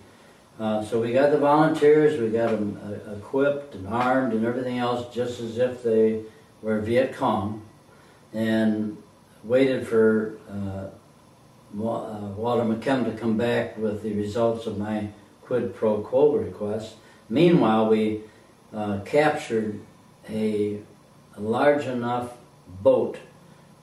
Uh, 0.59 0.84
so 0.84 1.01
we 1.01 1.11
got 1.11 1.32
the 1.32 1.38
volunteers, 1.38 2.19
we 2.19 2.30
got 2.30 2.51
them 2.51 2.80
uh, 2.86 3.15
equipped 3.15 3.74
and 3.76 3.88
armed 3.88 4.34
and 4.34 4.45
everything 4.45 4.78
else 4.78 5.13
just 5.13 5.39
as 5.39 5.57
if 5.57 5.82
they 5.82 6.21
were 6.61 6.80
Viet 6.80 7.13
Cong 7.15 7.63
and 8.32 8.97
waited 9.43 9.86
for 9.88 10.38
uh, 10.49 10.86
Walter 11.74 12.63
McKim 12.63 13.05
to 13.05 13.17
come 13.17 13.38
back 13.38 13.78
with 13.78 14.03
the 14.03 14.13
results 14.13 14.67
of 14.67 14.78
my 14.78 15.09
quid 15.41 15.76
pro 15.76 16.01
quo 16.01 16.34
request. 16.36 16.95
Meanwhile, 17.30 17.89
we 17.89 18.21
uh, 18.74 18.99
captured 19.05 19.80
a, 20.30 20.80
a 21.36 21.39
large 21.39 21.86
enough 21.86 22.34
boat 22.82 23.17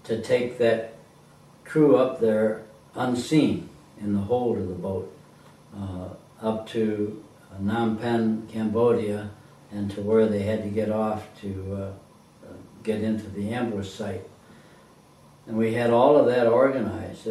to 0.05 0.23
take 0.23 0.59
that 0.59 0.95
crew 1.65 1.97
up 1.97 2.21
there 2.21 2.63
unseen 2.95 3.69
in 4.01 4.15
the 4.15 4.21
hold 4.21 4.59
of 4.59 4.69
the 4.69 4.75
boat 4.75 5.13
uh, 5.77 6.09
up 6.43 6.69
to 6.69 7.23
uh, 7.53 7.59
Phnom 7.59 8.01
Penh, 8.01 8.49
Cambodia, 8.51 9.31
and 9.71 9.91
to 9.93 10.01
where 10.01 10.27
they 10.27 10.43
had 10.43 10.63
to 10.63 10.69
get 10.69 10.91
off 10.91 11.29
to 11.41 11.77
uh, 11.77 12.47
uh 12.47 12.53
get 12.83 13.03
into 13.03 13.29
the 13.29 13.53
ambush 13.53 13.89
site. 13.89 14.27
And 15.47 15.57
we 15.57 15.75
had 15.75 15.91
all 15.91 16.17
of 16.17 16.27
that 16.27 16.47
organized. 16.47 17.29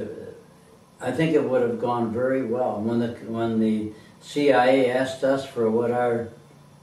I 1.01 1.11
think 1.11 1.33
it 1.33 1.43
would 1.43 1.61
have 1.61 1.79
gone 1.79 2.11
very 2.11 2.43
well. 2.43 2.81
When 2.81 2.99
the, 2.99 3.07
when 3.27 3.59
the 3.59 3.93
CIA 4.21 4.91
asked 4.91 5.23
us 5.23 5.45
for 5.45 5.69
what 5.71 5.91
our 5.91 6.29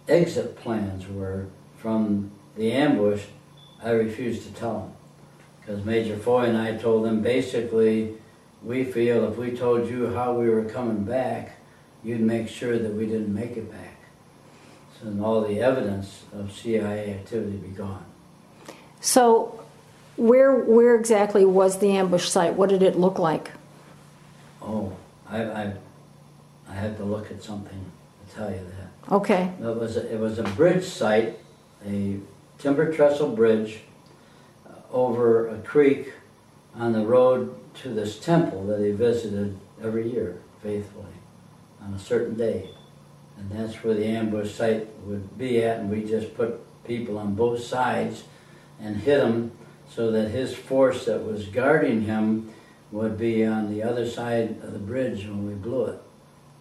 exit 0.08 0.56
plans 0.56 1.06
were 1.08 1.46
from 1.76 2.30
the 2.56 2.72
ambush, 2.72 3.24
I 3.82 3.90
refused 3.90 4.44
to 4.44 4.52
tell 4.54 4.80
them. 4.80 4.92
Because 5.60 5.84
Major 5.84 6.16
Foy 6.16 6.44
and 6.44 6.56
I 6.56 6.76
told 6.76 7.04
them 7.04 7.20
basically, 7.20 8.14
we 8.62 8.84
feel 8.84 9.30
if 9.30 9.36
we 9.36 9.50
told 9.50 9.88
you 9.88 10.12
how 10.14 10.32
we 10.32 10.48
were 10.48 10.64
coming 10.64 11.04
back, 11.04 11.58
you'd 12.02 12.20
make 12.20 12.48
sure 12.48 12.78
that 12.78 12.94
we 12.94 13.06
didn't 13.06 13.34
make 13.34 13.56
it 13.56 13.70
back. 13.70 13.96
So 15.00 15.12
all 15.22 15.42
the 15.42 15.60
evidence 15.60 16.22
of 16.32 16.52
CIA 16.52 17.14
activity 17.14 17.58
be 17.58 17.68
gone. 17.68 18.04
So, 19.00 19.62
where 20.16 20.56
where 20.56 20.94
exactly 20.94 21.44
was 21.44 21.78
the 21.78 21.90
ambush 21.96 22.28
site? 22.28 22.54
What 22.54 22.70
did 22.70 22.82
it 22.82 22.96
look 22.96 23.18
like? 23.18 23.50
Oh, 24.66 24.92
I, 25.28 25.44
I 25.44 25.72
I 26.68 26.74
had 26.74 26.96
to 26.96 27.04
look 27.04 27.30
at 27.30 27.42
something 27.42 27.84
to 28.28 28.34
tell 28.34 28.50
you 28.50 28.58
that. 28.58 29.14
Okay. 29.14 29.52
It 29.60 29.76
was 29.76 29.96
a, 29.96 30.12
it 30.12 30.18
was 30.18 30.38
a 30.38 30.42
bridge 30.42 30.84
site, 30.84 31.38
a 31.86 32.18
timber 32.58 32.92
trestle 32.92 33.30
bridge 33.30 33.80
uh, 34.68 34.72
over 34.92 35.48
a 35.48 35.58
creek 35.58 36.12
on 36.74 36.92
the 36.92 37.04
road 37.04 37.54
to 37.82 37.90
this 37.90 38.18
temple 38.18 38.66
that 38.66 38.80
he 38.80 38.90
visited 38.90 39.56
every 39.82 40.10
year 40.10 40.40
faithfully 40.62 41.04
on 41.80 41.94
a 41.94 41.98
certain 41.98 42.34
day. 42.34 42.70
And 43.38 43.50
that's 43.50 43.84
where 43.84 43.94
the 43.94 44.06
ambush 44.06 44.52
site 44.52 44.88
would 45.04 45.38
be 45.38 45.62
at, 45.62 45.80
and 45.80 45.90
we 45.90 46.04
just 46.04 46.34
put 46.34 46.58
people 46.84 47.18
on 47.18 47.34
both 47.34 47.62
sides 47.62 48.24
and 48.80 48.96
hit 48.96 49.22
him 49.22 49.52
so 49.88 50.10
that 50.10 50.30
his 50.30 50.54
force 50.54 51.04
that 51.04 51.22
was 51.22 51.46
guarding 51.46 52.02
him 52.02 52.50
would 52.96 53.18
be 53.18 53.44
on 53.44 53.70
the 53.72 53.82
other 53.82 54.08
side 54.08 54.56
of 54.62 54.72
the 54.72 54.78
bridge 54.78 55.26
when 55.26 55.46
we 55.46 55.54
blew 55.54 55.84
it 55.84 56.00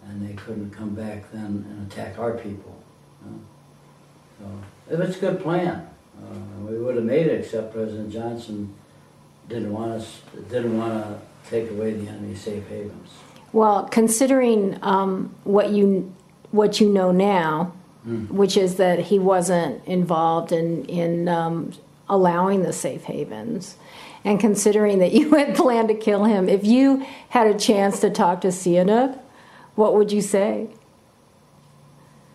and 0.08 0.28
they 0.28 0.34
couldn't 0.34 0.70
come 0.70 0.90
back 0.90 1.30
then 1.32 1.64
and 1.68 1.90
attack 1.90 2.18
our 2.18 2.32
people. 2.32 2.76
So 4.38 4.44
it 4.90 4.98
was 4.98 5.16
a 5.16 5.20
good 5.20 5.40
plan. 5.40 5.88
Uh, 6.18 6.60
we 6.68 6.78
would 6.78 6.96
have 6.96 7.04
made 7.04 7.26
it, 7.26 7.40
except 7.40 7.72
President 7.72 8.12
Johnson 8.12 8.74
didn't 9.48 9.72
want 9.72 9.92
us 9.92 10.20
didn't 10.50 10.76
want 10.76 10.92
to 11.04 11.20
take 11.48 11.70
away 11.70 11.92
the 11.92 12.08
enemy's 12.08 12.40
safe 12.40 12.66
havens. 12.68 13.10
Well, 13.52 13.84
considering 13.84 14.78
um, 14.82 15.34
what 15.44 15.70
you 15.70 16.12
what 16.50 16.80
you 16.80 16.90
know 16.90 17.12
now, 17.12 17.72
mm. 18.06 18.28
which 18.28 18.56
is 18.56 18.76
that 18.76 18.98
he 18.98 19.18
wasn't 19.18 19.84
involved 19.86 20.52
in 20.52 20.84
in 20.86 21.28
um, 21.28 21.72
allowing 22.08 22.62
the 22.62 22.72
safe 22.72 23.04
havens, 23.04 23.76
and 24.26 24.40
considering 24.40 24.98
that 24.98 25.12
you 25.12 25.30
had 25.36 25.54
planned 25.54 25.88
to 25.88 25.94
kill 25.94 26.24
him, 26.24 26.48
if 26.48 26.64
you 26.66 27.06
had 27.30 27.46
a 27.46 27.58
chance 27.58 28.00
to 28.00 28.10
talk 28.10 28.42
to 28.42 28.48
Sihanouk, 28.48 29.18
what 29.76 29.94
would 29.94 30.10
you 30.12 30.20
say? 30.20 30.68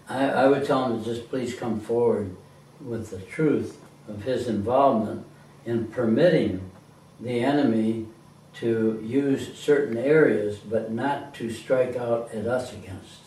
I, 0.08 0.30
I 0.30 0.48
would 0.48 0.66
tell 0.66 0.86
him 0.86 1.04
to 1.04 1.06
just 1.06 1.30
please 1.30 1.54
come 1.54 1.80
forward 1.80 2.36
with 2.80 3.12
the 3.12 3.20
truth 3.20 3.78
of 4.08 4.24
his 4.24 4.48
involvement 4.48 5.26
in 5.66 5.88
permitting 5.88 6.72
the 7.20 7.42
enemy 7.42 8.08
to 8.54 9.02
use 9.06 9.58
certain 9.58 9.98
areas, 9.98 10.58
but 10.58 10.92
not 10.92 11.34
to 11.36 11.52
strike 11.52 11.96
out 11.96 12.34
at 12.34 12.48
us 12.48 12.74
against 12.74 13.20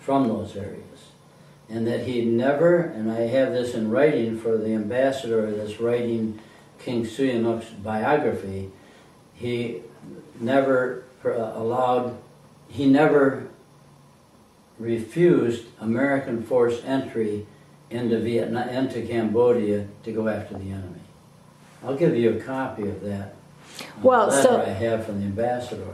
from 0.00 0.28
those 0.28 0.56
areas. 0.56 0.82
And 1.68 1.86
that 1.86 2.06
he 2.06 2.24
never, 2.24 2.78
and 2.78 3.10
I 3.10 3.22
have 3.22 3.52
this 3.52 3.74
in 3.74 3.90
writing 3.90 4.38
for 4.38 4.56
the 4.56 4.74
ambassador 4.74 5.50
that's 5.50 5.80
writing 5.80 6.40
King 6.78 7.04
Sihanouk's 7.04 7.70
biography, 7.70 8.70
he 9.34 9.82
never 10.40 11.04
allowed, 11.24 12.16
he 12.68 12.86
never 12.86 13.48
refused 14.78 15.66
American 15.80 16.42
force 16.42 16.82
entry 16.84 17.46
into 17.90 18.18
Vietnam, 18.18 18.68
into 18.68 19.06
Cambodia 19.06 19.86
to 20.04 20.12
go 20.12 20.28
after 20.28 20.54
the 20.54 20.70
enemy. 20.70 21.00
I'll 21.84 21.96
give 21.96 22.16
you 22.16 22.36
a 22.36 22.40
copy 22.40 22.88
of 22.88 23.00
that. 23.02 23.34
Well, 24.02 24.30
so 24.30 24.60
I 24.60 24.70
have 24.70 25.06
from 25.06 25.20
the 25.20 25.26
ambassador. 25.26 25.84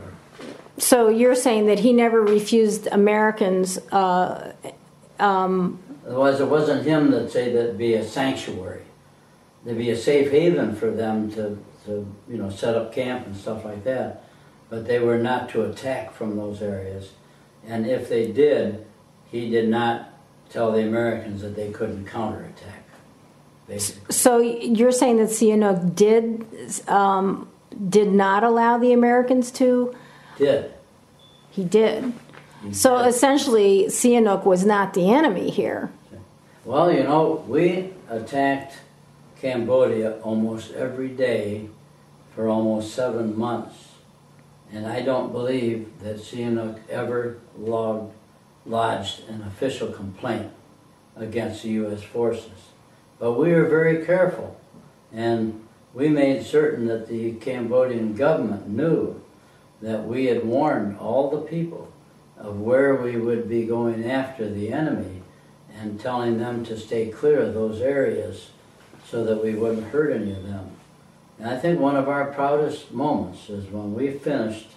So 0.77 1.09
you're 1.09 1.35
saying 1.35 1.67
that 1.67 1.79
he 1.79 1.93
never 1.93 2.21
refused 2.21 2.87
Americans. 2.87 3.77
Uh, 3.91 4.53
um, 5.19 5.79
Otherwise, 6.05 6.39
it 6.39 6.47
wasn't 6.47 6.85
him 6.85 7.11
that 7.11 7.31
said 7.31 7.55
that'd 7.55 7.77
be 7.77 7.93
a 7.93 8.03
sanctuary. 8.03 8.81
There'd 9.63 9.77
be 9.77 9.91
a 9.91 9.97
safe 9.97 10.31
haven 10.31 10.75
for 10.75 10.91
them 10.91 11.31
to, 11.31 11.57
to, 11.85 12.15
you 12.29 12.37
know, 12.37 12.49
set 12.49 12.75
up 12.75 12.93
camp 12.93 13.25
and 13.25 13.35
stuff 13.35 13.63
like 13.63 13.83
that. 13.85 14.23
But 14.69 14.85
they 14.87 14.99
were 14.99 15.17
not 15.17 15.49
to 15.49 15.63
attack 15.63 16.13
from 16.13 16.35
those 16.35 16.61
areas 16.61 17.11
and 17.67 17.85
if 17.85 18.09
they 18.09 18.31
did, 18.31 18.85
he 19.31 19.49
did 19.49 19.69
not 19.69 20.09
tell 20.49 20.71
the 20.71 20.85
Americans 20.85 21.41
that 21.41 21.55
they 21.55 21.71
couldn't 21.71 22.05
counterattack. 22.05 22.83
Basically. 23.67 24.13
So 24.13 24.39
you're 24.39 24.91
saying 24.91 25.17
that 25.17 25.29
Sihanouk 25.29 25.95
did 25.95 26.45
um, 26.89 27.49
did 27.89 28.11
not 28.11 28.43
allow 28.43 28.77
the 28.77 28.91
Americans 28.91 29.51
to? 29.51 29.95
Did. 30.37 30.73
He 31.49 31.63
did. 31.63 32.11
He 32.61 32.73
so 32.73 32.97
did. 32.97 33.07
essentially, 33.07 33.85
Sihanouk 33.87 34.45
was 34.45 34.65
not 34.65 34.93
the 34.93 35.11
enemy 35.11 35.49
here. 35.49 35.91
Well, 36.65 36.91
you 36.91 37.03
know, 37.03 37.43
we 37.47 37.91
attacked 38.09 38.75
Cambodia 39.43 40.19
almost 40.21 40.71
every 40.71 41.09
day 41.09 41.67
for 42.33 42.47
almost 42.47 42.95
seven 42.95 43.37
months 43.37 43.89
and 44.73 44.87
I 44.87 45.01
don't 45.01 45.31
believe 45.31 45.87
that 46.01 46.17
Sihanouk 46.17 46.79
ever 46.89 47.37
logged, 47.57 48.15
lodged 48.65 49.29
an 49.29 49.43
official 49.43 49.89
complaint 49.89 50.51
against 51.15 51.61
the 51.61 51.69
U.S. 51.69 52.01
forces. 52.01 52.71
But 53.19 53.33
we 53.33 53.51
were 53.51 53.67
very 53.67 54.03
careful. 54.03 54.59
And 55.11 55.67
we 55.93 56.09
made 56.09 56.43
certain 56.43 56.87
that 56.87 57.07
the 57.07 57.33
Cambodian 57.33 58.15
government 58.15 58.67
knew 58.67 59.21
that 59.81 60.05
we 60.05 60.25
had 60.25 60.43
warned 60.43 60.97
all 60.97 61.29
the 61.29 61.41
people 61.41 61.93
of 62.35 62.59
where 62.59 62.95
we 62.95 63.17
would 63.17 63.47
be 63.47 63.65
going 63.65 64.09
after 64.09 64.49
the 64.49 64.73
enemy 64.73 65.21
and 65.71 65.99
telling 65.99 66.39
them 66.39 66.65
to 66.65 66.79
stay 66.79 67.09
clear 67.09 67.41
of 67.41 67.53
those 67.53 67.79
areas 67.79 68.49
so 69.13 69.23
that 69.23 69.43
we 69.43 69.53
wouldn't 69.53 69.85
hurt 69.89 70.11
any 70.11 70.31
of 70.31 70.43
them. 70.47 70.71
And 71.37 71.47
I 71.47 71.59
think 71.59 71.79
one 71.79 71.95
of 71.95 72.09
our 72.09 72.25
proudest 72.33 72.91
moments 72.91 73.47
is 73.47 73.69
when 73.69 73.93
we 73.93 74.09
finished 74.09 74.69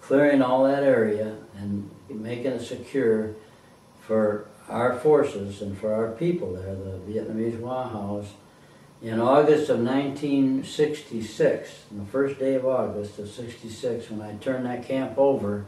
clearing 0.00 0.40
all 0.40 0.62
that 0.62 0.84
area 0.84 1.36
and 1.58 1.90
making 2.08 2.52
it 2.52 2.60
secure 2.60 3.34
for 4.06 4.46
our 4.68 4.96
forces 5.00 5.62
and 5.62 5.76
for 5.76 5.92
our 5.92 6.12
people 6.12 6.52
there, 6.52 6.76
the 6.76 7.00
Vietnamese 7.12 7.58
Hoa 7.58 7.88
Haos, 7.88 8.28
in 9.02 9.18
August 9.18 9.68
of 9.68 9.80
1966, 9.80 11.70
the 11.90 12.04
first 12.04 12.38
day 12.38 12.54
of 12.54 12.64
August 12.64 13.18
of 13.18 13.28
66, 13.28 14.10
when 14.12 14.20
I 14.20 14.34
turned 14.34 14.64
that 14.66 14.86
camp 14.86 15.18
over, 15.18 15.64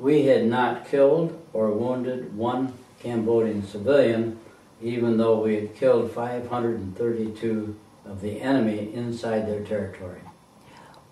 we 0.00 0.24
had 0.24 0.46
not 0.46 0.88
killed 0.88 1.40
or 1.52 1.70
wounded 1.70 2.36
one 2.36 2.72
Cambodian 2.98 3.64
civilian, 3.64 4.40
even 4.84 5.16
though 5.16 5.40
we 5.40 5.54
had 5.54 5.74
killed 5.74 6.12
532 6.12 7.76
of 8.04 8.20
the 8.20 8.40
enemy 8.40 8.92
inside 8.92 9.48
their 9.48 9.64
territory. 9.64 10.20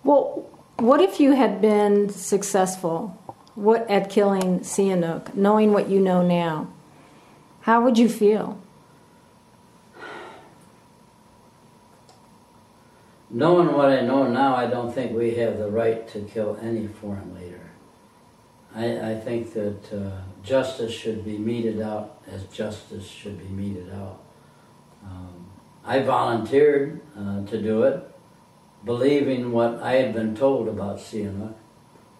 Well, 0.03 0.47
what 0.77 1.01
if 1.01 1.19
you 1.19 1.31
had 1.31 1.59
been 1.59 2.09
successful 2.09 3.19
what, 3.55 3.89
at 3.89 4.11
killing 4.11 4.59
Sihanouk, 4.59 5.33
knowing 5.33 5.73
what 5.73 5.89
you 5.89 5.99
know 5.99 6.21
now? 6.21 6.71
How 7.61 7.81
would 7.83 7.97
you 7.97 8.07
feel? 8.07 8.59
Knowing 13.31 13.73
what 13.73 13.89
I 13.89 14.01
know 14.01 14.27
now, 14.27 14.55
I 14.55 14.67
don't 14.67 14.93
think 14.93 15.17
we 15.17 15.33
have 15.35 15.57
the 15.57 15.71
right 15.71 16.07
to 16.09 16.21
kill 16.21 16.59
any 16.61 16.85
foreign 16.87 17.33
leader. 17.33 17.71
I, 18.75 19.13
I 19.13 19.15
think 19.15 19.53
that 19.53 19.91
uh, 19.91 20.21
justice 20.43 20.93
should 20.93 21.23
be 21.23 21.37
meted 21.37 21.81
out 21.81 22.21
as 22.31 22.43
justice 22.45 23.07
should 23.07 23.39
be 23.39 23.47
meted 23.47 23.91
out. 23.93 24.21
Um, 25.03 25.47
I 25.85 25.99
volunteered 25.99 27.01
uh, 27.17 27.45
to 27.45 27.61
do 27.61 27.83
it, 27.83 28.03
believing 28.85 29.51
what 29.51 29.81
I 29.81 29.93
had 29.93 30.13
been 30.13 30.35
told 30.35 30.67
about 30.67 30.97
Sihanouk. 30.97 31.55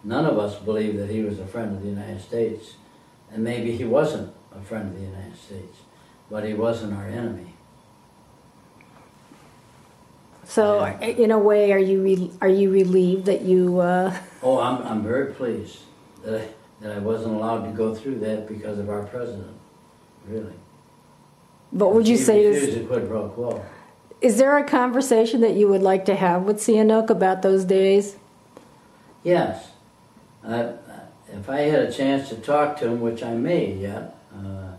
None 0.02 0.26
of 0.26 0.38
us 0.38 0.56
believed 0.56 0.98
that 0.98 1.10
he 1.10 1.22
was 1.22 1.38
a 1.38 1.46
friend 1.46 1.74
of 1.74 1.82
the 1.82 1.88
United 1.88 2.20
States, 2.20 2.74
and 3.30 3.42
maybe 3.42 3.76
he 3.76 3.84
wasn't 3.84 4.34
a 4.54 4.60
friend 4.60 4.88
of 4.88 4.94
the 4.94 5.06
United 5.06 5.36
States, 5.36 5.78
but 6.30 6.44
he 6.44 6.52
wasn't 6.52 6.94
our 6.94 7.08
enemy. 7.08 7.54
So, 10.46 10.84
in 11.00 11.30
a 11.30 11.38
way, 11.38 11.72
are 11.72 11.78
you 11.78 12.02
re- 12.02 12.30
are 12.42 12.48
you 12.48 12.70
relieved 12.70 13.24
that 13.26 13.42
you? 13.42 13.80
Uh... 13.80 14.16
Oh, 14.42 14.60
I'm 14.60 14.82
I'm 14.86 15.02
very 15.02 15.32
pleased 15.32 15.78
that 16.22 16.42
I, 16.42 16.48
that 16.84 16.92
I 16.94 16.98
wasn't 16.98 17.34
allowed 17.34 17.64
to 17.64 17.70
go 17.70 17.94
through 17.94 18.18
that 18.18 18.46
because 18.46 18.78
of 18.78 18.90
our 18.90 19.04
president, 19.04 19.56
really. 20.28 20.52
But 21.72 21.94
would 21.94 22.06
you 22.06 22.18
he 22.18 22.22
say 22.22 22.46
refused 22.46 22.76
to 22.76 22.84
quid 22.84 23.08
pro 23.08 23.28
quo? 23.30 23.64
Is 24.20 24.36
there 24.36 24.58
a 24.58 24.64
conversation 24.64 25.40
that 25.40 25.54
you 25.54 25.66
would 25.66 25.80
like 25.80 26.04
to 26.04 26.14
have 26.14 26.42
with 26.42 26.58
Sihanouk 26.58 27.08
about 27.08 27.40
those 27.40 27.64
days? 27.64 28.16
Yes. 29.22 29.70
Uh, 30.44 30.72
if 31.32 31.48
I 31.48 31.60
had 31.60 31.80
a 31.80 31.90
chance 31.90 32.28
to 32.28 32.36
talk 32.36 32.78
to 32.80 32.88
him, 32.88 33.00
which 33.00 33.22
I 33.22 33.32
may 33.32 33.72
yet, 33.72 34.18
uh, 34.36 34.72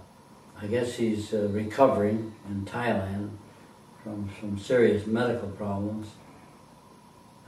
I 0.61 0.67
guess 0.67 0.93
he's 0.93 1.33
uh, 1.33 1.47
recovering 1.51 2.35
in 2.47 2.65
Thailand 2.65 3.31
from 4.03 4.29
some 4.39 4.59
serious 4.59 5.07
medical 5.07 5.49
problems. 5.49 6.09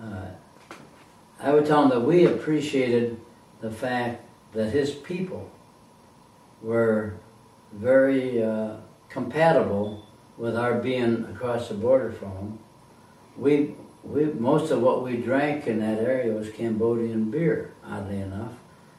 Uh, 0.01 0.25
I 1.39 1.53
would 1.53 1.67
tell 1.67 1.83
him 1.83 1.89
that 1.89 2.01
we 2.01 2.25
appreciated 2.25 3.19
the 3.61 3.69
fact 3.69 4.23
that 4.57 4.71
his 4.71 4.89
people 4.89 5.51
were 6.63 7.13
very 7.73 8.43
uh, 8.43 8.77
compatible 9.07 10.03
with 10.35 10.57
our 10.57 10.79
being 10.79 11.25
across 11.25 11.69
the 11.69 11.75
border 11.75 12.11
from 12.11 12.33
them. 12.33 12.59
We, 13.37 13.75
we, 14.03 14.25
most 14.25 14.71
of 14.71 14.81
what 14.81 15.03
we 15.03 15.17
drank 15.17 15.67
in 15.67 15.79
that 15.81 15.99
area 15.99 16.33
was 16.33 16.49
Cambodian 16.49 17.29
beer, 17.29 17.75
oddly 17.85 18.17
enough, 18.17 18.53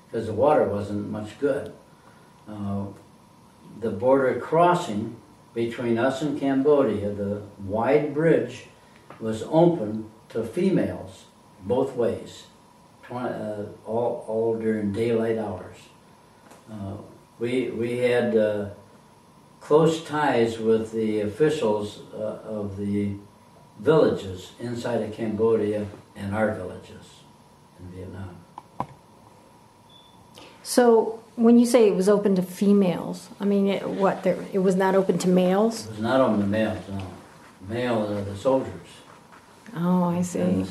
because 0.07 0.27
the 0.27 0.33
water 0.33 0.63
wasn't 0.63 1.11
much 1.11 1.37
good. 1.41 1.73
Uh, 2.49 2.85
the 3.81 3.91
border 3.91 4.39
crossing 4.39 5.17
between 5.55 5.99
us 5.99 6.23
and 6.23 6.39
Cambodia, 6.39 7.11
the 7.11 7.43
wide 7.65 8.15
bridge, 8.15 8.67
was 9.19 9.43
open 9.43 10.09
to 10.29 10.45
females 10.45 11.25
both 11.65 11.97
ways, 11.97 12.45
20, 12.45 12.58
uh, 13.11 13.65
all, 13.87 14.25
all 14.29 14.59
during 14.59 14.93
daylight 14.93 15.39
hours. 15.39 15.77
Uh, 16.71 16.97
we, 17.39 17.71
we 17.71 17.99
had 17.99 18.37
uh, 18.37 18.67
close 19.61 20.05
ties 20.05 20.59
with 20.59 20.93
the 20.93 21.21
officials 21.21 22.01
uh, 22.15 22.41
of 22.45 22.77
the 22.77 23.15
villages 23.79 24.53
inside 24.61 25.03
of 25.03 25.13
Cambodia 25.15 25.87
and 26.17 26.35
our 26.35 26.55
villages 26.55 27.23
in 27.79 27.91
Vietnam. 27.97 28.37
So, 30.63 31.21
when 31.37 31.59
you 31.59 31.65
say 31.65 31.89
it 31.89 31.95
was 31.95 32.09
open 32.09 32.35
to 32.35 32.43
females, 32.43 33.29
I 33.41 33.45
mean, 33.45 33.69
it, 33.69 33.89
what? 33.89 34.23
There, 34.25 34.45
it 34.53 34.59
was 34.59 34.75
not 34.75 34.95
open 34.95 35.17
to 35.19 35.29
males. 35.29 35.87
It 35.87 35.91
was 35.93 36.01
not 36.01 36.21
open 36.21 36.41
to 36.41 36.47
males. 36.47 36.79
No, 36.89 37.07
males 37.69 38.11
are 38.11 38.23
the 38.23 38.37
soldiers. 38.37 38.89
Oh, 39.77 40.05
I 40.05 40.23
see. 40.23 40.67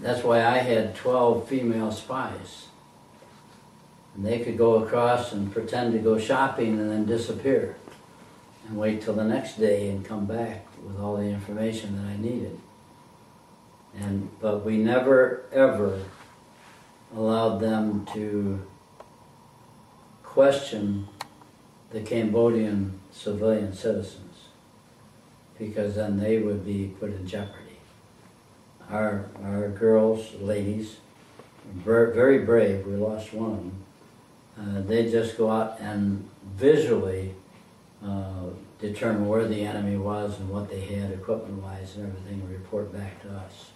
That's 0.00 0.24
why 0.24 0.44
I 0.44 0.58
had 0.58 0.94
twelve 0.94 1.46
female 1.46 1.92
spies. 1.92 2.66
And 4.14 4.24
they 4.24 4.40
could 4.40 4.56
go 4.56 4.82
across 4.82 5.32
and 5.32 5.52
pretend 5.52 5.92
to 5.92 5.98
go 5.98 6.18
shopping 6.18 6.78
and 6.78 6.90
then 6.90 7.06
disappear 7.06 7.76
and 8.66 8.78
wait 8.78 9.02
till 9.02 9.14
the 9.14 9.24
next 9.24 9.58
day 9.58 9.90
and 9.90 10.04
come 10.04 10.26
back 10.26 10.66
with 10.82 10.98
all 10.98 11.16
the 11.16 11.24
information 11.24 11.96
that 11.96 12.10
I 12.10 12.16
needed. 12.16 12.58
And 13.98 14.30
but 14.40 14.64
we 14.64 14.78
never 14.78 15.44
ever 15.52 16.02
allowed 17.14 17.58
them 17.58 18.06
to 18.14 18.66
question 20.22 21.08
the 21.90 22.00
Cambodian 22.00 23.00
civilian 23.10 23.74
citizens 23.74 24.48
because 25.58 25.96
then 25.96 26.18
they 26.18 26.38
would 26.38 26.64
be 26.64 26.94
put 26.98 27.10
in 27.10 27.26
jeopardy. 27.26 27.59
Our 28.90 29.26
our 29.44 29.68
girls, 29.68 30.34
ladies, 30.40 30.96
very 31.84 32.38
brave. 32.44 32.86
We 32.86 32.96
lost 32.96 33.32
one. 33.32 33.72
Uh, 34.58 34.80
they 34.82 35.10
just 35.10 35.38
go 35.38 35.50
out 35.50 35.78
and 35.80 36.28
visually 36.56 37.34
uh, 38.04 38.50
determine 38.80 39.28
where 39.28 39.46
the 39.46 39.62
enemy 39.62 39.96
was 39.96 40.38
and 40.38 40.50
what 40.50 40.68
they 40.68 40.80
had 40.80 41.12
equipment-wise 41.12 41.96
and 41.96 42.08
everything, 42.08 42.40
and 42.40 42.50
report 42.50 42.92
back 42.92 43.22
to 43.22 43.30
us. 43.30 43.70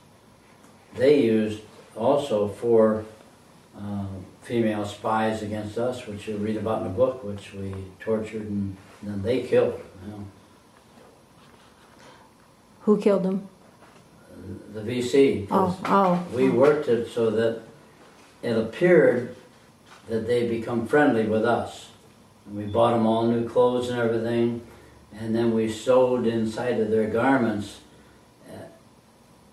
They 0.97 1.23
used 1.23 1.61
also 1.97 2.49
four 2.49 3.05
uh, 3.79 4.07
female 4.43 4.85
spies 4.85 5.43
against 5.43 5.79
us, 5.79 6.07
which 6.07 6.29
you 6.29 6.37
read 6.37 6.57
about 6.57 6.83
in 6.83 6.89
the 6.89 6.95
book, 6.95 7.25
which 7.25 7.55
we 7.55 7.73
tortured 8.01 8.43
and 8.43 8.77
then 9.03 9.23
they 9.23 9.43
killed. 9.43 9.81
You 10.05 10.11
know. 10.11 10.25
Who 12.81 13.01
killed 13.01 13.23
them? 13.23 13.49
The 14.73 14.81
VC. 14.81 15.47
Oh, 15.51 15.79
oh. 15.85 16.27
We 16.35 16.51
worked 16.51 16.89
it 16.89 17.09
so 17.09 17.31
that 17.31 17.63
it 18.43 18.57
appeared 18.57 19.37
that 20.09 20.27
they 20.27 20.49
become 20.49 20.87
friendly 20.87 21.27
with 21.27 21.45
us. 21.45 21.89
And 22.47 22.57
we 22.57 22.65
bought 22.65 22.93
them 22.93 23.07
all 23.07 23.27
new 23.27 23.49
clothes 23.49 23.89
and 23.89 23.99
everything, 23.99 24.63
and 25.13 25.35
then 25.35 25.55
we 25.55 25.71
sewed 25.71 26.27
inside 26.27 26.79
of 26.81 26.91
their 26.91 27.07
garments 27.07 27.81
uh, 28.51 28.65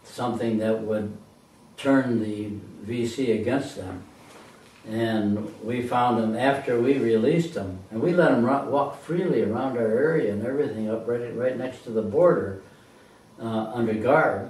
something 0.03 0.57
that 0.57 0.81
would 0.81 1.15
turn 1.77 2.21
the 2.21 2.49
VC 2.85 3.39
against 3.39 3.77
them. 3.77 4.03
And 4.89 5.61
we 5.63 5.83
found 5.83 6.21
them 6.21 6.35
after 6.35 6.81
we 6.81 6.97
released 6.97 7.53
them, 7.53 7.79
and 7.91 8.01
we 8.01 8.13
let 8.13 8.31
them 8.31 8.43
walk 8.71 9.01
freely 9.03 9.43
around 9.43 9.77
our 9.77 9.87
area 9.87 10.33
and 10.33 10.45
everything 10.45 10.89
up 10.89 11.07
right, 11.07 11.35
right 11.35 11.55
next 11.55 11.83
to 11.83 11.91
the 11.91 12.01
border 12.01 12.63
uh, 13.39 13.71
under 13.73 13.93
guard. 13.93 14.49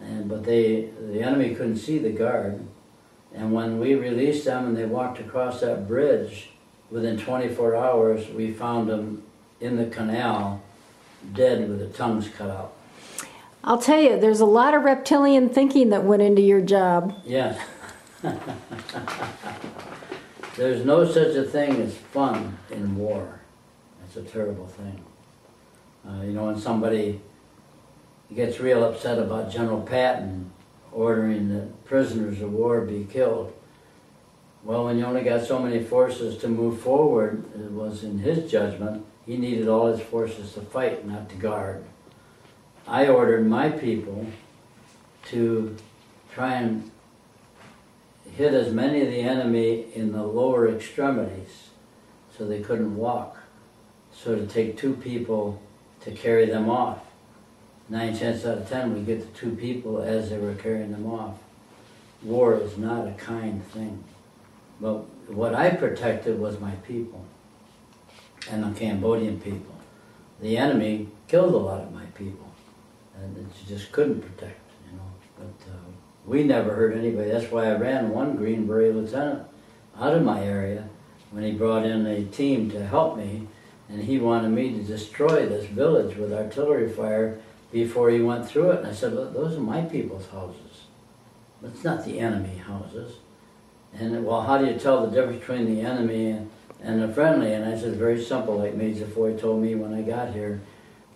And 0.00 0.28
but 0.28 0.44
they, 0.44 0.90
the 1.12 1.22
enemy 1.22 1.54
couldn't 1.54 1.76
see 1.76 1.98
the 1.98 2.10
guard. 2.10 2.66
And 3.34 3.52
when 3.52 3.78
we 3.78 3.94
released 3.94 4.44
them 4.44 4.66
and 4.66 4.76
they 4.76 4.86
walked 4.86 5.20
across 5.20 5.60
that 5.60 5.86
bridge, 5.86 6.50
within 6.90 7.18
24 7.18 7.76
hours, 7.76 8.28
we 8.28 8.52
found 8.52 8.88
them 8.88 9.22
in 9.60 9.76
the 9.76 9.86
canal, 9.86 10.60
dead 11.32 11.68
with 11.68 11.78
their 11.78 11.88
tongues 11.88 12.28
cut 12.28 12.50
out. 12.50 12.72
I'll 13.62 13.78
tell 13.78 14.00
you, 14.00 14.18
there's 14.18 14.40
a 14.40 14.46
lot 14.46 14.74
of 14.74 14.82
reptilian 14.82 15.48
thinking 15.50 15.90
that 15.90 16.02
went 16.02 16.22
into 16.22 16.40
your 16.42 16.62
job. 16.62 17.14
Yes. 17.24 17.60
there's 20.56 20.84
no 20.84 21.04
such 21.04 21.36
a 21.36 21.44
thing 21.44 21.80
as 21.82 21.94
fun 21.94 22.58
in 22.70 22.96
war. 22.96 23.40
It's 24.06 24.16
a 24.16 24.22
terrible 24.22 24.66
thing. 24.66 25.04
Uh, 26.08 26.22
you 26.22 26.32
know, 26.32 26.46
when 26.46 26.58
somebody 26.58 27.20
he 28.30 28.36
gets 28.36 28.60
real 28.60 28.84
upset 28.84 29.18
about 29.18 29.50
General 29.50 29.82
Patton 29.82 30.52
ordering 30.92 31.48
that 31.48 31.84
prisoners 31.84 32.40
of 32.40 32.52
war 32.52 32.80
be 32.80 33.04
killed. 33.04 33.52
Well, 34.62 34.84
when 34.84 34.98
you 34.98 35.04
only 35.04 35.22
got 35.22 35.44
so 35.44 35.58
many 35.58 35.82
forces 35.82 36.38
to 36.38 36.48
move 36.48 36.80
forward, 36.80 37.44
it 37.54 37.72
was 37.72 38.04
in 38.04 38.18
his 38.18 38.50
judgment, 38.50 39.04
he 39.26 39.36
needed 39.36 39.66
all 39.68 39.88
his 39.88 40.00
forces 40.00 40.52
to 40.54 40.60
fight, 40.60 41.06
not 41.06 41.28
to 41.30 41.36
guard. 41.36 41.84
I 42.86 43.08
ordered 43.08 43.46
my 43.46 43.68
people 43.68 44.26
to 45.26 45.76
try 46.32 46.54
and 46.54 46.90
hit 48.36 48.54
as 48.54 48.72
many 48.72 49.00
of 49.02 49.08
the 49.08 49.20
enemy 49.20 49.86
in 49.94 50.12
the 50.12 50.22
lower 50.22 50.68
extremities 50.68 51.70
so 52.36 52.46
they 52.46 52.60
couldn't 52.60 52.96
walk. 52.96 53.38
So 54.12 54.36
to 54.36 54.46
take 54.46 54.76
two 54.76 54.94
people 54.94 55.60
to 56.02 56.12
carry 56.12 56.46
them 56.46 56.70
off. 56.70 57.09
Nine 57.90 58.16
chances 58.16 58.46
out 58.46 58.58
of 58.58 58.68
ten 58.68 58.94
we 58.94 59.00
get 59.00 59.20
the 59.20 59.38
two 59.38 59.56
people 59.56 60.00
as 60.00 60.30
they 60.30 60.38
were 60.38 60.54
carrying 60.54 60.92
them 60.92 61.10
off. 61.10 61.34
War 62.22 62.54
is 62.54 62.78
not 62.78 63.08
a 63.08 63.12
kind 63.12 63.66
thing. 63.66 64.04
But 64.80 64.98
what 65.28 65.54
I 65.56 65.70
protected 65.70 66.38
was 66.38 66.60
my 66.60 66.70
people 66.86 67.24
and 68.48 68.62
the 68.62 68.78
Cambodian 68.78 69.40
people. 69.40 69.74
The 70.40 70.56
enemy 70.56 71.08
killed 71.26 71.52
a 71.52 71.58
lot 71.58 71.82
of 71.82 71.92
my 71.92 72.04
people, 72.14 72.46
and 73.20 73.36
you 73.36 73.76
just 73.76 73.92
couldn't 73.92 74.20
protect, 74.20 74.60
you 74.86 74.96
know. 74.96 75.10
But 75.36 75.72
uh, 75.72 75.76
we 76.24 76.44
never 76.44 76.72
hurt 76.74 76.96
anybody. 76.96 77.30
That's 77.30 77.50
why 77.50 77.66
I 77.66 77.76
ran 77.76 78.10
one 78.10 78.36
Green 78.36 78.66
Beret 78.66 78.94
lieutenant 78.94 79.46
out 79.98 80.14
of 80.14 80.22
my 80.22 80.42
area 80.42 80.88
when 81.30 81.44
he 81.44 81.52
brought 81.52 81.84
in 81.84 82.06
a 82.06 82.24
team 82.24 82.70
to 82.70 82.86
help 82.86 83.16
me, 83.16 83.48
and 83.88 84.02
he 84.02 84.18
wanted 84.18 84.50
me 84.50 84.72
to 84.72 84.82
destroy 84.82 85.46
this 85.46 85.66
village 85.66 86.16
with 86.16 86.32
artillery 86.32 86.90
fire 86.90 87.40
before 87.70 88.10
he 88.10 88.20
went 88.20 88.48
through 88.48 88.72
it. 88.72 88.78
And 88.78 88.88
I 88.88 88.92
said, 88.92 89.12
Look, 89.14 89.32
those 89.32 89.56
are 89.56 89.60
my 89.60 89.82
people's 89.82 90.26
houses. 90.28 90.82
That's 91.62 91.84
not 91.84 92.04
the 92.04 92.18
enemy 92.18 92.56
houses. 92.56 93.16
And 93.92 94.24
well, 94.24 94.42
how 94.42 94.58
do 94.58 94.66
you 94.66 94.78
tell 94.78 95.06
the 95.06 95.12
difference 95.14 95.40
between 95.40 95.66
the 95.74 95.82
enemy 95.82 96.30
and, 96.30 96.50
and 96.80 97.02
the 97.02 97.12
friendly? 97.12 97.52
And 97.52 97.64
I 97.64 97.78
said, 97.78 97.96
very 97.96 98.22
simple, 98.22 98.56
like 98.58 98.74
Major 98.74 99.06
Foy 99.06 99.36
told 99.36 99.60
me 99.62 99.74
when 99.74 99.92
I 99.92 100.02
got 100.02 100.32
here, 100.32 100.60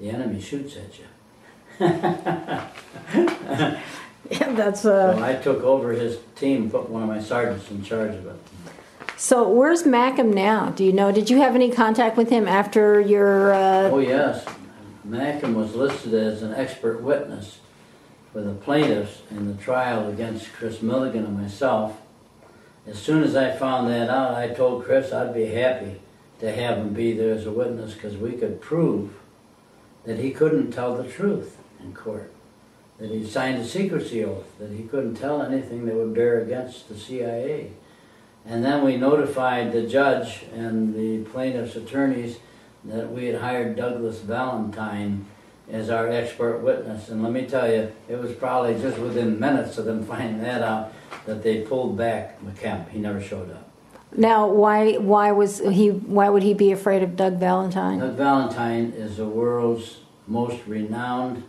the 0.01 0.11
enemy 0.11 0.41
shoots 0.41 0.77
at 0.77 0.99
you. 0.99 1.79
Yeah, 4.31 4.53
that's 4.53 4.81
So 4.81 5.11
uh. 5.11 5.21
I 5.23 5.35
took 5.35 5.63
over 5.63 5.93
his 5.93 6.19
team, 6.35 6.71
put 6.71 6.89
one 6.89 7.03
of 7.03 7.09
my 7.09 7.21
sergeants 7.21 7.71
in 7.71 7.85
charge 7.85 8.15
of 8.15 8.27
it. 8.27 8.37
So 9.19 9.49
where's 9.49 9.83
McKim 9.83 10.33
now? 10.33 10.71
Do 10.71 10.83
you 10.83 10.93
know? 10.93 11.13
Did 11.13 11.29
you 11.29 11.37
have 11.39 11.55
any 11.55 11.71
contact 11.71 12.17
with 12.17 12.31
him 12.31 12.49
after 12.49 13.01
your? 13.01 13.53
Uh, 13.53 13.91
Oh, 13.91 13.99
yes. 13.99 14.45
McKim 15.07 15.55
was 15.55 15.75
listed 15.75 16.15
as 16.15 16.43
an 16.43 16.55
expert 16.55 17.03
witness 17.03 17.59
for 18.33 18.41
the 18.41 18.55
plaintiffs 18.55 19.23
in 19.31 19.47
the 19.47 19.63
trial 19.63 20.09
against 20.09 20.53
Kris 20.53 20.79
Millegan 20.79 21.25
and 21.25 21.41
myself. 21.41 22.01
As 22.87 23.01
soon 23.01 23.23
as 23.23 23.37
I 23.37 23.57
found 23.57 23.89
that 23.89 24.11
out, 24.11 24.35
I 24.35 24.49
told 24.49 24.85
Kris 24.85 25.13
I'd 25.13 25.35
be 25.35 25.47
happy 25.47 26.01
to 26.41 26.53
have 26.53 26.79
him 26.79 26.93
be 26.93 27.13
there 27.13 27.35
as 27.35 27.47
a 27.47 27.53
witness 27.53 27.95
because 27.95 28.17
we 28.17 28.33
could 28.33 28.61
prove 28.61 29.15
that 30.05 30.19
he 30.19 30.31
couldn't 30.31 30.73
tell 30.73 30.97
the 30.97 31.09
truth 31.09 31.59
in 31.81 31.95
court, 31.95 32.33
that 32.99 33.11
he 33.11 33.27
signed 33.27 33.59
a 33.59 33.65
secrecy 33.65 34.25
oath, 34.25 34.59
that 34.59 34.71
he 34.71 34.83
couldn't 34.85 35.15
tell 35.15 35.43
anything 35.43 35.87
that 35.87 35.95
would 35.95 36.15
bear 36.15 36.41
against 36.41 36.89
the 36.89 36.99
CIA. 36.99 37.73
And 38.47 38.65
then 38.65 38.85
we 38.85 38.97
notified 38.97 39.73
the 39.73 39.87
judge 39.87 40.45
and 40.53 40.95
the 40.95 41.31
plaintiff's 41.31 41.77
attorneys 41.77 42.39
that 42.85 43.11
we 43.11 43.27
had 43.27 43.41
hired 43.41 43.77
Douglas 43.77 44.21
Valentine 44.21 45.27
as 45.71 45.89
our 45.91 46.09
expert 46.09 46.59
witness. 46.59 47.09
And 47.09 47.23
let 47.23 47.33
me 47.33 47.47
tell 47.47 47.71
you, 47.71 47.91
it 48.09 48.17
was 48.17 48.33
probably 48.33 48.75
just 48.81 48.99
within 48.99 49.41
minutes 49.41 49.79
of 49.79 49.87
them 49.87 50.05
finding 50.07 50.43
that 50.43 50.63
out 50.63 50.93
that 51.27 51.43
they 51.43 51.63
pulled 51.63 51.97
back 51.97 52.41
McKim. 52.43 52.89
He 52.91 52.99
never 52.99 53.21
showed 53.21 53.51
up. 53.51 53.71
now, 54.17 54.47
why? 54.47 54.95
Why 54.95 55.33
was 55.33 55.59
he? 55.61 55.89
Why 55.91 56.29
would 56.29 56.43
he 56.43 56.55
be 56.55 56.73
afraid 56.73 57.03
of 57.03 57.17
Doug 57.17 57.39
Valentine? 57.39 57.99
Doug 57.99 58.17
Valentine 58.17 58.93
is 58.97 59.17
the 59.17 59.27
world's 59.27 60.01
most 60.27 60.61
renowned 60.67 61.45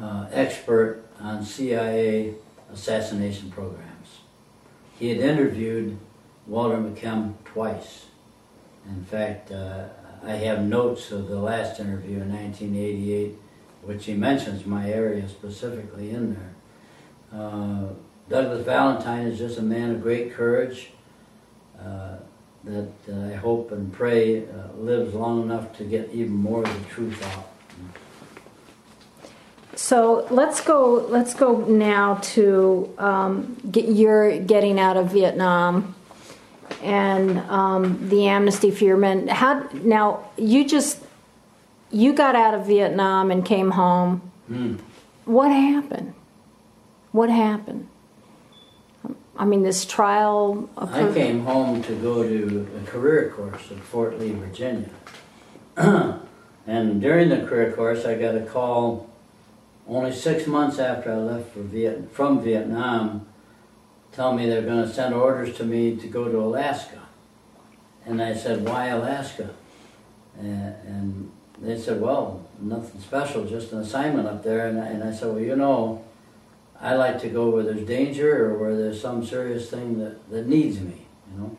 uh, 0.00 0.26
expert 0.32 1.04
on 1.20 1.44
CIA 1.44 2.34
assassination 2.72 3.50
programs. 3.50 4.20
He 4.98 5.08
had 5.08 5.18
interviewed 5.18 5.98
Walter 6.46 6.76
McKim 6.76 7.34
twice. 7.44 8.06
In 8.86 9.04
fact, 9.04 9.52
uh, 9.52 9.88
I 10.24 10.32
have 10.32 10.62
notes 10.62 11.10
of 11.12 11.28
the 11.28 11.38
last 11.38 11.80
interview 11.80 12.20
in 12.20 12.32
1988, 12.32 13.36
which 13.82 14.04
he 14.04 14.14
mentions 14.14 14.66
my 14.66 14.90
area 14.90 15.28
specifically 15.28 16.10
in 16.10 16.34
there. 16.34 17.40
Uh, 17.40 17.88
Douglas 18.28 18.64
Valentine 18.64 19.26
is 19.26 19.38
just 19.38 19.58
a 19.58 19.62
man 19.62 19.92
of 19.92 20.02
great 20.02 20.32
courage 20.32 20.90
uh, 21.78 22.16
that 22.64 22.90
I 23.08 23.34
hope 23.34 23.72
and 23.72 23.92
pray 23.92 24.44
uh, 24.44 24.72
lives 24.76 25.14
long 25.14 25.42
enough 25.42 25.76
to 25.78 25.84
get 25.84 26.10
even 26.12 26.34
more 26.34 26.62
of 26.62 26.82
the 26.82 26.88
truth 26.90 27.22
out. 27.34 27.46
So 29.74 30.26
let's 30.30 30.60
go. 30.60 31.06
Let's 31.08 31.32
go 31.32 31.64
now 31.64 32.16
to 32.34 32.94
um, 32.98 33.56
get 33.70 33.88
your 33.88 34.38
getting 34.38 34.78
out 34.78 34.98
of 34.98 35.10
Vietnam 35.12 35.94
and 36.82 37.38
um, 37.50 38.08
the 38.08 38.26
amnesty 38.26 38.70
for 38.70 38.96
men. 38.96 39.28
How 39.28 39.68
now? 39.72 40.30
You 40.36 40.66
just 40.66 41.00
you 41.90 42.12
got 42.12 42.34
out 42.34 42.54
of 42.54 42.66
Vietnam 42.66 43.30
and 43.30 43.44
came 43.44 43.72
home. 43.72 44.30
Hmm. 44.46 44.76
What 45.24 45.50
happened? 45.50 46.14
What 47.12 47.30
happened? 47.30 47.88
I 49.36 49.44
mean, 49.44 49.62
this 49.62 49.84
trial. 49.84 50.68
I 50.76 51.10
came 51.12 51.44
home 51.44 51.82
to 51.84 51.94
go 51.94 52.22
to 52.22 52.68
a 52.82 52.86
career 52.86 53.32
course 53.34 53.70
at 53.70 53.78
Fort 53.78 54.18
Lee, 54.18 54.32
Virginia. 54.32 54.90
and 56.66 57.00
during 57.00 57.30
the 57.30 57.46
career 57.46 57.72
course, 57.72 58.04
I 58.04 58.16
got 58.16 58.34
a 58.34 58.42
call 58.42 59.08
only 59.88 60.12
six 60.12 60.46
months 60.46 60.78
after 60.78 61.10
I 61.10 61.16
left 61.16 61.52
for 61.52 61.60
Viet- 61.62 62.12
from 62.12 62.42
Vietnam, 62.42 63.26
tell 64.12 64.34
me 64.34 64.46
they're 64.46 64.62
going 64.62 64.82
to 64.86 64.92
send 64.92 65.14
orders 65.14 65.56
to 65.58 65.64
me 65.64 65.96
to 65.96 66.06
go 66.06 66.30
to 66.30 66.38
Alaska. 66.38 67.00
And 68.04 68.22
I 68.22 68.34
said, 68.34 68.64
why 68.64 68.86
Alaska? 68.86 69.50
And, 70.38 71.30
they 71.60 71.78
said, 71.78 72.00
well, 72.00 72.48
nothing 72.58 73.02
special, 73.02 73.44
just 73.44 73.72
an 73.72 73.80
assignment 73.80 74.26
up 74.26 74.42
there. 74.42 74.68
And 74.68 74.80
I, 74.80 74.86
and 74.86 75.04
I 75.04 75.12
said, 75.12 75.28
well, 75.28 75.40
you 75.40 75.56
know, 75.56 76.02
I 76.80 76.94
like 76.94 77.20
to 77.20 77.28
go 77.28 77.50
where 77.50 77.62
there's 77.62 77.86
danger 77.86 78.46
or 78.46 78.56
where 78.56 78.74
there's 78.74 78.98
some 78.98 79.22
serious 79.22 79.68
thing 79.68 79.98
that, 79.98 80.30
that 80.30 80.46
needs 80.46 80.80
me, 80.80 81.06
you 81.30 81.38
know. 81.38 81.56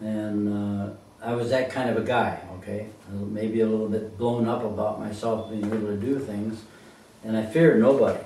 And 0.00 0.92
uh, 0.92 0.92
I 1.22 1.32
was 1.32 1.48
that 1.48 1.70
kind 1.70 1.88
of 1.88 1.96
a 1.96 2.02
guy, 2.02 2.38
okay? 2.58 2.88
Maybe 3.10 3.60
a 3.60 3.66
little 3.66 3.88
bit 3.88 4.18
blown 4.18 4.46
up 4.46 4.62
about 4.62 5.00
myself 5.00 5.50
being 5.50 5.64
able 5.64 5.86
to 5.86 5.96
do 5.96 6.18
things, 6.18 6.62
and 7.24 7.34
I 7.34 7.46
feared 7.46 7.80
nobody. 7.80 8.22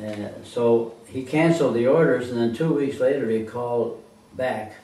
And 0.00 0.44
so 0.44 0.94
he 1.08 1.24
canceled 1.24 1.74
the 1.74 1.86
orders, 1.86 2.30
and 2.30 2.38
then 2.38 2.54
two 2.54 2.72
weeks 2.72 3.00
later 3.00 3.28
he 3.30 3.44
called 3.44 4.02
back, 4.34 4.74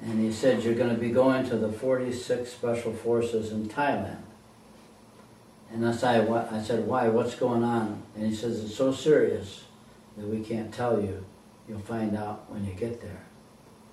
and 0.00 0.20
he 0.20 0.32
said, 0.32 0.62
"You're 0.62 0.74
going 0.74 0.94
to 0.94 1.00
be 1.00 1.10
going 1.10 1.48
to 1.48 1.56
the 1.56 1.68
46th 1.68 2.48
Special 2.48 2.92
Forces 2.92 3.50
in 3.50 3.68
Thailand." 3.68 4.22
And 5.72 5.86
I 5.86 5.92
said? 5.92 6.28
I 6.30 6.62
said, 6.62 6.86
"Why? 6.86 7.08
What's 7.08 7.34
going 7.34 7.64
on?" 7.64 8.02
And 8.14 8.26
he 8.26 8.34
says, 8.34 8.62
"It's 8.62 8.76
so 8.76 8.92
serious 8.92 9.64
that 10.16 10.26
we 10.26 10.40
can't 10.40 10.72
tell 10.72 11.00
you. 11.00 11.24
You'll 11.68 11.80
find 11.80 12.16
out 12.16 12.44
when 12.48 12.64
you 12.64 12.74
get 12.74 13.00
there." 13.00 13.24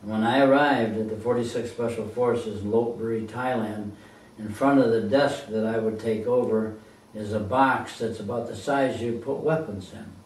And 0.01 0.11
when 0.11 0.23
I 0.23 0.41
arrived 0.41 0.97
at 0.97 1.09
the 1.09 1.15
46th 1.15 1.69
Special 1.69 2.07
Forces 2.07 2.63
Lopburi, 2.63 3.27
Thailand, 3.27 3.91
in 4.37 4.49
front 4.49 4.79
of 4.79 4.91
the 4.91 5.01
desk 5.01 5.47
that 5.47 5.65
I 5.65 5.77
would 5.77 5.99
take 5.99 6.25
over 6.25 6.75
is 7.13 7.33
a 7.33 7.39
box 7.39 7.99
that's 7.99 8.19
about 8.19 8.47
the 8.47 8.55
size 8.55 9.01
you 9.01 9.13
put 9.13 9.37
weapons 9.37 9.91
in. 9.93 10.18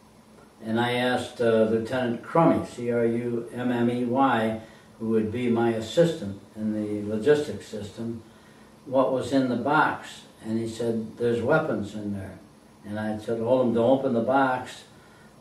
And 0.64 0.80
I 0.80 0.94
asked 0.94 1.42
uh, 1.42 1.68
Lieutenant 1.70 2.24
Crummey, 2.24 2.66
C-R-U-M-M-E-Y, 2.68 4.62
who 5.00 5.10
would 5.10 5.32
be 5.32 5.50
my 5.50 5.72
assistant 5.72 6.40
in 6.56 6.74
the 6.74 7.14
logistics 7.14 7.68
system, 7.68 8.24
what 8.86 9.12
was 9.12 9.34
in 9.34 9.50
the 9.50 9.58
box. 9.58 10.22
And 10.46 10.58
he 10.60 10.68
said, 10.68 11.18
there's 11.18 11.42
weapons 11.42 11.96
in 11.96 12.14
there. 12.14 12.40
And 12.86 13.00
I 13.00 13.18
said, 13.18 13.40
hold 13.40 13.68
him 13.68 13.74
to 13.76 13.82
open 13.82 14.14
the 14.14 14.22
box. 14.22 14.84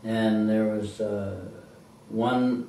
And 0.02 0.48
there 0.48 0.66
was 0.66 1.00
uh, 1.00 1.38
one 2.08 2.68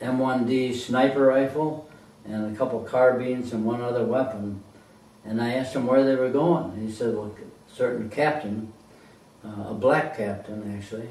M1D 0.00 0.74
sniper 0.76 1.26
rifle 1.26 1.88
and 2.24 2.54
a 2.54 2.58
couple 2.58 2.80
carbines 2.80 3.52
and 3.52 3.64
one 3.64 3.80
other 3.80 4.04
weapon. 4.04 4.62
And 5.24 5.40
I 5.40 5.54
asked 5.54 5.74
him 5.74 5.86
where 5.86 6.04
they 6.04 6.14
were 6.14 6.30
going. 6.30 6.72
And 6.72 6.88
he 6.88 6.94
said, 6.94 7.14
well, 7.14 7.34
certain 7.72 8.10
captain, 8.10 8.72
uh, 9.44 9.70
a 9.70 9.74
black 9.74 10.16
captain 10.16 10.76
actually, 10.76 11.08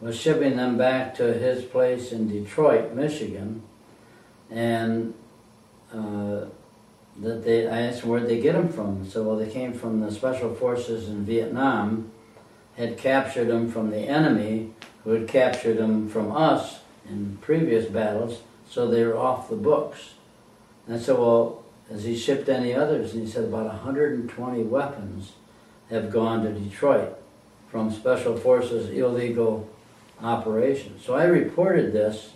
was 0.00 0.18
shipping 0.18 0.56
them 0.56 0.78
back 0.78 1.14
to 1.16 1.32
his 1.34 1.64
place 1.64 2.12
in 2.12 2.28
Detroit, 2.28 2.94
Michigan. 2.94 3.62
And 4.50 5.14
uh, 5.92 6.46
that 7.20 7.44
they, 7.44 7.66
I 7.66 7.82
asked 7.82 8.02
him 8.02 8.10
where'd 8.10 8.28
they 8.28 8.40
get 8.40 8.52
them 8.52 8.68
from. 8.68 9.08
So 9.08 9.22
well, 9.24 9.36
they 9.36 9.50
came 9.50 9.72
from 9.72 10.00
the 10.00 10.12
special 10.12 10.54
forces 10.54 11.08
in 11.08 11.24
Vietnam, 11.24 12.12
had 12.76 12.96
captured 12.96 13.48
them 13.48 13.70
from 13.70 13.90
the 13.90 13.98
enemy, 13.98 14.70
who 15.04 15.10
had 15.10 15.28
captured 15.28 15.78
them 15.78 16.08
from 16.08 16.30
us 16.30 16.78
in 17.08 17.38
previous 17.40 17.86
battles, 17.86 18.42
so 18.68 18.86
they 18.86 19.04
were 19.04 19.16
off 19.16 19.48
the 19.48 19.56
books. 19.56 20.14
And 20.86 20.96
I 20.96 20.98
said, 20.98 21.18
well, 21.18 21.64
has 21.90 22.04
he 22.04 22.16
shipped 22.16 22.48
any 22.48 22.74
others? 22.74 23.14
And 23.14 23.26
he 23.26 23.30
said 23.30 23.44
about 23.44 23.66
120 23.66 24.62
weapons 24.62 25.32
have 25.90 26.12
gone 26.12 26.44
to 26.44 26.52
Detroit 26.52 27.16
from 27.70 27.90
Special 27.90 28.36
Forces 28.36 28.90
illegal 28.90 29.68
operations. 30.22 31.04
So 31.04 31.14
I 31.14 31.24
reported 31.24 31.92
this 31.92 32.32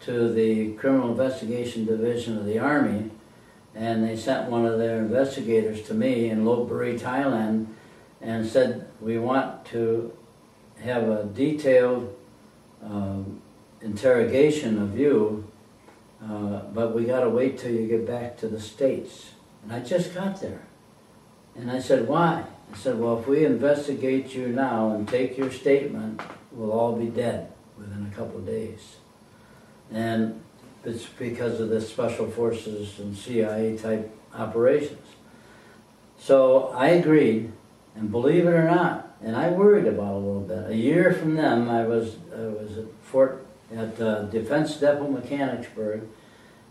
to 0.00 0.32
the 0.32 0.72
Criminal 0.74 1.10
Investigation 1.10 1.84
Division 1.84 2.38
of 2.38 2.44
the 2.44 2.58
Army, 2.58 3.10
and 3.74 4.04
they 4.04 4.16
sent 4.16 4.50
one 4.50 4.64
of 4.64 4.78
their 4.78 4.98
investigators 4.98 5.82
to 5.82 5.94
me 5.94 6.30
in 6.30 6.44
Lopburi, 6.44 6.98
Thailand, 6.98 7.66
and 8.20 8.46
said, 8.46 8.88
We 9.00 9.18
want 9.18 9.64
to 9.66 10.16
have 10.80 11.08
a 11.08 11.24
detailed 11.24 12.14
um, 12.82 13.40
interrogation 13.80 14.80
of 14.80 14.98
you, 14.98 15.50
uh, 16.22 16.60
but 16.72 16.94
we 16.94 17.04
got 17.04 17.20
to 17.20 17.30
wait 17.30 17.58
till 17.58 17.72
you 17.72 17.86
get 17.86 18.06
back 18.06 18.36
to 18.38 18.48
the 18.48 18.60
States. 18.60 19.30
And 19.62 19.72
I 19.72 19.80
just 19.80 20.14
got 20.14 20.40
there. 20.40 20.62
And 21.54 21.70
I 21.70 21.80
said, 21.80 22.06
Why? 22.06 22.44
I 22.72 22.76
said, 22.76 22.98
Well, 22.98 23.18
if 23.18 23.26
we 23.26 23.44
investigate 23.44 24.34
you 24.34 24.48
now 24.48 24.90
and 24.92 25.08
take 25.08 25.36
your 25.36 25.50
statement, 25.50 26.20
we'll 26.52 26.72
all 26.72 26.96
be 26.96 27.06
dead 27.06 27.52
within 27.78 28.10
a 28.10 28.14
couple 28.14 28.38
of 28.38 28.46
days. 28.46 28.96
And 29.90 30.42
it's 30.84 31.04
because 31.04 31.60
of 31.60 31.68
the 31.68 31.80
special 31.80 32.30
forces 32.30 32.98
and 32.98 33.16
CIA 33.16 33.76
type 33.76 34.10
operations. 34.34 35.06
So 36.18 36.68
I 36.68 36.88
agreed, 36.88 37.52
and 37.94 38.10
believe 38.10 38.46
it 38.46 38.52
or 38.52 38.64
not, 38.64 39.16
and 39.22 39.36
I 39.36 39.50
worried 39.50 39.86
about 39.86 40.14
a 40.14 40.18
little 40.18 40.40
bit. 40.40 40.70
A 40.70 40.76
year 40.76 41.12
from 41.12 41.34
them, 41.34 41.68
I 41.68 41.84
was 41.84 42.16
I 42.32 42.42
was 42.42 42.78
at 42.78 42.84
Fort 43.02 43.46
at 43.74 44.00
uh, 44.00 44.22
Defense 44.24 44.76
Depot 44.76 45.08
Mechanicsburg, 45.08 46.02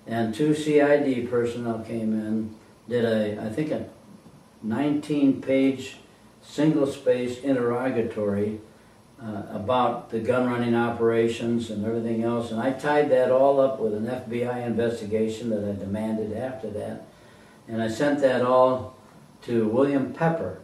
and 0.08 0.34
two 0.34 0.54
CID 0.54 1.30
personnel 1.30 1.80
came 1.80 2.14
in, 2.14 2.56
did 2.88 3.06
a 3.06 3.44
I 3.44 3.50
think 3.50 3.72
a 3.72 3.88
19-page 4.66 5.98
single-space 6.42 7.40
interrogatory 7.40 8.60
uh, 9.26 9.44
about 9.52 10.12
the 10.12 10.20
gun 10.20 10.48
running 10.48 10.76
operations 10.76 11.72
and 11.72 11.86
everything 11.86 12.24
else. 12.24 12.52
And 12.52 12.62
I 12.62 12.72
tied 12.72 13.10
that 13.10 13.32
all 13.32 13.60
up 13.60 13.80
with 13.80 13.96
an 13.96 14.06
FBI 14.06 14.66
investigation 14.66 15.50
that 15.50 15.68
I 15.68 15.74
demanded 15.74 16.38
after 16.38 16.70
that. 16.72 17.08
And 17.68 17.82
I 17.82 17.88
sent 17.88 18.22
that 18.22 18.44
all 18.44 18.96
to 19.44 19.68
William 19.68 20.14
Pepper, 20.14 20.60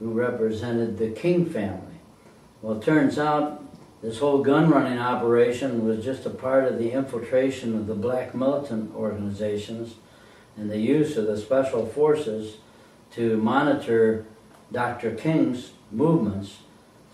who 0.00 0.10
represented 0.10 0.98
the 0.98 1.10
King 1.10 1.46
family. 1.46 2.00
Well, 2.62 2.78
it 2.78 2.84
turns 2.84 3.18
out 3.18 3.62
this 4.02 4.18
whole 4.18 4.42
gun 4.42 4.70
running 4.70 4.98
operation 4.98 5.86
was 5.86 6.04
just 6.04 6.26
a 6.26 6.30
part 6.30 6.64
of 6.64 6.78
the 6.78 6.90
infiltration 6.90 7.76
of 7.76 7.86
the 7.86 7.94
black 7.94 8.34
militant 8.34 8.94
organizations 8.94 9.94
and 10.56 10.70
the 10.70 10.78
use 10.78 11.16
of 11.16 11.26
the 11.26 11.38
special 11.38 11.86
forces 11.86 12.56
to 13.12 13.36
monitor 13.36 14.26
Dr. 14.72 15.14
King's 15.14 15.70
movements 15.92 16.58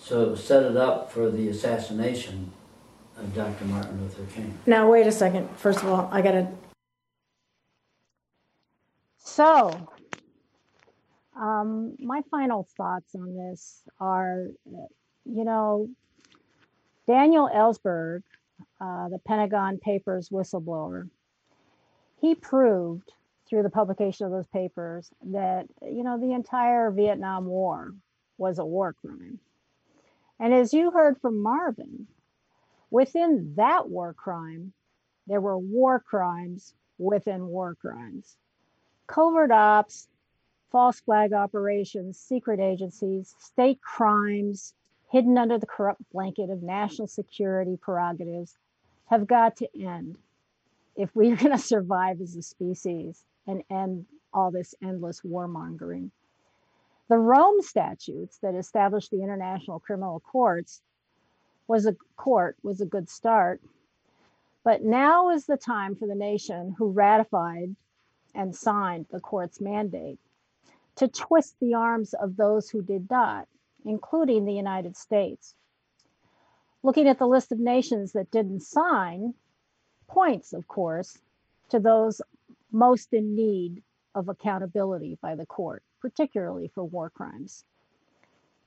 so 0.00 0.34
set 0.34 0.62
it 0.62 0.76
up 0.76 1.12
for 1.12 1.30
the 1.30 1.48
assassination 1.48 2.50
of 3.16 3.34
Dr. 3.34 3.64
Martin 3.66 4.00
Luther 4.00 4.24
King. 4.34 4.58
Now, 4.66 4.90
wait 4.90 5.06
a 5.06 5.12
second. 5.12 5.48
First 5.56 5.80
of 5.82 5.88
all, 5.88 6.08
I 6.12 6.22
got 6.22 6.32
to. 6.32 6.48
So, 9.18 9.88
um, 11.40 11.96
my 12.00 12.22
final 12.30 12.66
thoughts 12.76 13.14
on 13.14 13.36
this 13.36 13.82
are, 14.00 14.46
you 15.24 15.44
know, 15.44 15.88
Daniel 17.06 17.48
Ellsberg, 17.54 18.22
uh, 18.80 19.08
the 19.08 19.18
Pentagon 19.26 19.78
Papers 19.78 20.30
whistleblower, 20.30 21.08
he 22.20 22.34
proved 22.34 23.12
through 23.48 23.62
the 23.62 23.70
publication 23.70 24.26
of 24.26 24.32
those 24.32 24.46
papers 24.46 25.10
that, 25.26 25.66
you 25.82 26.04
know, 26.04 26.18
the 26.18 26.32
entire 26.32 26.90
Vietnam 26.90 27.46
War 27.46 27.94
was 28.38 28.58
a 28.58 28.64
war 28.64 28.92
crime. 28.92 29.38
And 30.40 30.54
as 30.54 30.72
you 30.72 30.90
heard 30.90 31.20
from 31.20 31.42
Marvin, 31.42 32.06
within 32.90 33.52
that 33.56 33.90
war 33.90 34.14
crime, 34.14 34.72
there 35.26 35.40
were 35.40 35.58
war 35.58 36.00
crimes 36.00 36.74
within 36.98 37.48
war 37.48 37.74
crimes. 37.74 38.38
Covert 39.06 39.50
ops, 39.50 40.08
false 40.72 40.98
flag 41.00 41.34
operations, 41.34 42.18
secret 42.18 42.58
agencies, 42.58 43.34
state 43.38 43.82
crimes 43.82 44.72
hidden 45.10 45.36
under 45.36 45.58
the 45.58 45.66
corrupt 45.66 46.02
blanket 46.10 46.48
of 46.48 46.62
national 46.62 47.08
security 47.08 47.76
prerogatives 47.76 48.56
have 49.06 49.26
got 49.26 49.56
to 49.56 49.68
end 49.78 50.16
if 50.96 51.14
we're 51.14 51.36
going 51.36 51.52
to 51.56 51.58
survive 51.58 52.20
as 52.22 52.34
a 52.36 52.42
species 52.42 53.24
and 53.46 53.62
end 53.70 54.06
all 54.32 54.50
this 54.50 54.74
endless 54.82 55.20
warmongering. 55.20 56.10
The 57.10 57.18
Rome 57.18 57.60
statutes 57.60 58.38
that 58.38 58.54
established 58.54 59.10
the 59.10 59.24
international 59.24 59.80
criminal 59.80 60.20
courts 60.20 60.80
was 61.66 61.84
a 61.84 61.96
court 62.16 62.56
was 62.62 62.80
a 62.80 62.86
good 62.86 63.08
start. 63.08 63.60
But 64.62 64.84
now 64.84 65.30
is 65.30 65.44
the 65.44 65.56
time 65.56 65.96
for 65.96 66.06
the 66.06 66.14
nation 66.14 66.76
who 66.78 66.92
ratified 66.92 67.74
and 68.32 68.54
signed 68.54 69.06
the 69.10 69.18
court's 69.18 69.60
mandate 69.60 70.20
to 70.94 71.08
twist 71.08 71.56
the 71.58 71.74
arms 71.74 72.14
of 72.14 72.36
those 72.36 72.70
who 72.70 72.80
did 72.80 73.10
not, 73.10 73.48
including 73.84 74.44
the 74.44 74.54
United 74.54 74.96
States. 74.96 75.56
Looking 76.84 77.08
at 77.08 77.18
the 77.18 77.26
list 77.26 77.50
of 77.50 77.58
nations 77.58 78.12
that 78.12 78.30
didn't 78.30 78.60
sign 78.60 79.34
points, 80.06 80.52
of 80.52 80.68
course, 80.68 81.18
to 81.70 81.80
those 81.80 82.22
most 82.70 83.12
in 83.12 83.34
need 83.34 83.82
of 84.14 84.28
accountability 84.28 85.18
by 85.20 85.34
the 85.34 85.46
court, 85.46 85.82
particularly 86.00 86.68
for 86.74 86.84
war 86.84 87.10
crimes. 87.10 87.64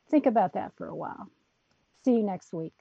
Think 0.09 0.25
about 0.25 0.53
that 0.53 0.73
for 0.77 0.87
a 0.87 0.95
while. 0.95 1.29
See 2.05 2.13
you 2.15 2.23
next 2.23 2.53
week. 2.53 2.73